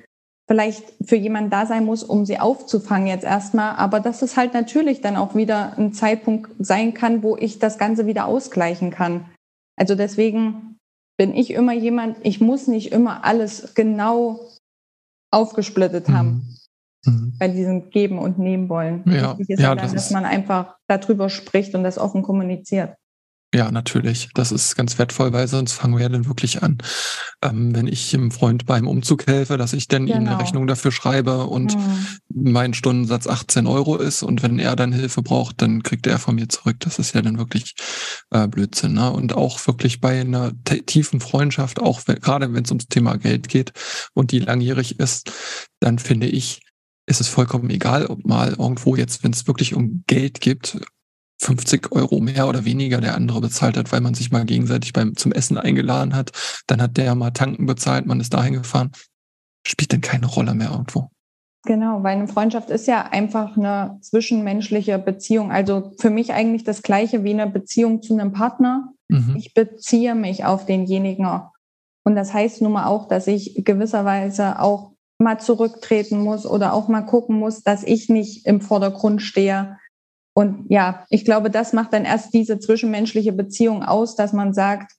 vielleicht 0.47 0.83
für 1.05 1.15
jemanden 1.15 1.49
da 1.49 1.65
sein 1.65 1.85
muss, 1.85 2.03
um 2.03 2.25
sie 2.25 2.39
aufzufangen 2.39 3.07
jetzt 3.07 3.23
erstmal. 3.23 3.75
Aber 3.75 3.99
dass 3.99 4.21
es 4.21 4.35
halt 4.35 4.53
natürlich 4.53 5.01
dann 5.01 5.15
auch 5.15 5.35
wieder 5.35 5.77
ein 5.77 5.93
Zeitpunkt 5.93 6.51
sein 6.59 6.93
kann, 6.93 7.23
wo 7.23 7.37
ich 7.37 7.59
das 7.59 7.77
Ganze 7.77 8.05
wieder 8.05 8.25
ausgleichen 8.25 8.91
kann. 8.91 9.25
Also 9.77 9.95
deswegen 9.95 10.77
bin 11.17 11.35
ich 11.35 11.51
immer 11.51 11.73
jemand, 11.73 12.17
ich 12.23 12.41
muss 12.41 12.67
nicht 12.67 12.91
immer 12.91 13.23
alles 13.23 13.73
genau 13.75 14.41
aufgesplittet 15.31 16.09
haben. 16.09 16.29
Mhm. 16.29 16.57
Mhm. 17.05 17.33
Bei 17.39 17.47
diesem 17.47 17.89
Geben 17.89 18.19
und 18.19 18.39
Nehmen 18.39 18.69
wollen. 18.69 19.03
Ja, 19.05 19.37
Wichtig 19.37 19.55
ist 19.55 19.59
ja, 19.59 19.75
dann, 19.75 19.85
das 19.85 19.93
dass 19.93 20.11
man 20.11 20.25
einfach 20.25 20.75
darüber 20.87 21.29
spricht 21.29 21.75
und 21.75 21.83
das 21.83 21.97
offen 21.97 22.23
kommuniziert. 22.23 22.95
Ja, 23.53 23.69
natürlich. 23.69 24.29
Das 24.33 24.53
ist 24.53 24.77
ganz 24.77 24.97
wertvoll, 24.97 25.33
weil 25.33 25.45
sonst 25.45 25.73
fangen 25.73 25.95
wir 25.95 26.03
ja 26.03 26.09
dann 26.09 26.25
wirklich 26.25 26.63
an. 26.63 26.77
Ähm, 27.41 27.75
wenn 27.75 27.85
ich 27.85 28.13
einem 28.13 28.31
Freund 28.31 28.65
beim 28.65 28.87
Umzug 28.87 29.27
helfe, 29.27 29.57
dass 29.57 29.73
ich 29.73 29.89
dann 29.89 30.05
genau. 30.05 30.15
ihm 30.15 30.21
eine 30.21 30.29
genau. 30.29 30.39
Rechnung 30.39 30.67
dafür 30.67 30.93
schreibe 30.93 31.47
und 31.47 31.75
mhm. 31.75 32.07
mein 32.33 32.73
Stundensatz 32.73 33.27
18 33.27 33.67
Euro 33.67 33.97
ist 33.97 34.23
und 34.23 34.41
wenn 34.41 34.57
er 34.57 34.77
dann 34.77 34.93
Hilfe 34.93 35.21
braucht, 35.21 35.61
dann 35.61 35.83
kriegt 35.83 36.07
er 36.07 36.17
von 36.17 36.35
mir 36.35 36.47
zurück. 36.47 36.77
Das 36.79 36.97
ist 36.97 37.13
ja 37.13 37.21
dann 37.21 37.37
wirklich 37.37 37.75
äh, 38.29 38.47
Blödsinn. 38.47 38.93
Ne? 38.93 39.11
Und 39.11 39.33
auch 39.33 39.67
wirklich 39.67 39.99
bei 39.99 40.21
einer 40.21 40.53
tiefen 40.85 41.19
Freundschaft, 41.19 41.81
auch 41.81 42.01
wenn, 42.05 42.21
gerade 42.21 42.53
wenn 42.53 42.63
es 42.63 42.71
ums 42.71 42.87
Thema 42.87 43.17
Geld 43.17 43.49
geht 43.49 43.73
und 44.13 44.31
die 44.31 44.39
langjährig 44.39 44.97
ist, 44.97 45.29
dann 45.81 45.99
finde 45.99 46.27
ich, 46.27 46.61
ist 47.05 47.21
es 47.21 47.27
vollkommen 47.27 47.69
egal, 47.69 48.05
ob 48.05 48.25
mal 48.25 48.49
irgendwo 48.51 48.95
jetzt, 48.95 49.23
wenn 49.23 49.31
es 49.31 49.47
wirklich 49.47 49.75
um 49.75 50.03
Geld 50.07 50.41
gibt, 50.41 50.79
50 51.41 51.91
Euro 51.91 52.19
mehr 52.19 52.47
oder 52.47 52.65
weniger 52.65 53.01
der 53.01 53.15
andere 53.15 53.41
bezahlt 53.41 53.75
hat, 53.75 53.91
weil 53.91 54.01
man 54.01 54.13
sich 54.13 54.31
mal 54.31 54.45
gegenseitig 54.45 54.93
beim, 54.93 55.15
zum 55.15 55.31
Essen 55.31 55.57
eingeladen 55.57 56.15
hat. 56.15 56.31
Dann 56.67 56.81
hat 56.81 56.97
der 56.97 57.15
mal 57.15 57.31
tanken 57.31 57.65
bezahlt, 57.65 58.05
man 58.05 58.19
ist 58.19 58.33
dahin 58.33 58.53
gefahren. 58.53 58.91
Spielt 59.65 59.91
denn 59.91 60.01
keine 60.01 60.27
Rolle 60.27 60.53
mehr 60.53 60.69
irgendwo. 60.71 61.09
Genau, 61.63 62.01
weil 62.01 62.17
eine 62.17 62.27
Freundschaft 62.27 62.69
ist 62.69 62.87
ja 62.87 63.03
einfach 63.03 63.55
eine 63.55 63.97
zwischenmenschliche 64.01 64.97
Beziehung. 64.97 65.51
Also 65.51 65.93
für 65.99 66.09
mich 66.09 66.33
eigentlich 66.33 66.63
das 66.63 66.81
gleiche 66.81 67.23
wie 67.23 67.33
eine 67.33 67.47
Beziehung 67.47 68.01
zu 68.01 68.13
einem 68.13 68.31
Partner. 68.31 68.93
Mhm. 69.09 69.35
Ich 69.37 69.53
beziehe 69.53 70.15
mich 70.15 70.45
auf 70.45 70.65
denjenigen. 70.65 71.27
Und 72.03 72.15
das 72.15 72.33
heißt 72.33 72.61
nun 72.61 72.71
mal 72.71 72.85
auch, 72.85 73.07
dass 73.07 73.27
ich 73.27 73.61
gewisserweise 73.63 74.59
auch 74.59 74.90
mal 75.21 75.39
zurücktreten 75.39 76.19
muss 76.19 76.45
oder 76.45 76.73
auch 76.73 76.87
mal 76.87 77.01
gucken 77.01 77.37
muss, 77.37 77.63
dass 77.63 77.83
ich 77.83 78.09
nicht 78.09 78.45
im 78.45 78.61
Vordergrund 78.61 79.21
stehe, 79.21 79.77
und 80.33 80.67
ja, 80.69 81.05
ich 81.09 81.25
glaube, 81.25 81.49
das 81.49 81.73
macht 81.73 81.93
dann 81.93 82.05
erst 82.05 82.33
diese 82.33 82.59
zwischenmenschliche 82.59 83.33
Beziehung 83.33 83.83
aus, 83.83 84.15
dass 84.15 84.33
man 84.33 84.53
sagt, 84.53 84.93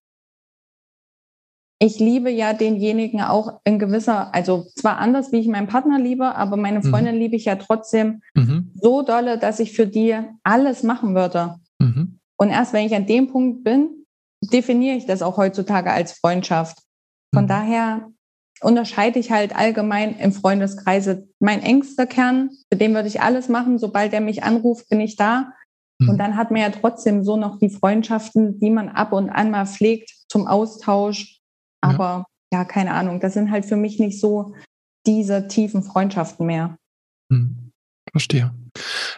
ich 1.78 1.98
liebe 1.98 2.30
ja 2.30 2.52
denjenigen 2.52 3.22
auch 3.22 3.60
in 3.64 3.78
gewisser, 3.78 4.32
also 4.32 4.66
zwar 4.76 4.98
anders, 4.98 5.32
wie 5.32 5.40
ich 5.40 5.48
meinen 5.48 5.66
Partner 5.66 5.98
liebe, 5.98 6.36
aber 6.36 6.56
meine 6.56 6.78
mhm. 6.78 6.84
Freundin 6.84 7.14
mhm. 7.16 7.20
liebe 7.20 7.36
ich 7.36 7.46
ja 7.46 7.56
trotzdem 7.56 8.22
mhm. 8.34 8.70
so 8.74 9.02
dolle, 9.02 9.38
dass 9.38 9.58
ich 9.58 9.72
für 9.72 9.86
die 9.86 10.16
alles 10.44 10.82
machen 10.82 11.14
würde. 11.14 11.56
Mhm. 11.80 12.20
Und 12.36 12.50
erst 12.50 12.72
wenn 12.72 12.86
ich 12.86 12.94
an 12.94 13.06
dem 13.06 13.28
Punkt 13.28 13.64
bin, 13.64 14.06
definiere 14.44 14.96
ich 14.96 15.06
das 15.06 15.22
auch 15.22 15.38
heutzutage 15.38 15.90
als 15.90 16.12
Freundschaft. 16.12 16.78
Von 17.34 17.44
mhm. 17.44 17.48
daher 17.48 18.12
unterscheide 18.62 19.18
ich 19.18 19.30
halt 19.30 19.54
allgemein 19.56 20.16
im 20.18 20.32
Freundeskreise. 20.32 21.28
Mein 21.40 21.62
engster 21.62 22.06
Kern, 22.06 22.50
für 22.70 22.78
den 22.78 22.94
würde 22.94 23.08
ich 23.08 23.20
alles 23.20 23.48
machen. 23.48 23.78
Sobald 23.78 24.12
er 24.12 24.20
mich 24.20 24.42
anruft, 24.42 24.88
bin 24.88 25.00
ich 25.00 25.16
da. 25.16 25.52
Mhm. 25.98 26.10
Und 26.10 26.18
dann 26.18 26.36
hat 26.36 26.50
man 26.50 26.60
ja 26.60 26.70
trotzdem 26.70 27.24
so 27.24 27.36
noch 27.36 27.58
die 27.58 27.70
Freundschaften, 27.70 28.60
die 28.60 28.70
man 28.70 28.88
ab 28.88 29.12
und 29.12 29.30
an 29.30 29.50
mal 29.50 29.66
pflegt 29.66 30.12
zum 30.28 30.46
Austausch. 30.46 31.40
Aber 31.80 32.26
ja, 32.52 32.60
ja 32.60 32.64
keine 32.64 32.92
Ahnung, 32.92 33.20
das 33.20 33.34
sind 33.34 33.50
halt 33.50 33.66
für 33.66 33.76
mich 33.76 33.98
nicht 33.98 34.20
so 34.20 34.54
diese 35.06 35.48
tiefen 35.48 35.82
Freundschaften 35.82 36.46
mehr. 36.46 36.76
Mhm. 37.28 37.72
Verstehe. 38.10 38.52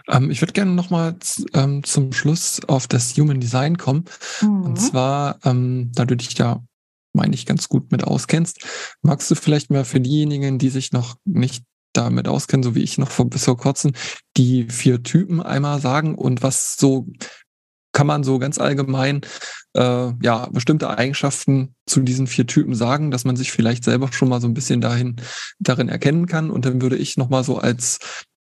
Ähm, 0.09 0.31
ich 0.31 0.41
würde 0.41 0.53
gerne 0.53 0.71
nochmal 0.71 1.17
ähm, 1.53 1.83
zum 1.83 2.13
Schluss 2.13 2.61
auf 2.69 2.87
das 2.87 3.17
Human 3.17 3.41
Design 3.41 3.77
kommen. 3.77 4.05
Mhm. 4.41 4.63
Und 4.63 4.81
zwar, 4.81 5.39
ähm, 5.45 5.91
da 5.95 6.05
du 6.05 6.17
dich 6.17 6.35
da, 6.35 6.63
meine 7.15 7.35
ich, 7.35 7.47
ganz 7.47 7.69
gut 7.69 7.91
mit 7.93 8.05
auskennst, 8.05 8.65
magst 9.03 9.31
du 9.31 9.35
vielleicht 9.35 9.71
mal 9.71 9.85
für 9.85 10.01
diejenigen, 10.01 10.59
die 10.59 10.69
sich 10.69 10.93
noch 10.93 11.17
nicht 11.25 11.65
damit 11.93 12.29
auskennen, 12.29 12.65
so 12.65 12.75
wie 12.75 12.83
ich 12.83 12.99
noch 12.99 13.11
vor, 13.11 13.31
bis 13.31 13.45
vor 13.45 13.57
kurzem, 13.57 13.93
die 14.37 14.69
vier 14.69 15.03
Typen 15.03 15.41
einmal 15.41 15.81
sagen 15.81 16.17
und 16.17 16.43
was 16.43 16.77
so 16.77 17.07
kann 17.93 18.07
man 18.09 18.25
so 18.25 18.39
ganz 18.39 18.59
allgemein 18.59 19.23
äh, 19.75 20.13
ja 20.21 20.49
bestimmte 20.51 20.91
Eigenschaften 20.91 21.75
zu 21.87 22.01
diesen 22.01 22.27
vier 22.27 22.47
Typen 22.47 22.75
sagen, 22.75 23.11
dass 23.11 23.25
man 23.25 23.37
sich 23.37 23.53
vielleicht 23.53 23.85
selber 23.85 24.13
schon 24.13 24.29
mal 24.29 24.41
so 24.41 24.49
ein 24.49 24.55
bisschen 24.55 24.81
dahin 24.81 25.17
darin 25.61 25.89
erkennen 25.89 26.27
kann. 26.27 26.51
Und 26.51 26.67
dann 26.67 26.83
würde 26.83 26.97
ich 26.97 27.17
noch 27.17 27.31
mal 27.31 27.45
so 27.45 27.57
als 27.57 28.01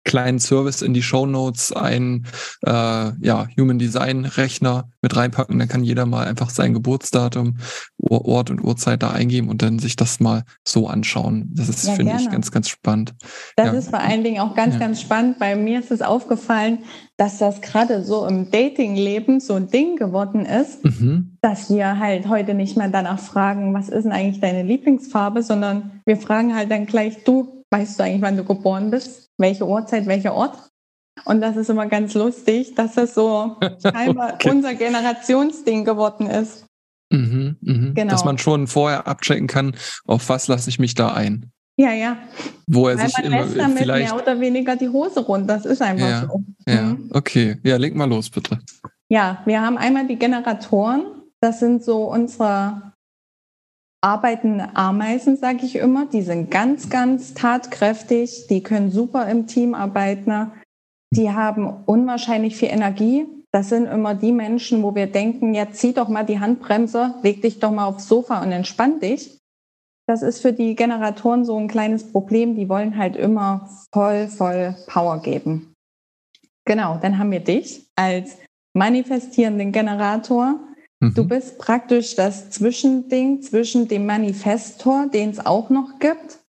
kleinen 0.06 0.40
Service 0.40 0.82
in 0.82 0.94
die 0.94 1.04
Show 1.04 1.26
Notes 1.26 1.74
ein 1.74 2.26
äh, 2.66 2.72
ja, 2.72 3.48
Human 3.60 3.80
Design 3.80 4.26
Rechner 4.26 4.90
mit 5.02 5.16
reinpacken. 5.16 5.60
Dann 5.60 5.68
kann 5.68 5.84
jeder 5.84 6.06
mal 6.06 6.26
einfach 6.26 6.50
sein 6.50 6.74
Geburtsdatum, 6.74 7.58
Ort 7.98 8.52
und 8.52 8.64
Uhrzeit 8.64 9.04
da 9.04 9.12
eingeben 9.12 9.50
und 9.50 9.62
dann 9.62 9.80
sich 9.80 9.96
das 9.96 10.20
mal 10.20 10.44
so 10.64 10.88
anschauen. 10.88 11.50
Das 11.54 11.68
ist, 11.68 11.88
ja, 11.88 11.94
finde 11.94 12.16
ich, 12.20 12.30
ganz, 12.30 12.52
ganz 12.52 12.70
spannend. 12.70 13.14
Das 13.56 13.68
ja. 13.68 13.74
ist 13.74 13.90
vor 13.90 14.00
allen 14.00 14.24
Dingen 14.24 14.40
auch 14.40 14.56
ganz, 14.56 14.76
ja. 14.76 14.80
ganz 14.80 15.02
spannend. 15.02 15.40
Bei 15.40 15.56
mir 15.56 15.80
ist 15.80 15.92
es 15.92 16.02
aufgefallen, 16.02 16.80
dass 17.18 17.38
das 17.38 17.62
gerade 17.62 18.04
so 18.04 18.28
im 18.28 18.52
Dating-Leben 18.52 19.40
so 19.40 19.56
ein 19.56 19.70
Ding 19.70 19.96
geworden 19.96 20.46
ist, 20.46 20.84
mhm. 20.84 21.38
dass 21.42 21.70
wir 21.70 21.98
halt 21.98 22.28
heute 22.28 22.54
nicht 22.54 22.78
mehr 22.78 22.90
danach 22.90 23.20
fragen, 23.20 23.74
was 23.74 23.90
ist 23.90 24.04
denn 24.04 24.12
eigentlich 24.12 24.42
deine 24.42 24.64
Lieblingsfarbe, 24.64 25.42
sondern 25.42 26.02
wir 26.06 26.18
fragen 26.18 26.56
halt 26.56 26.70
dann 26.70 26.86
gleich, 26.86 27.24
du, 27.24 27.65
weißt 27.80 28.00
du 28.00 28.04
eigentlich, 28.04 28.22
wann 28.22 28.38
du 28.38 28.44
geboren 28.44 28.92
bist? 28.92 29.26
welche 29.38 29.68
Uhrzeit, 29.68 30.08
welcher 30.08 30.34
Ort. 30.34 30.58
Und 31.26 31.42
das 31.42 31.56
ist 31.56 31.70
immer 31.70 31.88
ganz 31.88 32.14
lustig, 32.14 32.76
dass 32.76 32.96
das 32.96 33.14
so 33.14 33.58
scheinbar 33.82 34.34
okay. 34.36 34.50
unser 34.50 34.74
Generationsding 34.76 35.86
geworden 35.86 36.28
ist. 36.28 36.66
Mhm, 37.12 37.58
mh. 37.62 37.94
genau. 37.94 38.12
Dass 38.12 38.26
man 38.26 38.38
schon 38.38 38.68
vorher 38.68 39.08
abchecken 39.08 39.48
kann, 39.48 39.76
auf 40.06 40.28
was 40.30 40.48
lasse 40.48 40.70
ich 40.70 40.80
mich 40.80 40.96
da 40.96 41.14
ein. 41.14 41.52
Ja, 41.78 41.92
ja. 41.92 42.18
Wo 42.68 42.88
er 42.88 42.98
Weil 42.98 43.08
sich 43.08 43.18
man 43.18 43.26
immer 43.26 43.42
lässt 43.46 43.58
damit 43.58 43.78
vielleicht 43.80 44.12
mehr 44.12 44.22
oder 44.22 44.40
weniger 44.40 44.76
die 44.76 44.90
Hose 44.90 45.20
runter. 45.22 45.56
Das 45.56 45.66
ist 45.66 45.82
einfach 45.82 46.08
ja, 46.08 46.22
so. 46.28 46.44
Ja, 46.68 46.82
mhm. 46.82 47.10
okay. 47.14 47.58
Ja, 47.64 47.78
leg 47.78 47.96
mal 47.96 48.10
los, 48.10 48.30
bitte. 48.30 48.60
Ja, 49.10 49.42
wir 49.46 49.62
haben 49.62 49.78
einmal 49.78 50.08
die 50.08 50.18
Generatoren. 50.18 51.06
Das 51.42 51.60
sind 51.60 51.84
so 51.84 52.06
unsere 52.06 52.94
arbeitende 54.06 54.70
Ameisen, 54.76 55.36
sage 55.36 55.66
ich 55.66 55.78
immer. 55.78 56.06
Die 56.06 56.22
sind 56.22 56.52
ganz, 56.52 56.92
ganz 56.92 57.34
tatkräftig. 57.34 58.46
Die 58.48 58.62
können 58.62 58.92
super 58.92 59.28
im 59.28 59.48
Team 59.48 59.74
arbeiten. 59.74 60.52
Die 61.12 61.32
haben 61.32 61.84
unwahrscheinlich 61.86 62.56
viel 62.56 62.70
Energie. 62.70 63.26
Das 63.52 63.70
sind 63.70 63.88
immer 63.88 64.14
die 64.14 64.32
Menschen, 64.32 64.84
wo 64.84 64.94
wir 64.94 65.08
denken, 65.08 65.56
ja, 65.56 65.72
zieh 65.72 65.94
doch 65.94 66.08
mal 66.08 66.24
die 66.24 66.40
Handbremse, 66.40 67.16
leg 67.24 67.42
dich 67.42 67.60
doch 67.60 67.72
mal 67.72 67.86
aufs 67.86 68.08
Sofa 68.08 68.44
und 68.44 68.52
entspann 68.52 69.00
dich. 69.00 69.40
Das 70.08 70.22
ist 70.22 70.42
für 70.42 70.54
die 70.54 70.76
Generatoren 70.76 71.44
so 71.44 71.58
ein 71.58 71.68
kleines 71.68 72.12
Problem. 72.12 72.56
Die 72.56 72.70
wollen 72.70 72.98
halt 72.98 73.16
immer 73.16 73.68
voll, 73.92 74.28
voll 74.28 74.76
Power 74.86 75.20
geben. 75.20 75.74
Genau, 76.66 77.00
dann 77.02 77.18
haben 77.18 77.32
wir 77.32 77.40
dich 77.40 77.88
als 77.96 78.38
manifestierenden 78.74 79.72
Generator. 79.72 80.60
Du 81.14 81.24
mhm. 81.24 81.28
bist 81.28 81.58
praktisch 81.60 82.16
das 82.16 82.50
Zwischending 82.50 83.42
zwischen 83.42 83.88
dem 83.88 84.06
Manifestor, 84.06 85.08
den 85.08 85.30
es 85.30 85.46
auch 85.46 85.70
noch 85.70 86.00
gibt, 86.00 86.40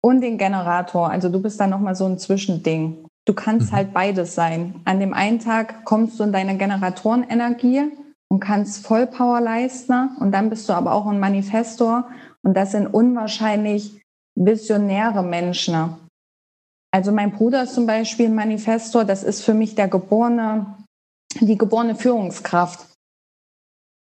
und 0.00 0.20
dem 0.20 0.38
Generator. 0.38 1.10
Also 1.10 1.28
du 1.28 1.40
bist 1.40 1.60
da 1.60 1.66
nochmal 1.66 1.94
so 1.94 2.06
ein 2.06 2.18
Zwischending. 2.18 3.04
Du 3.26 3.34
kannst 3.34 3.72
mhm. 3.72 3.76
halt 3.76 3.92
beides 3.92 4.34
sein. 4.34 4.80
An 4.84 5.00
dem 5.00 5.12
einen 5.12 5.38
Tag 5.38 5.84
kommst 5.84 6.18
du 6.18 6.24
in 6.24 6.32
deine 6.32 6.56
Generatorenenergie 6.56 7.92
und 8.30 8.40
kannst 8.40 8.86
Vollpower 8.86 9.40
leisten 9.40 10.16
und 10.20 10.32
dann 10.32 10.50
bist 10.50 10.68
du 10.68 10.72
aber 10.72 10.92
auch 10.92 11.06
ein 11.06 11.20
Manifestor 11.20 12.08
und 12.42 12.54
das 12.54 12.72
sind 12.72 12.86
unwahrscheinlich 12.86 14.00
visionäre 14.34 15.22
Menschen. 15.22 15.96
Also 16.90 17.12
mein 17.12 17.32
Bruder 17.32 17.64
ist 17.64 17.74
zum 17.74 17.86
Beispiel 17.86 18.26
ein 18.26 18.34
Manifestor, 18.34 19.04
das 19.04 19.22
ist 19.22 19.42
für 19.42 19.54
mich 19.54 19.74
der 19.74 19.88
geborene, 19.88 20.66
die 21.40 21.58
geborene 21.58 21.96
Führungskraft 21.96 22.87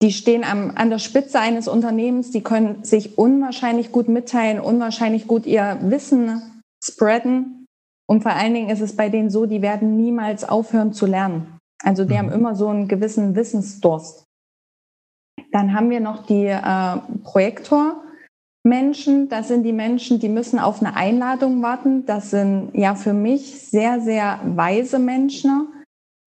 die 0.02 0.12
stehen 0.12 0.44
am, 0.44 0.72
an 0.74 0.90
der 0.90 0.98
Spitze 0.98 1.40
eines 1.40 1.68
Unternehmens, 1.68 2.30
die 2.30 2.42
können 2.42 2.84
sich 2.84 3.16
unwahrscheinlich 3.16 3.92
gut 3.92 4.08
mitteilen, 4.08 4.60
unwahrscheinlich 4.60 5.26
gut 5.26 5.46
ihr 5.46 5.78
Wissen 5.82 6.62
spreaden. 6.84 7.66
Und 8.08 8.22
vor 8.22 8.32
allen 8.32 8.54
Dingen 8.54 8.70
ist 8.70 8.82
es 8.82 8.94
bei 8.94 9.08
denen 9.08 9.30
so, 9.30 9.46
die 9.46 9.62
werden 9.62 9.96
niemals 9.96 10.48
aufhören 10.48 10.92
zu 10.92 11.06
lernen. 11.06 11.58
Also 11.82 12.04
die 12.04 12.14
mhm. 12.14 12.18
haben 12.18 12.32
immer 12.32 12.54
so 12.54 12.68
einen 12.68 12.86
gewissen 12.88 13.34
Wissensdurst. 13.34 14.24
Dann 15.52 15.74
haben 15.74 15.90
wir 15.90 16.00
noch 16.00 16.26
die 16.26 16.46
äh, 16.46 16.96
Projektormenschen. 17.24 19.28
Das 19.28 19.48
sind 19.48 19.62
die 19.62 19.72
Menschen, 19.72 20.20
die 20.20 20.28
müssen 20.28 20.58
auf 20.58 20.80
eine 20.80 20.96
Einladung 20.96 21.62
warten. 21.62 22.04
Das 22.06 22.30
sind 22.30 22.72
ja 22.74 22.94
für 22.94 23.14
mich 23.14 23.68
sehr, 23.68 24.00
sehr 24.00 24.40
weise 24.44 24.98
Menschen. 24.98 25.68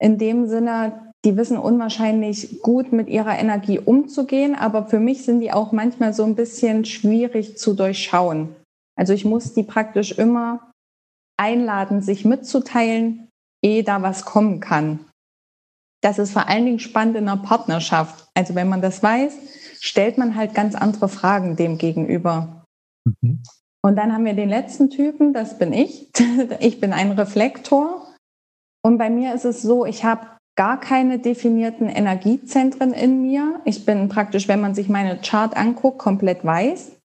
In 0.00 0.18
dem 0.18 0.48
Sinne, 0.48 1.09
die 1.24 1.36
wissen 1.36 1.58
unwahrscheinlich 1.58 2.62
gut 2.62 2.92
mit 2.92 3.08
ihrer 3.08 3.38
Energie 3.38 3.78
umzugehen, 3.78 4.54
aber 4.54 4.86
für 4.86 5.00
mich 5.00 5.24
sind 5.24 5.40
die 5.40 5.52
auch 5.52 5.72
manchmal 5.72 6.14
so 6.14 6.24
ein 6.24 6.34
bisschen 6.34 6.84
schwierig 6.84 7.58
zu 7.58 7.74
durchschauen. 7.74 8.54
Also 8.96 9.12
ich 9.12 9.24
muss 9.24 9.52
die 9.52 9.62
praktisch 9.62 10.12
immer 10.12 10.72
einladen, 11.38 12.02
sich 12.02 12.24
mitzuteilen, 12.24 13.28
ehe 13.62 13.84
da 13.84 14.02
was 14.02 14.24
kommen 14.24 14.60
kann. 14.60 15.00
Das 16.02 16.18
ist 16.18 16.32
vor 16.32 16.48
allen 16.48 16.64
Dingen 16.64 16.78
spannend 16.78 17.16
in 17.16 17.28
einer 17.28 17.42
Partnerschaft. 17.42 18.28
Also 18.34 18.54
wenn 18.54 18.68
man 18.68 18.80
das 18.80 19.02
weiß, 19.02 19.36
stellt 19.80 20.16
man 20.16 20.34
halt 20.34 20.54
ganz 20.54 20.74
andere 20.74 21.08
Fragen 21.08 21.56
dem 21.56 21.76
gegenüber. 21.76 22.64
Mhm. 23.04 23.42
Und 23.82 23.96
dann 23.96 24.12
haben 24.12 24.24
wir 24.24 24.34
den 24.34 24.48
letzten 24.48 24.90
Typen, 24.90 25.32
das 25.32 25.58
bin 25.58 25.72
ich. 25.72 26.10
Ich 26.60 26.80
bin 26.80 26.92
ein 26.92 27.12
Reflektor. 27.12 28.06
Und 28.82 28.98
bei 28.98 29.10
mir 29.10 29.34
ist 29.34 29.44
es 29.44 29.62
so, 29.62 29.84
ich 29.84 30.04
habe 30.04 30.26
gar 30.60 30.78
keine 30.78 31.18
definierten 31.18 31.88
Energiezentren 31.88 32.92
in 32.92 33.22
mir. 33.22 33.62
Ich 33.64 33.86
bin 33.86 34.10
praktisch, 34.10 34.46
wenn 34.46 34.60
man 34.60 34.74
sich 34.74 34.90
meine 34.90 35.18
Chart 35.22 35.56
anguckt, 35.56 35.96
komplett 35.96 36.44
weiß. 36.44 36.98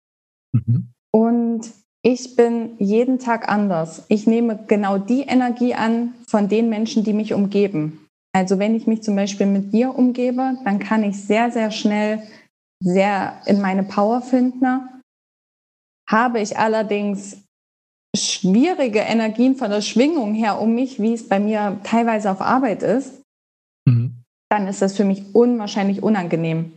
Mhm. 0.52 0.92
Und 1.10 1.62
ich 2.02 2.36
bin 2.36 2.76
jeden 2.78 3.18
Tag 3.18 3.48
anders. 3.48 4.04
Ich 4.10 4.26
nehme 4.26 4.62
genau 4.68 4.98
die 4.98 5.22
Energie 5.22 5.72
an 5.72 6.12
von 6.28 6.50
den 6.50 6.68
Menschen, 6.68 7.02
die 7.02 7.14
mich 7.14 7.32
umgeben. 7.32 8.06
Also 8.34 8.58
wenn 8.58 8.74
ich 8.74 8.86
mich 8.86 9.02
zum 9.02 9.16
Beispiel 9.16 9.46
mit 9.46 9.72
dir 9.72 9.94
umgebe, 9.94 10.58
dann 10.66 10.78
kann 10.78 11.02
ich 11.02 11.24
sehr, 11.24 11.50
sehr 11.50 11.70
schnell 11.70 12.22
sehr 12.84 13.40
in 13.46 13.62
meine 13.62 13.84
Power 13.84 14.20
finden. 14.20 14.86
Habe 16.06 16.40
ich 16.40 16.58
allerdings 16.58 17.38
schwierige 18.14 18.98
Energien 18.98 19.56
von 19.56 19.70
der 19.70 19.80
Schwingung 19.80 20.34
her 20.34 20.60
um 20.60 20.74
mich, 20.74 21.00
wie 21.00 21.14
es 21.14 21.26
bei 21.26 21.40
mir 21.40 21.80
teilweise 21.84 22.30
auf 22.30 22.42
Arbeit 22.42 22.82
ist. 22.82 23.22
Dann 24.48 24.68
ist 24.68 24.82
das 24.82 24.96
für 24.96 25.04
mich 25.04 25.34
unwahrscheinlich 25.34 26.02
unangenehm. 26.02 26.72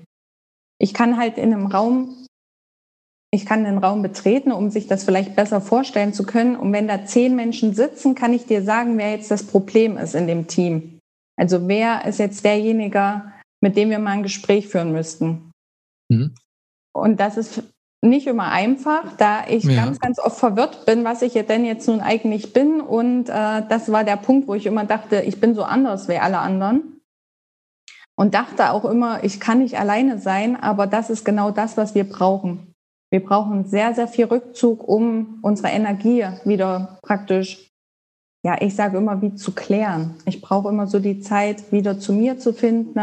Ich 0.81 0.93
kann 0.93 1.17
halt 1.17 1.37
in 1.37 1.53
einem 1.53 1.67
Raum, 1.67 2.25
ich 3.31 3.45
kann 3.45 3.63
den 3.63 3.77
Raum 3.77 4.01
betreten, 4.01 4.51
um 4.51 4.71
sich 4.71 4.87
das 4.87 5.03
vielleicht 5.03 5.35
besser 5.35 5.61
vorstellen 5.61 6.13
zu 6.13 6.25
können. 6.25 6.55
Und 6.55 6.73
wenn 6.73 6.87
da 6.87 7.05
zehn 7.05 7.35
Menschen 7.35 7.73
sitzen, 7.73 8.15
kann 8.15 8.33
ich 8.33 8.45
dir 8.45 8.63
sagen, 8.63 8.97
wer 8.97 9.11
jetzt 9.11 9.29
das 9.29 9.43
Problem 9.43 9.97
ist 9.97 10.15
in 10.15 10.27
dem 10.27 10.47
Team. 10.47 10.99
Also 11.37 11.67
wer 11.67 12.05
ist 12.05 12.19
jetzt 12.19 12.43
derjenige, 12.43 13.31
mit 13.61 13.77
dem 13.77 13.89
wir 13.89 13.99
mal 13.99 14.11
ein 14.11 14.23
Gespräch 14.23 14.67
führen 14.67 14.91
müssten. 14.91 15.51
Mhm. 16.09 16.33
Und 16.93 17.19
das 17.19 17.37
ist 17.37 17.63
nicht 18.01 18.27
immer 18.27 18.51
einfach, 18.51 19.15
da 19.17 19.45
ich 19.47 19.65
ja. 19.65 19.83
ganz, 19.83 19.99
ganz 19.99 20.19
oft 20.19 20.39
verwirrt 20.39 20.85
bin, 20.85 21.03
was 21.03 21.21
ich 21.21 21.33
denn 21.33 21.65
jetzt 21.65 21.87
nun 21.87 21.99
eigentlich 21.99 22.53
bin. 22.53 22.81
Und 22.81 23.29
äh, 23.29 23.61
das 23.67 23.91
war 23.91 24.03
der 24.03 24.15
Punkt, 24.15 24.47
wo 24.47 24.55
ich 24.55 24.65
immer 24.65 24.85
dachte, 24.85 25.21
ich 25.21 25.39
bin 25.39 25.53
so 25.53 25.63
anders 25.63 26.07
wie 26.07 26.17
alle 26.17 26.39
anderen 26.39 26.98
und 28.19 28.33
dachte 28.33 28.71
auch 28.71 28.83
immer, 28.83 29.23
ich 29.23 29.39
kann 29.39 29.59
nicht 29.59 29.79
alleine 29.79 30.19
sein, 30.19 30.57
aber 30.61 30.87
das 30.87 31.09
ist 31.09 31.23
genau 31.23 31.51
das, 31.51 31.77
was 31.77 31.95
wir 31.95 32.03
brauchen. 32.03 32.73
Wir 33.13 33.23
brauchen 33.23 33.63
sehr, 33.63 33.95
sehr 33.95 34.09
viel 34.09 34.25
Rückzug, 34.25 34.85
um 34.85 35.39
unsere 35.41 35.69
Energie 35.69 36.27
wieder 36.43 36.99
praktisch, 37.01 37.71
ja, 38.45 38.61
ich 38.61 38.75
sage 38.75 38.97
immer, 38.97 39.21
wie 39.21 39.35
zu 39.35 39.53
klären. 39.53 40.15
Ich 40.25 40.41
brauche 40.41 40.67
immer 40.67 40.85
so 40.85 40.99
die 40.99 41.21
Zeit, 41.21 41.71
wieder 41.71 41.97
zu 41.97 42.11
mir 42.11 42.37
zu 42.37 42.51
finden, 42.51 42.99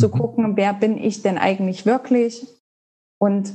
zu 0.00 0.06
mhm. 0.06 0.12
gucken, 0.12 0.56
wer 0.56 0.72
bin 0.72 0.98
ich 0.98 1.20
denn 1.22 1.36
eigentlich 1.36 1.84
wirklich? 1.84 2.46
Und 3.20 3.52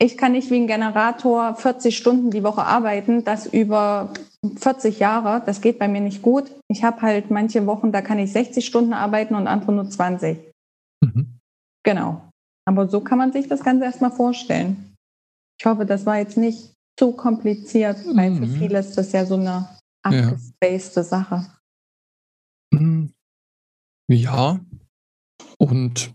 ich 0.00 0.16
kann 0.16 0.32
nicht 0.32 0.50
wie 0.50 0.60
ein 0.60 0.66
Generator 0.66 1.56
40 1.56 1.94
Stunden 1.94 2.30
die 2.30 2.42
Woche 2.42 2.64
arbeiten, 2.64 3.22
das 3.22 3.46
über 3.46 4.14
40 4.46 4.98
Jahre, 4.98 5.42
das 5.44 5.60
geht 5.60 5.78
bei 5.78 5.88
mir 5.88 6.00
nicht 6.00 6.22
gut. 6.22 6.52
Ich 6.68 6.84
habe 6.84 7.02
halt 7.02 7.30
manche 7.30 7.66
Wochen, 7.66 7.90
da 7.90 8.02
kann 8.02 8.18
ich 8.18 8.32
60 8.32 8.64
Stunden 8.64 8.92
arbeiten 8.92 9.34
und 9.34 9.46
andere 9.46 9.72
nur 9.72 9.88
20. 9.88 10.38
Mhm. 11.04 11.38
Genau. 11.84 12.28
Aber 12.66 12.88
so 12.88 13.00
kann 13.00 13.18
man 13.18 13.32
sich 13.32 13.48
das 13.48 13.64
Ganze 13.64 13.84
erstmal 13.84 14.12
vorstellen. 14.12 14.94
Ich 15.58 15.66
hoffe, 15.66 15.86
das 15.86 16.06
war 16.06 16.18
jetzt 16.18 16.36
nicht 16.36 16.74
zu 16.98 17.12
kompliziert, 17.12 17.98
weil 18.14 18.30
mhm. 18.30 18.38
für 18.38 18.58
viele 18.58 18.78
ist 18.78 18.96
das 18.96 19.12
ja 19.12 19.24
so 19.24 19.34
eine 19.34 19.68
abgespacede 20.04 21.00
ja. 21.00 21.04
Sache. 21.04 21.46
Mhm. 22.72 23.12
Ja. 24.10 24.60
Und 25.58 26.14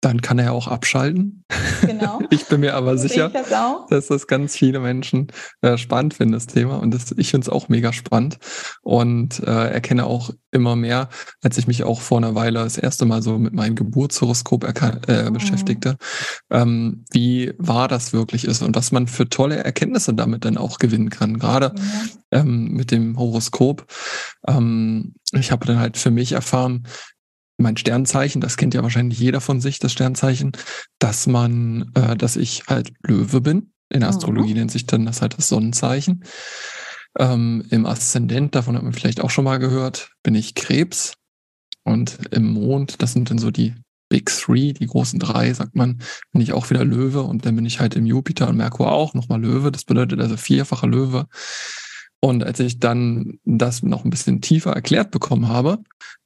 dann 0.00 0.22
kann 0.22 0.38
er 0.38 0.52
auch 0.52 0.68
abschalten. 0.68 1.44
Genau. 1.82 2.20
Ich 2.30 2.46
bin 2.46 2.60
mir 2.60 2.74
aber 2.74 2.98
sicher, 2.98 3.30
das 3.30 3.48
dass 3.88 4.06
das 4.08 4.26
ganz 4.26 4.54
viele 4.54 4.80
Menschen 4.80 5.28
äh, 5.62 5.76
spannend 5.76 6.14
finden, 6.14 6.32
das 6.32 6.46
Thema. 6.46 6.76
Und 6.76 6.92
das, 6.92 7.14
ich 7.16 7.30
finde 7.30 7.46
es 7.46 7.48
auch 7.48 7.68
mega 7.68 7.92
spannend 7.92 8.38
und 8.82 9.40
äh, 9.40 9.70
erkenne 9.70 10.04
auch 10.04 10.30
immer 10.50 10.76
mehr, 10.76 11.08
als 11.42 11.58
ich 11.58 11.66
mich 11.66 11.84
auch 11.84 12.00
vor 12.00 12.18
einer 12.18 12.34
Weile 12.34 12.60
das 12.60 12.78
erste 12.78 13.06
Mal 13.06 13.22
so 13.22 13.38
mit 13.38 13.54
meinem 13.54 13.76
Geburtshoroskop 13.76 14.64
äh, 14.64 15.30
mhm. 15.30 15.32
beschäftigte, 15.32 15.96
ähm, 16.50 17.04
wie 17.10 17.52
wahr 17.58 17.88
das 17.88 18.12
wirklich 18.12 18.44
ist 18.44 18.62
und 18.62 18.76
was 18.76 18.92
man 18.92 19.06
für 19.06 19.28
tolle 19.28 19.56
Erkenntnisse 19.56 20.14
damit 20.14 20.44
dann 20.44 20.58
auch 20.58 20.78
gewinnen 20.78 21.10
kann. 21.10 21.38
Gerade 21.38 21.74
mhm. 21.74 22.10
ähm, 22.30 22.68
mit 22.72 22.90
dem 22.90 23.18
Horoskop. 23.18 23.86
Ähm, 24.46 25.14
ich 25.32 25.50
habe 25.50 25.66
dann 25.66 25.78
halt 25.78 25.96
für 25.96 26.10
mich 26.10 26.32
erfahren, 26.32 26.86
mein 27.58 27.76
Sternzeichen, 27.76 28.40
das 28.40 28.56
kennt 28.56 28.74
ja 28.74 28.82
wahrscheinlich 28.82 29.18
jeder 29.18 29.40
von 29.40 29.60
sich, 29.60 29.78
das 29.78 29.92
Sternzeichen, 29.92 30.52
dass 30.98 31.26
man, 31.26 31.90
äh, 31.94 32.16
dass 32.16 32.36
ich 32.36 32.64
halt 32.68 32.92
Löwe 33.02 33.40
bin. 33.40 33.72
In 33.90 34.00
der 34.00 34.10
Astrologie 34.10 34.50
mhm. 34.50 34.58
nennt 34.58 34.70
sich 34.70 34.86
dann 34.86 35.06
das 35.06 35.22
halt 35.22 35.36
das 35.36 35.48
Sonnenzeichen. 35.48 36.24
Ähm, 37.18 37.64
Im 37.70 37.86
Aszendent, 37.86 38.54
davon 38.54 38.76
hat 38.76 38.82
man 38.82 38.92
vielleicht 38.92 39.20
auch 39.20 39.30
schon 39.30 39.44
mal 39.44 39.58
gehört, 39.58 40.10
bin 40.22 40.34
ich 40.34 40.54
Krebs. 40.54 41.14
Und 41.84 42.18
im 42.32 42.52
Mond, 42.52 43.02
das 43.02 43.12
sind 43.12 43.30
dann 43.30 43.38
so 43.38 43.50
die 43.50 43.74
Big 44.10 44.30
Three, 44.30 44.72
die 44.72 44.86
großen 44.86 45.18
drei, 45.18 45.52
sagt 45.52 45.74
man, 45.74 46.00
bin 46.32 46.42
ich 46.42 46.52
auch 46.52 46.70
wieder 46.70 46.84
Löwe. 46.84 47.22
Und 47.22 47.44
dann 47.44 47.56
bin 47.56 47.66
ich 47.66 47.80
halt 47.80 47.96
im 47.96 48.06
Jupiter 48.06 48.48
und 48.48 48.56
Merkur 48.56 48.92
auch 48.92 49.14
nochmal 49.14 49.40
Löwe. 49.40 49.72
Das 49.72 49.84
bedeutet 49.84 50.20
also 50.20 50.36
vierfache 50.36 50.86
Löwe. 50.86 51.26
Und 52.20 52.44
als 52.44 52.60
ich 52.60 52.78
dann 52.78 53.38
das 53.44 53.82
noch 53.82 54.04
ein 54.04 54.10
bisschen 54.10 54.40
tiefer 54.40 54.72
erklärt 54.72 55.10
bekommen 55.10 55.48
habe, 55.48 55.78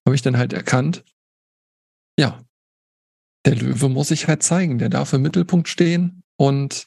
habe 0.07 0.15
ich 0.15 0.23
dann 0.23 0.37
halt 0.37 0.53
erkannt, 0.53 1.05
ja, 2.19 2.41
der 3.45 3.57
Löwe 3.57 3.89
muss 3.89 4.09
sich 4.09 4.29
halt 4.29 4.43
zeigen, 4.43 4.79
der 4.79 4.89
darf 4.89 5.13
im 5.13 5.23
Mittelpunkt 5.23 5.69
stehen 5.69 6.23
und 6.37 6.87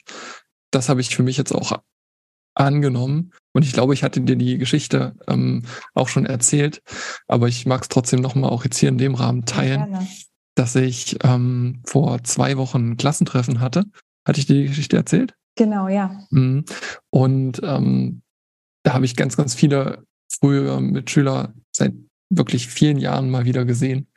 das 0.70 0.88
habe 0.88 1.00
ich 1.00 1.14
für 1.14 1.22
mich 1.22 1.36
jetzt 1.36 1.52
auch 1.52 1.80
angenommen. 2.54 3.32
Und 3.52 3.64
ich 3.64 3.72
glaube, 3.72 3.94
ich 3.94 4.02
hatte 4.02 4.20
dir 4.20 4.36
die 4.36 4.58
Geschichte 4.58 5.14
ähm, 5.28 5.64
auch 5.94 6.08
schon 6.08 6.26
erzählt, 6.26 6.82
aber 7.28 7.48
ich 7.48 7.66
mag 7.66 7.82
es 7.82 7.88
trotzdem 7.88 8.20
nochmal 8.20 8.50
auch 8.50 8.64
jetzt 8.64 8.78
hier 8.78 8.88
in 8.88 8.98
dem 8.98 9.14
Rahmen 9.14 9.44
teilen, 9.44 9.92
ja, 9.92 10.06
dass 10.54 10.74
ich 10.74 11.18
ähm, 11.22 11.82
vor 11.86 12.24
zwei 12.24 12.56
Wochen 12.56 12.92
ein 12.92 12.96
Klassentreffen 12.96 13.60
hatte. 13.60 13.84
Hatte 14.26 14.40
ich 14.40 14.46
dir 14.46 14.62
die 14.62 14.68
Geschichte 14.68 14.96
erzählt? 14.96 15.34
Genau, 15.56 15.88
ja. 15.88 16.26
Mhm. 16.30 16.64
Und 17.10 17.60
ähm, 17.62 18.22
da 18.82 18.94
habe 18.94 19.04
ich 19.04 19.16
ganz, 19.16 19.36
ganz 19.36 19.54
viele 19.54 20.04
frühe 20.28 20.80
Mitschüler 20.80 21.54
seit 21.72 21.94
wirklich 22.30 22.66
vielen 22.66 22.98
Jahren 22.98 23.30
mal 23.30 23.44
wieder 23.44 23.64
gesehen. 23.64 24.08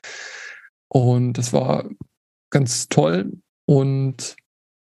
Und 0.89 1.33
das 1.33 1.53
war 1.53 1.85
ganz 2.51 2.89
toll. 2.89 3.33
Und 3.65 4.35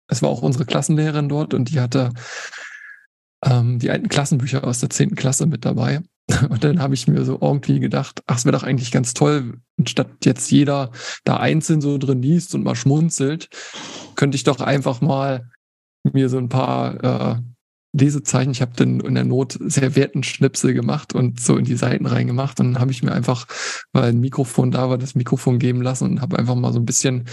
es 0.08 0.22
war 0.22 0.30
auch 0.30 0.42
unsere 0.42 0.64
Klassenlehrerin 0.64 1.28
dort 1.28 1.54
und 1.54 1.70
die 1.70 1.80
hatte 1.80 2.12
ähm, 3.44 3.78
die 3.78 3.90
alten 3.90 4.08
Klassenbücher 4.08 4.64
aus 4.64 4.80
der 4.80 4.90
10. 4.90 5.14
Klasse 5.14 5.46
mit 5.46 5.64
dabei. 5.64 6.00
Und 6.50 6.62
dann 6.62 6.80
habe 6.80 6.94
ich 6.94 7.08
mir 7.08 7.24
so 7.24 7.38
irgendwie 7.40 7.80
gedacht, 7.80 8.22
ach, 8.26 8.36
es 8.36 8.44
wäre 8.44 8.56
doch 8.56 8.62
eigentlich 8.62 8.90
ganz 8.90 9.14
toll, 9.14 9.60
statt 9.86 10.10
jetzt 10.24 10.50
jeder 10.50 10.90
da 11.24 11.38
einzeln 11.38 11.80
so 11.80 11.96
drin 11.96 12.20
liest 12.20 12.54
und 12.54 12.64
mal 12.64 12.74
schmunzelt, 12.74 13.48
könnte 14.14 14.36
ich 14.36 14.44
doch 14.44 14.60
einfach 14.60 15.00
mal 15.00 15.48
mir 16.04 16.28
so 16.28 16.36
ein 16.36 16.50
paar 16.50 17.36
äh, 17.36 17.40
Lesezeichen. 17.92 18.50
Ich 18.50 18.60
habe 18.60 18.72
dann 18.76 19.00
in 19.00 19.14
der 19.14 19.24
Not 19.24 19.58
Serviettenschnipsel 19.60 20.74
gemacht 20.74 21.14
und 21.14 21.40
so 21.40 21.56
in 21.56 21.64
die 21.64 21.76
Seiten 21.76 22.06
reingemacht. 22.06 22.60
Und 22.60 22.74
dann 22.74 22.80
habe 22.80 22.90
ich 22.90 23.02
mir 23.02 23.12
einfach, 23.12 23.46
weil 23.92 24.10
ein 24.10 24.20
Mikrofon 24.20 24.70
da 24.70 24.90
war, 24.90 24.98
das 24.98 25.14
Mikrofon 25.14 25.58
geben 25.58 25.82
lassen 25.82 26.04
und 26.04 26.20
habe 26.20 26.38
einfach 26.38 26.54
mal 26.54 26.72
so 26.72 26.78
ein 26.78 26.86
bisschen 26.86 27.24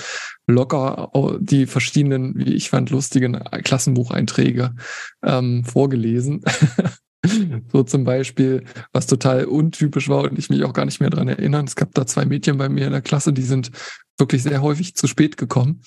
locker 0.47 1.11
die 1.39 1.65
verschiedenen, 1.65 2.33
wie 2.35 2.53
ich 2.53 2.69
fand, 2.69 2.89
lustigen 2.89 3.33
Klassenbucheinträge 3.63 4.75
ähm, 5.23 5.63
vorgelesen. 5.63 6.41
So 7.71 7.83
zum 7.83 8.03
Beispiel, 8.03 8.63
was 8.93 9.07
total 9.07 9.45
untypisch 9.45 10.09
war 10.09 10.23
und 10.23 10.39
ich 10.39 10.49
mich 10.49 10.63
auch 10.63 10.73
gar 10.73 10.85
nicht 10.85 10.99
mehr 10.99 11.09
dran 11.09 11.27
erinnern. 11.27 11.65
Es 11.65 11.75
gab 11.75 11.93
da 11.93 12.05
zwei 12.05 12.25
Mädchen 12.25 12.57
bei 12.57 12.69
mir 12.69 12.85
in 12.85 12.91
der 12.91 13.01
Klasse, 13.01 13.33
die 13.33 13.41
sind 13.41 13.71
wirklich 14.17 14.43
sehr 14.43 14.61
häufig 14.61 14.95
zu 14.95 15.07
spät 15.07 15.37
gekommen. 15.37 15.81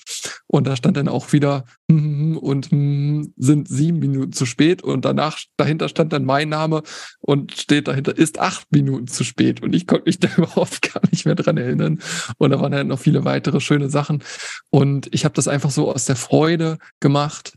Und 0.47 0.67
da 0.67 0.75
stand 0.75 0.97
dann 0.97 1.07
auch 1.07 1.33
wieder 1.33 1.65
mm, 1.87 2.37
und 2.37 2.71
mm, 2.71 3.33
sind 3.37 3.67
sieben 3.67 3.99
Minuten 3.99 4.33
zu 4.33 4.45
spät 4.45 4.83
und 4.83 5.05
danach 5.05 5.39
dahinter 5.57 5.89
stand 5.89 6.13
dann 6.13 6.25
mein 6.25 6.49
Name 6.49 6.83
und 7.19 7.53
steht 7.53 7.87
dahinter 7.87 8.15
ist 8.15 8.39
acht 8.39 8.71
Minuten 8.71 9.07
zu 9.07 9.23
spät 9.23 9.61
und 9.63 9.73
ich 9.73 9.87
konnte 9.87 10.05
mich 10.05 10.19
da 10.19 10.29
überhaupt 10.37 10.93
gar 10.93 11.01
nicht 11.11 11.25
mehr 11.25 11.35
dran 11.35 11.57
erinnern. 11.57 11.99
Und 12.37 12.51
da 12.51 12.59
waren 12.59 12.73
halt 12.73 12.87
noch 12.87 12.99
viele 12.99 13.25
weitere 13.25 13.59
schöne 13.59 13.89
Sachen. 13.89 14.23
Und 14.69 15.07
ich 15.13 15.25
habe 15.25 15.35
das 15.35 15.47
einfach 15.47 15.71
so 15.71 15.91
aus 15.91 16.05
der 16.05 16.15
Freude 16.15 16.77
gemacht 16.99 17.53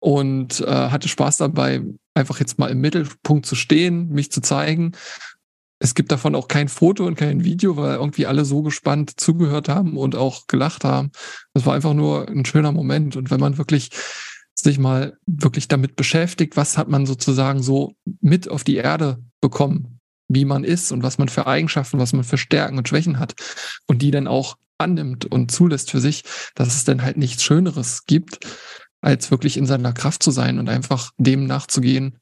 und 0.00 0.60
äh, 0.60 0.66
hatte 0.66 1.08
Spaß 1.08 1.38
dabei, 1.38 1.82
einfach 2.14 2.40
jetzt 2.40 2.58
mal 2.58 2.70
im 2.70 2.80
Mittelpunkt 2.80 3.46
zu 3.46 3.54
stehen, 3.54 4.08
mich 4.08 4.30
zu 4.32 4.40
zeigen. 4.40 4.92
Es 5.78 5.94
gibt 5.94 6.12
davon 6.12 6.34
auch 6.34 6.48
kein 6.48 6.68
Foto 6.68 7.06
und 7.06 7.16
kein 7.16 7.44
Video, 7.44 7.76
weil 7.76 7.96
irgendwie 7.96 8.26
alle 8.26 8.44
so 8.44 8.62
gespannt 8.62 9.18
zugehört 9.18 9.68
haben 9.68 9.96
und 9.96 10.14
auch 10.14 10.46
gelacht 10.46 10.84
haben. 10.84 11.10
Das 11.54 11.64
war 11.64 11.74
einfach 11.74 11.94
nur 11.94 12.28
ein 12.28 12.44
schöner 12.44 12.72
Moment. 12.72 13.16
Und 13.16 13.30
wenn 13.30 13.40
man 13.40 13.56
wirklich 13.56 13.90
sich 14.54 14.78
mal 14.78 15.16
wirklich 15.26 15.68
damit 15.68 15.96
beschäftigt, 15.96 16.56
was 16.56 16.76
hat 16.76 16.88
man 16.88 17.06
sozusagen 17.06 17.62
so 17.62 17.94
mit 18.20 18.50
auf 18.50 18.62
die 18.62 18.76
Erde 18.76 19.18
bekommen, 19.40 20.00
wie 20.28 20.44
man 20.44 20.64
ist 20.64 20.92
und 20.92 21.02
was 21.02 21.16
man 21.16 21.28
für 21.28 21.46
Eigenschaften, 21.46 21.98
was 21.98 22.12
man 22.12 22.24
für 22.24 22.38
Stärken 22.38 22.76
und 22.76 22.88
Schwächen 22.88 23.18
hat 23.18 23.34
und 23.86 24.02
die 24.02 24.10
dann 24.10 24.26
auch 24.26 24.56
annimmt 24.78 25.26
und 25.26 25.50
zulässt 25.50 25.90
für 25.90 26.00
sich, 26.00 26.24
dass 26.54 26.68
es 26.68 26.84
dann 26.84 27.02
halt 27.02 27.16
nichts 27.16 27.42
Schöneres 27.42 28.04
gibt, 28.06 28.40
als 29.02 29.30
wirklich 29.30 29.56
in 29.56 29.66
seiner 29.66 29.92
Kraft 29.92 30.22
zu 30.22 30.30
sein 30.30 30.58
und 30.58 30.68
einfach 30.68 31.12
dem 31.18 31.46
nachzugehen, 31.46 32.18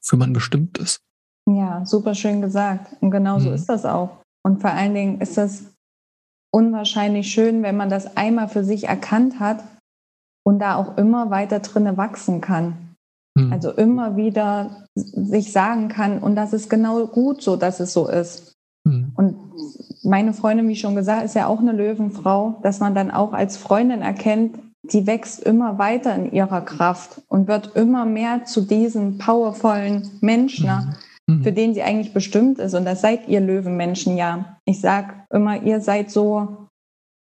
für 0.00 0.16
man 0.16 0.32
bestimmt 0.32 0.78
ist. 0.78 1.00
Ja, 1.48 1.84
super 1.84 2.14
schön 2.14 2.40
gesagt. 2.40 2.96
Und 3.00 3.10
genau 3.10 3.38
so 3.38 3.48
mhm. 3.48 3.54
ist 3.54 3.66
das 3.68 3.84
auch. 3.84 4.22
Und 4.44 4.60
vor 4.60 4.70
allen 4.70 4.94
Dingen 4.94 5.20
ist 5.20 5.36
das 5.36 5.64
unwahrscheinlich 6.50 7.30
schön, 7.30 7.62
wenn 7.62 7.76
man 7.76 7.90
das 7.90 8.16
einmal 8.16 8.48
für 8.48 8.64
sich 8.64 8.84
erkannt 8.88 9.40
hat 9.40 9.62
und 10.44 10.60
da 10.60 10.76
auch 10.76 10.96
immer 10.96 11.30
weiter 11.30 11.60
drinne 11.60 11.96
wachsen 11.96 12.40
kann. 12.40 12.94
Mhm. 13.34 13.52
Also 13.52 13.70
immer 13.72 14.16
wieder 14.16 14.86
sich 14.94 15.52
sagen 15.52 15.88
kann, 15.88 16.18
und 16.18 16.36
das 16.36 16.52
ist 16.52 16.70
genau 16.70 17.06
gut 17.06 17.42
so, 17.42 17.56
dass 17.56 17.80
es 17.80 17.92
so 17.92 18.08
ist. 18.08 18.54
Mhm. 18.84 19.12
Und 19.14 19.36
meine 20.02 20.32
Freundin, 20.32 20.68
wie 20.68 20.76
schon 20.76 20.94
gesagt, 20.94 21.24
ist 21.24 21.34
ja 21.34 21.46
auch 21.46 21.60
eine 21.60 21.72
Löwenfrau, 21.72 22.60
dass 22.62 22.80
man 22.80 22.94
dann 22.94 23.10
auch 23.10 23.32
als 23.32 23.56
Freundin 23.56 24.00
erkennt, 24.00 24.58
die 24.92 25.06
wächst 25.06 25.42
immer 25.42 25.78
weiter 25.78 26.14
in 26.14 26.32
ihrer 26.32 26.60
Kraft 26.60 27.22
und 27.28 27.48
wird 27.48 27.76
immer 27.76 28.04
mehr 28.04 28.44
zu 28.44 28.62
diesem 28.62 29.18
powervollen 29.18 30.10
Menschen, 30.20 30.66
ne, 30.66 30.96
mhm. 31.26 31.42
für 31.42 31.52
den 31.52 31.74
sie 31.74 31.82
eigentlich 31.82 32.12
bestimmt 32.12 32.58
ist. 32.58 32.74
Und 32.74 32.84
das 32.84 33.00
seid 33.00 33.28
ihr 33.28 33.40
Löwenmenschen 33.40 34.16
ja. 34.16 34.58
Ich 34.64 34.80
sag 34.80 35.26
immer, 35.30 35.62
ihr 35.62 35.80
seid 35.80 36.10
so, 36.10 36.68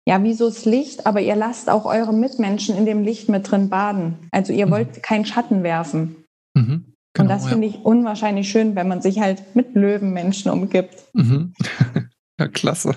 ja, 0.08 0.24
wie 0.24 0.34
so 0.34 0.47
das 0.47 0.66
Licht, 0.66 1.06
aber 1.06 1.22
ihr 1.22 1.36
lasst 1.36 1.70
auch 1.70 1.86
eure 1.86 2.14
Mitmenschen 2.14 2.76
in 2.76 2.86
dem 2.86 3.04
Licht 3.04 3.30
mit 3.30 3.49
drin 3.49 3.70
baden. 3.70 4.28
Also 4.32 4.54
ihr 4.54 4.68
mhm. 4.68 4.72
wollt 4.72 5.04
keinen 5.04 5.26
Schatten 5.26 5.64
werfen. 5.64 6.16
Mhm. 6.56 6.86
Genau, 7.14 7.26
und 7.26 7.30
das 7.30 7.47
finde 7.47 7.68
ich 7.68 7.84
unwahrscheinlich 7.84 8.49
schön, 8.49 8.76
wenn 8.76 8.88
man 8.88 9.02
sich 9.02 9.20
halt 9.20 9.56
mit 9.56 9.76
Löwenmenschen 9.76 10.52
umgibt. 10.52 10.95
Mhm. 11.14 11.54
Ja, 12.39 12.47
klasse. 12.47 12.95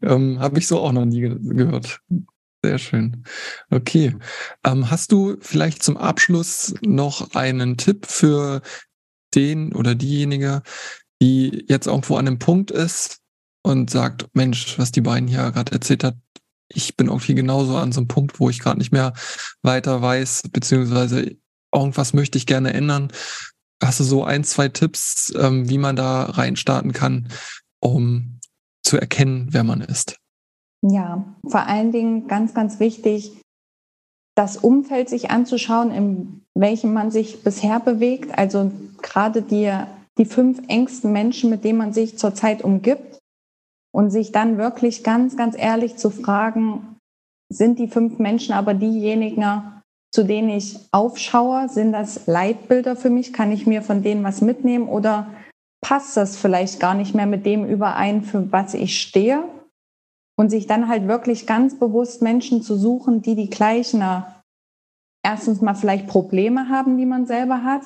Ähm, 0.00 0.40
Habe 0.40 0.58
ich 0.58 0.66
so 0.66 0.80
auch 0.80 0.92
noch 0.92 1.04
nie 1.04 1.20
ge 1.20 1.36
gehört. 1.42 2.00
Sehr 2.64 2.78
schön. 2.78 3.24
Okay. 3.70 4.16
Ähm, 4.64 4.90
hast 4.90 5.10
du 5.10 5.36
vielleicht 5.40 5.82
zum 5.82 5.96
Abschluss 5.96 6.74
noch 6.82 7.34
einen 7.34 7.76
Tipp 7.76 8.06
für 8.06 8.62
den 9.34 9.74
oder 9.74 9.96
diejenige, 9.96 10.62
die 11.20 11.64
jetzt 11.68 11.86
irgendwo 11.86 12.16
an 12.16 12.28
einem 12.28 12.38
Punkt 12.38 12.70
ist 12.70 13.18
und 13.62 13.90
sagt, 13.90 14.28
Mensch, 14.34 14.78
was 14.78 14.92
die 14.92 15.00
beiden 15.00 15.28
hier 15.28 15.50
gerade 15.50 15.72
erzählt 15.72 16.04
hat, 16.04 16.16
ich 16.68 16.96
bin 16.96 17.08
irgendwie 17.08 17.34
genauso 17.34 17.76
an 17.76 17.92
so 17.92 18.00
einem 18.00 18.08
Punkt, 18.08 18.38
wo 18.38 18.48
ich 18.48 18.60
gerade 18.60 18.78
nicht 18.78 18.92
mehr 18.92 19.12
weiter 19.62 20.00
weiß, 20.00 20.44
beziehungsweise 20.52 21.36
irgendwas 21.74 22.12
möchte 22.12 22.38
ich 22.38 22.46
gerne 22.46 22.72
ändern. 22.72 23.12
Hast 23.82 24.00
du 24.00 24.04
so 24.04 24.24
ein, 24.24 24.44
zwei 24.44 24.68
Tipps, 24.68 25.32
ähm, 25.36 25.68
wie 25.68 25.78
man 25.78 25.96
da 25.96 26.24
reinstarten 26.24 26.92
kann, 26.92 27.28
um 27.80 28.40
zu 28.84 28.98
erkennen, 28.98 29.48
wer 29.50 29.64
man 29.64 29.80
ist? 29.80 30.21
Ja, 30.84 31.24
vor 31.46 31.66
allen 31.66 31.92
Dingen 31.92 32.26
ganz, 32.26 32.54
ganz 32.54 32.80
wichtig, 32.80 33.40
das 34.36 34.56
Umfeld 34.56 35.08
sich 35.08 35.30
anzuschauen, 35.30 35.90
in 35.90 36.42
welchem 36.54 36.92
man 36.92 37.10
sich 37.10 37.44
bisher 37.44 37.80
bewegt. 37.80 38.36
Also 38.36 38.72
gerade 39.00 39.42
die, 39.42 39.72
die 40.18 40.24
fünf 40.24 40.60
engsten 40.68 41.12
Menschen, 41.12 41.50
mit 41.50 41.64
denen 41.64 41.78
man 41.78 41.92
sich 41.92 42.18
zurzeit 42.18 42.64
umgibt. 42.64 43.18
Und 43.94 44.10
sich 44.10 44.32
dann 44.32 44.56
wirklich 44.56 45.04
ganz, 45.04 45.36
ganz 45.36 45.54
ehrlich 45.56 45.98
zu 45.98 46.08
fragen, 46.08 46.96
sind 47.52 47.78
die 47.78 47.88
fünf 47.88 48.18
Menschen 48.18 48.54
aber 48.54 48.72
diejenigen, 48.72 49.82
zu 50.14 50.24
denen 50.24 50.48
ich 50.48 50.78
aufschaue? 50.92 51.68
Sind 51.68 51.92
das 51.92 52.26
Leitbilder 52.26 52.96
für 52.96 53.10
mich? 53.10 53.34
Kann 53.34 53.52
ich 53.52 53.66
mir 53.66 53.82
von 53.82 54.02
denen 54.02 54.24
was 54.24 54.40
mitnehmen? 54.40 54.88
Oder 54.88 55.26
passt 55.82 56.16
das 56.16 56.38
vielleicht 56.38 56.80
gar 56.80 56.94
nicht 56.94 57.14
mehr 57.14 57.26
mit 57.26 57.44
dem 57.44 57.66
überein, 57.66 58.22
für 58.22 58.50
was 58.50 58.72
ich 58.72 58.98
stehe? 58.98 59.44
Und 60.38 60.50
sich 60.50 60.66
dann 60.66 60.88
halt 60.88 61.08
wirklich 61.08 61.46
ganz 61.46 61.78
bewusst 61.78 62.22
Menschen 62.22 62.62
zu 62.62 62.76
suchen, 62.76 63.22
die 63.22 63.34
die 63.34 63.50
gleichen, 63.50 64.02
erstens 65.24 65.60
mal 65.60 65.74
vielleicht 65.74 66.06
Probleme 66.06 66.68
haben, 66.68 66.96
die 66.96 67.06
man 67.06 67.26
selber 67.26 67.62
hat, 67.64 67.82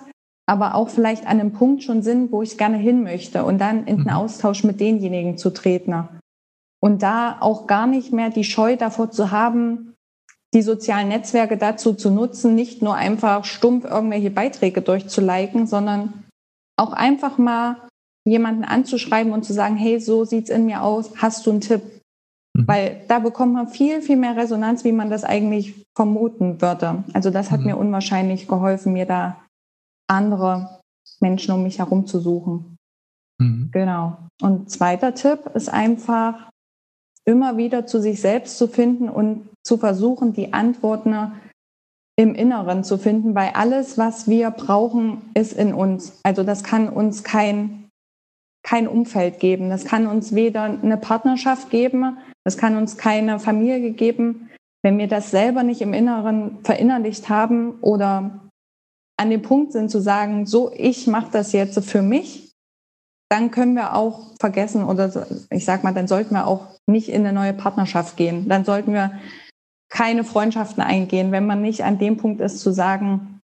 aber 0.49 0.76
auch 0.76 0.88
vielleicht 0.88 1.24
an 1.26 1.40
einem 1.40 1.53
Punkt 1.53 1.82
schon 1.82 2.03
sind, 2.03 2.30
wo 2.30 2.42
ich 2.42 2.57
gerne 2.57 2.76
hin 2.76 3.03
möchte 3.03 3.44
und 3.44 3.59
dann 3.59 3.86
in 3.86 3.97
den 3.97 4.05
mhm. 4.05 4.11
Austausch 4.11 4.62
mit 4.62 4.80
denjenigen 4.80 5.36
zu 5.36 5.51
treten. 5.51 6.09
Und 6.80 7.03
da 7.03 7.38
auch 7.40 7.66
gar 7.66 7.86
nicht 7.86 8.12
mehr 8.12 8.30
die 8.30 8.44
Scheu 8.44 8.76
davor 8.76 9.11
zu 9.11 9.32
haben, 9.32 9.94
die 10.55 10.62
sozialen 10.62 11.09
Netzwerke 11.09 11.57
dazu 11.57 11.94
zu 11.94 12.11
nutzen, 12.11 12.55
nicht 12.55 12.80
nur 12.80 12.94
einfach 12.94 13.44
stumpf 13.44 13.84
irgendwelche 13.84 14.30
Beiträge 14.30 14.82
durchzuliken, 14.82 15.66
sondern 15.66 16.24
auch 16.78 16.92
einfach 16.92 17.38
mal 17.38 17.88
jemanden 18.24 18.64
anzuschreiben 18.64 19.32
und 19.32 19.44
zu 19.44 19.53
sagen, 19.53 19.76
hey, 19.76 20.01
so 20.01 20.24
sieht's 20.24 20.51
in 20.51 20.66
mir 20.66 20.82
aus, 20.82 21.11
hast 21.16 21.47
du 21.47 21.51
einen 21.51 21.61
Tipp? 21.61 21.82
Mhm. 22.57 22.68
Weil 22.68 23.04
da 23.09 23.18
bekommt 23.18 23.52
man 23.52 23.68
viel, 23.68 24.00
viel 24.00 24.16
mehr 24.16 24.36
Resonanz, 24.36 24.84
wie 24.84 24.92
man 24.92 25.11
das 25.11 25.24
eigentlich 25.24 25.86
vermuten 25.94 26.61
würde. 26.61 27.04
Also 27.12 27.30
das 27.30 27.50
hat 27.50 27.61
mhm. 27.61 27.66
mir 27.66 27.76
unwahrscheinlich 27.76 28.48
geholfen, 28.48 28.92
mir 28.92 29.07
da 29.07 29.36
andere 30.09 30.80
Menschen 31.20 31.54
um 31.54 31.62
mich 31.62 31.78
herum 31.78 32.07
zu 32.07 32.20
suchen. 32.20 32.76
Mhm. 33.38 33.70
Genau. 33.72 34.16
Und 34.40 34.70
zweiter 34.70 35.14
Tipp 35.14 35.50
ist 35.54 35.68
einfach, 35.68 36.50
immer 37.24 37.57
wieder 37.57 37.86
zu 37.86 38.00
sich 38.00 38.20
selbst 38.20 38.57
zu 38.57 38.68
finden 38.68 39.09
und 39.09 39.48
zu 39.64 39.78
versuchen, 39.78 40.32
die 40.32 40.52
Antworten 40.52 41.32
im 42.16 42.34
Inneren 42.34 42.84
zu 42.84 42.98
finden, 42.98 43.34
weil 43.34 43.50
alles, 43.54 43.98
was 43.98 44.28
wir 44.28 44.50
brauchen, 44.50 45.22
ist 45.34 45.52
in 45.52 45.74
uns. 45.74 46.20
Also 46.22 46.44
das 46.44 46.62
kann 46.62 46.88
uns 46.88 47.24
kein, 47.24 47.88
kein 48.62 48.86
Umfeld 48.86 49.40
geben. 49.40 49.70
Das 49.70 49.84
kann 49.84 50.07
uns 50.07 50.34
weder 50.34 50.62
eine 50.62 50.96
Partnerschaft 50.96 51.68
geben, 51.70 52.18
das 52.47 52.57
kann 52.57 52.76
uns 52.76 52.97
keine 52.97 53.40
Familie 53.40 53.90
geben. 53.90 54.51
Wenn 54.84 54.99
wir 54.99 55.09
das 55.09 55.32
selber 55.32 55.64
nicht 55.64 55.80
im 55.80 55.92
Inneren 55.92 56.59
verinnerlicht 56.62 57.28
haben 57.28 57.80
oder 57.80 58.49
an 59.18 59.30
dem 59.30 59.42
Punkt 59.42 59.72
sind 59.72 59.90
zu 59.90 60.01
sagen, 60.01 60.47
so, 60.47 60.70
ich 60.72 61.09
mache 61.09 61.32
das 61.32 61.51
jetzt 61.51 61.84
für 61.84 62.03
mich, 62.03 62.53
dann 63.32 63.51
können 63.51 63.74
wir 63.74 63.97
auch 63.97 64.36
vergessen 64.38 64.84
oder 64.84 65.26
ich 65.51 65.64
sag 65.64 65.82
mal, 65.82 65.92
dann 65.92 66.07
sollten 66.07 66.34
wir 66.34 66.47
auch 66.47 66.68
nicht 66.88 67.09
in 67.09 67.26
eine 67.26 67.32
neue 67.32 67.53
Partnerschaft 67.53 68.16
gehen. 68.16 68.49
Dann 68.49 68.64
sollten 68.64 68.92
wir 68.92 69.18
keine 69.90 70.22
Freundschaften 70.22 70.84
eingehen, 70.84 71.32
wenn 71.32 71.47
man 71.47 71.62
nicht 71.62 71.82
an 71.82 71.99
dem 71.99 72.16
Punkt 72.16 72.40
ist 72.40 72.61
zu 72.61 72.72
sagen, 72.72 73.40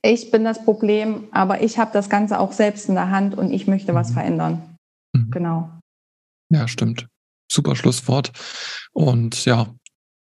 ich 0.00 0.30
bin 0.30 0.44
das 0.44 0.64
Problem, 0.64 1.28
aber 1.30 1.62
ich 1.62 1.78
habe 1.78 1.90
das 1.92 2.08
Ganze 2.08 2.40
auch 2.40 2.52
selbst 2.52 2.88
in 2.88 2.94
der 2.94 3.10
Hand 3.10 3.36
und 3.36 3.52
ich 3.52 3.66
möchte 3.66 3.94
was 3.94 4.08
mhm. 4.08 4.14
verändern. 4.14 4.76
Mhm. 5.14 5.30
Genau. 5.30 5.70
Ja, 6.50 6.66
stimmt. 6.68 7.09
Super 7.50 7.76
Schlusswort. 7.76 8.32
Und 8.92 9.44
ja, 9.44 9.74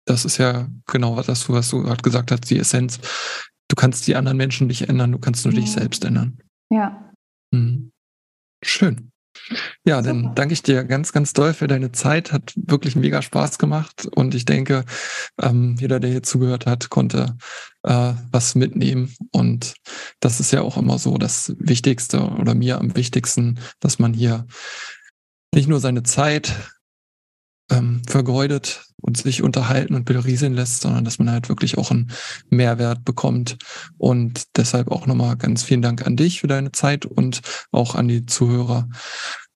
das 0.05 0.25
ist 0.25 0.38
ja 0.38 0.67
genau 0.86 1.21
das, 1.21 1.49
was 1.49 1.69
du 1.69 1.84
gerade 1.84 2.01
gesagt 2.01 2.32
hast, 2.32 2.49
die 2.49 2.57
Essenz 2.57 2.99
du 3.67 3.75
kannst 3.75 4.07
die 4.07 4.15
anderen 4.15 4.38
Menschen 4.38 4.67
nicht 4.67 4.89
ändern, 4.89 5.11
du 5.11 5.19
kannst 5.19 5.45
nur 5.45 5.53
ja. 5.53 5.61
dich 5.61 5.71
selbst 5.71 6.05
ändern. 6.05 6.38
Ja. 6.69 7.11
Mhm. 7.51 7.91
Schön. 8.63 9.11
Ja, 9.86 9.97
Super. 9.97 10.07
dann 10.07 10.36
danke 10.36 10.53
ich 10.53 10.63
dir 10.63 10.84
ganz, 10.84 11.13
ganz 11.13 11.32
doll 11.32 11.53
für 11.53 11.67
deine 11.67 11.91
Zeit. 11.91 12.34
Hat 12.34 12.53
wirklich 12.55 12.95
mega 12.95 13.21
Spaß 13.21 13.59
gemacht. 13.59 14.07
Und 14.15 14.34
ich 14.34 14.45
denke, 14.45 14.84
ähm, 15.39 15.75
jeder, 15.80 15.99
der 15.99 16.09
hier 16.09 16.23
zugehört 16.23 16.65
hat, 16.65 16.89
konnte 16.89 17.38
äh, 17.84 18.13
was 18.32 18.55
mitnehmen. 18.55 19.15
Und 19.32 19.75
das 20.19 20.39
ist 20.39 20.51
ja 20.51 20.61
auch 20.61 20.75
immer 20.75 20.97
so 20.97 21.17
das 21.17 21.55
Wichtigste 21.59 22.21
oder 22.21 22.55
mir 22.55 22.80
am 22.80 22.95
wichtigsten, 22.95 23.59
dass 23.80 23.99
man 23.99 24.13
hier 24.13 24.47
nicht 25.53 25.69
nur 25.69 25.80
seine 25.80 26.03
Zeit 26.03 26.53
ähm, 27.72 28.01
vergeudet 28.07 28.86
und 29.01 29.18
sich 29.18 29.43
unterhalten 29.43 29.93
und 29.93 30.05
berieseln 30.05 30.53
lässt, 30.53 30.82
sondern 30.82 31.05
dass 31.05 31.20
man 31.20 31.32
halt 31.32 31.49
wirklich 31.49 31.78
auch 31.78 31.91
einen 31.91 32.11
Mehrwert 32.49 33.05
bekommt. 33.05 33.57
Und 33.97 34.43
deshalb 34.57 34.91
auch 34.91 35.05
nochmal 35.05 35.36
ganz 35.38 35.63
vielen 35.63 35.82
Dank 35.82 36.05
an 36.05 36.15
dich 36.15 36.41
für 36.41 36.47
deine 36.47 36.72
Zeit 36.72 37.05
und 37.05 37.41
auch 37.72 37.95
an 37.95 38.07
die 38.07 38.26
Zuhörer, 38.26 38.89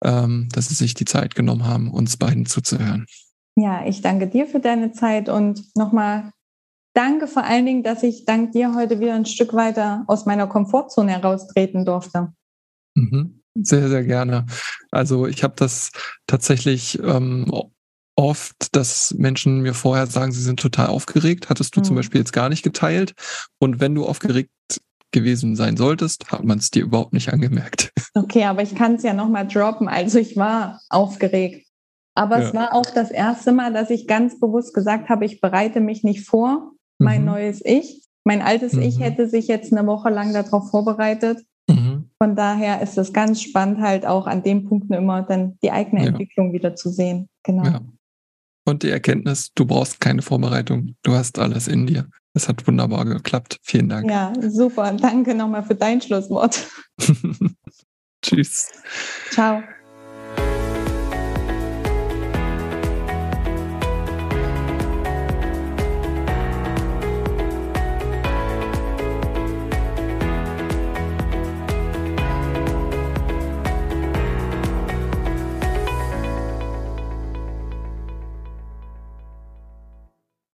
ähm, 0.03 0.49
dass 0.53 0.67
sie 0.67 0.75
sich 0.75 0.93
die 0.93 1.05
Zeit 1.05 1.35
genommen 1.35 1.65
haben, 1.65 1.91
uns 1.91 2.17
beiden 2.17 2.45
zuzuhören. 2.45 3.05
Ja, 3.55 3.85
ich 3.85 4.01
danke 4.01 4.27
dir 4.27 4.47
für 4.47 4.59
deine 4.59 4.91
Zeit 4.91 5.27
und 5.27 5.63
nochmal 5.75 6.31
danke 6.93 7.27
vor 7.27 7.43
allen 7.43 7.65
Dingen, 7.65 7.83
dass 7.83 8.03
ich 8.03 8.25
dank 8.25 8.51
dir 8.53 8.75
heute 8.75 8.99
wieder 8.99 9.13
ein 9.13 9.25
Stück 9.25 9.53
weiter 9.53 10.03
aus 10.07 10.25
meiner 10.25 10.47
Komfortzone 10.47 11.11
heraustreten 11.11 11.85
durfte. 11.85 12.33
Mhm. 12.95 13.41
Sehr, 13.55 13.89
sehr 13.89 14.03
gerne. 14.03 14.45
Also 14.91 15.27
ich 15.27 15.43
habe 15.43 15.55
das 15.57 15.91
tatsächlich 16.25 16.99
ähm, 17.03 17.51
oft, 18.15 18.75
dass 18.75 19.13
Menschen 19.17 19.61
mir 19.61 19.73
vorher 19.73 20.07
sagen, 20.07 20.31
sie 20.31 20.41
sind 20.41 20.59
total 20.59 20.87
aufgeregt. 20.87 21.49
Hattest 21.49 21.75
du 21.75 21.79
mhm. 21.79 21.85
zum 21.85 21.95
Beispiel 21.95 22.19
jetzt 22.19 22.33
gar 22.33 22.49
nicht 22.49 22.63
geteilt. 22.63 23.13
Und 23.59 23.79
wenn 23.79 23.95
du 23.95 24.05
aufgeregt 24.05 24.49
gewesen 25.11 25.55
sein 25.55 25.77
solltest, 25.77 26.31
hat 26.31 26.43
man 26.43 26.57
es 26.57 26.71
dir 26.71 26.83
überhaupt 26.83 27.13
nicht 27.13 27.31
angemerkt. 27.33 27.91
Okay, 28.13 28.43
aber 28.43 28.61
ich 28.61 28.75
kann 28.75 28.95
es 28.95 29.03
ja 29.03 29.13
nochmal 29.13 29.47
droppen. 29.47 29.87
Also 29.87 30.19
ich 30.19 30.35
war 30.35 30.81
aufgeregt. 30.89 31.65
Aber 32.13 32.39
ja. 32.39 32.47
es 32.47 32.53
war 32.53 32.73
auch 32.73 32.85
das 32.85 33.09
erste 33.09 33.53
Mal, 33.53 33.71
dass 33.71 33.89
ich 33.89 34.05
ganz 34.05 34.37
bewusst 34.37 34.73
gesagt 34.73 35.07
habe, 35.07 35.23
ich 35.23 35.39
bereite 35.39 35.79
mich 35.79 36.03
nicht 36.03 36.27
vor, 36.27 36.73
mein 36.99 37.21
mhm. 37.21 37.27
neues 37.27 37.61
Ich. 37.63 38.03
Mein 38.25 38.41
altes 38.41 38.73
mhm. 38.73 38.81
Ich 38.81 38.99
hätte 38.99 39.29
sich 39.29 39.47
jetzt 39.47 39.71
eine 39.71 39.87
Woche 39.87 40.09
lang 40.09 40.33
darauf 40.33 40.69
vorbereitet. 40.69 41.45
Mhm. 41.69 42.09
Von 42.21 42.35
daher 42.35 42.81
ist 42.81 42.97
es 42.97 43.13
ganz 43.13 43.41
spannend, 43.41 43.79
halt 43.79 44.05
auch 44.05 44.27
an 44.27 44.43
den 44.43 44.67
Punkten 44.67 44.91
immer 44.91 45.21
dann 45.21 45.57
die 45.63 45.71
eigene 45.71 46.01
ja. 46.01 46.07
Entwicklung 46.09 46.51
wieder 46.51 46.75
zu 46.75 46.89
sehen. 46.89 47.29
Genau. 47.43 47.63
Ja 47.63 47.81
und 48.65 48.83
die 48.83 48.89
Erkenntnis, 48.89 49.51
du 49.53 49.65
brauchst 49.65 49.99
keine 49.99 50.21
Vorbereitung, 50.21 50.95
du 51.03 51.13
hast 51.13 51.39
alles 51.39 51.67
in 51.67 51.87
dir. 51.87 52.07
Es 52.33 52.47
hat 52.47 52.65
wunderbar 52.65 53.05
geklappt. 53.05 53.57
Vielen 53.61 53.89
Dank. 53.89 54.09
Ja, 54.09 54.31
super. 54.41 54.93
Danke 54.93 55.35
nochmal 55.35 55.63
für 55.63 55.75
dein 55.75 56.01
Schlusswort. 56.01 56.65
Tschüss. 58.21 58.71
Ciao. 59.31 59.61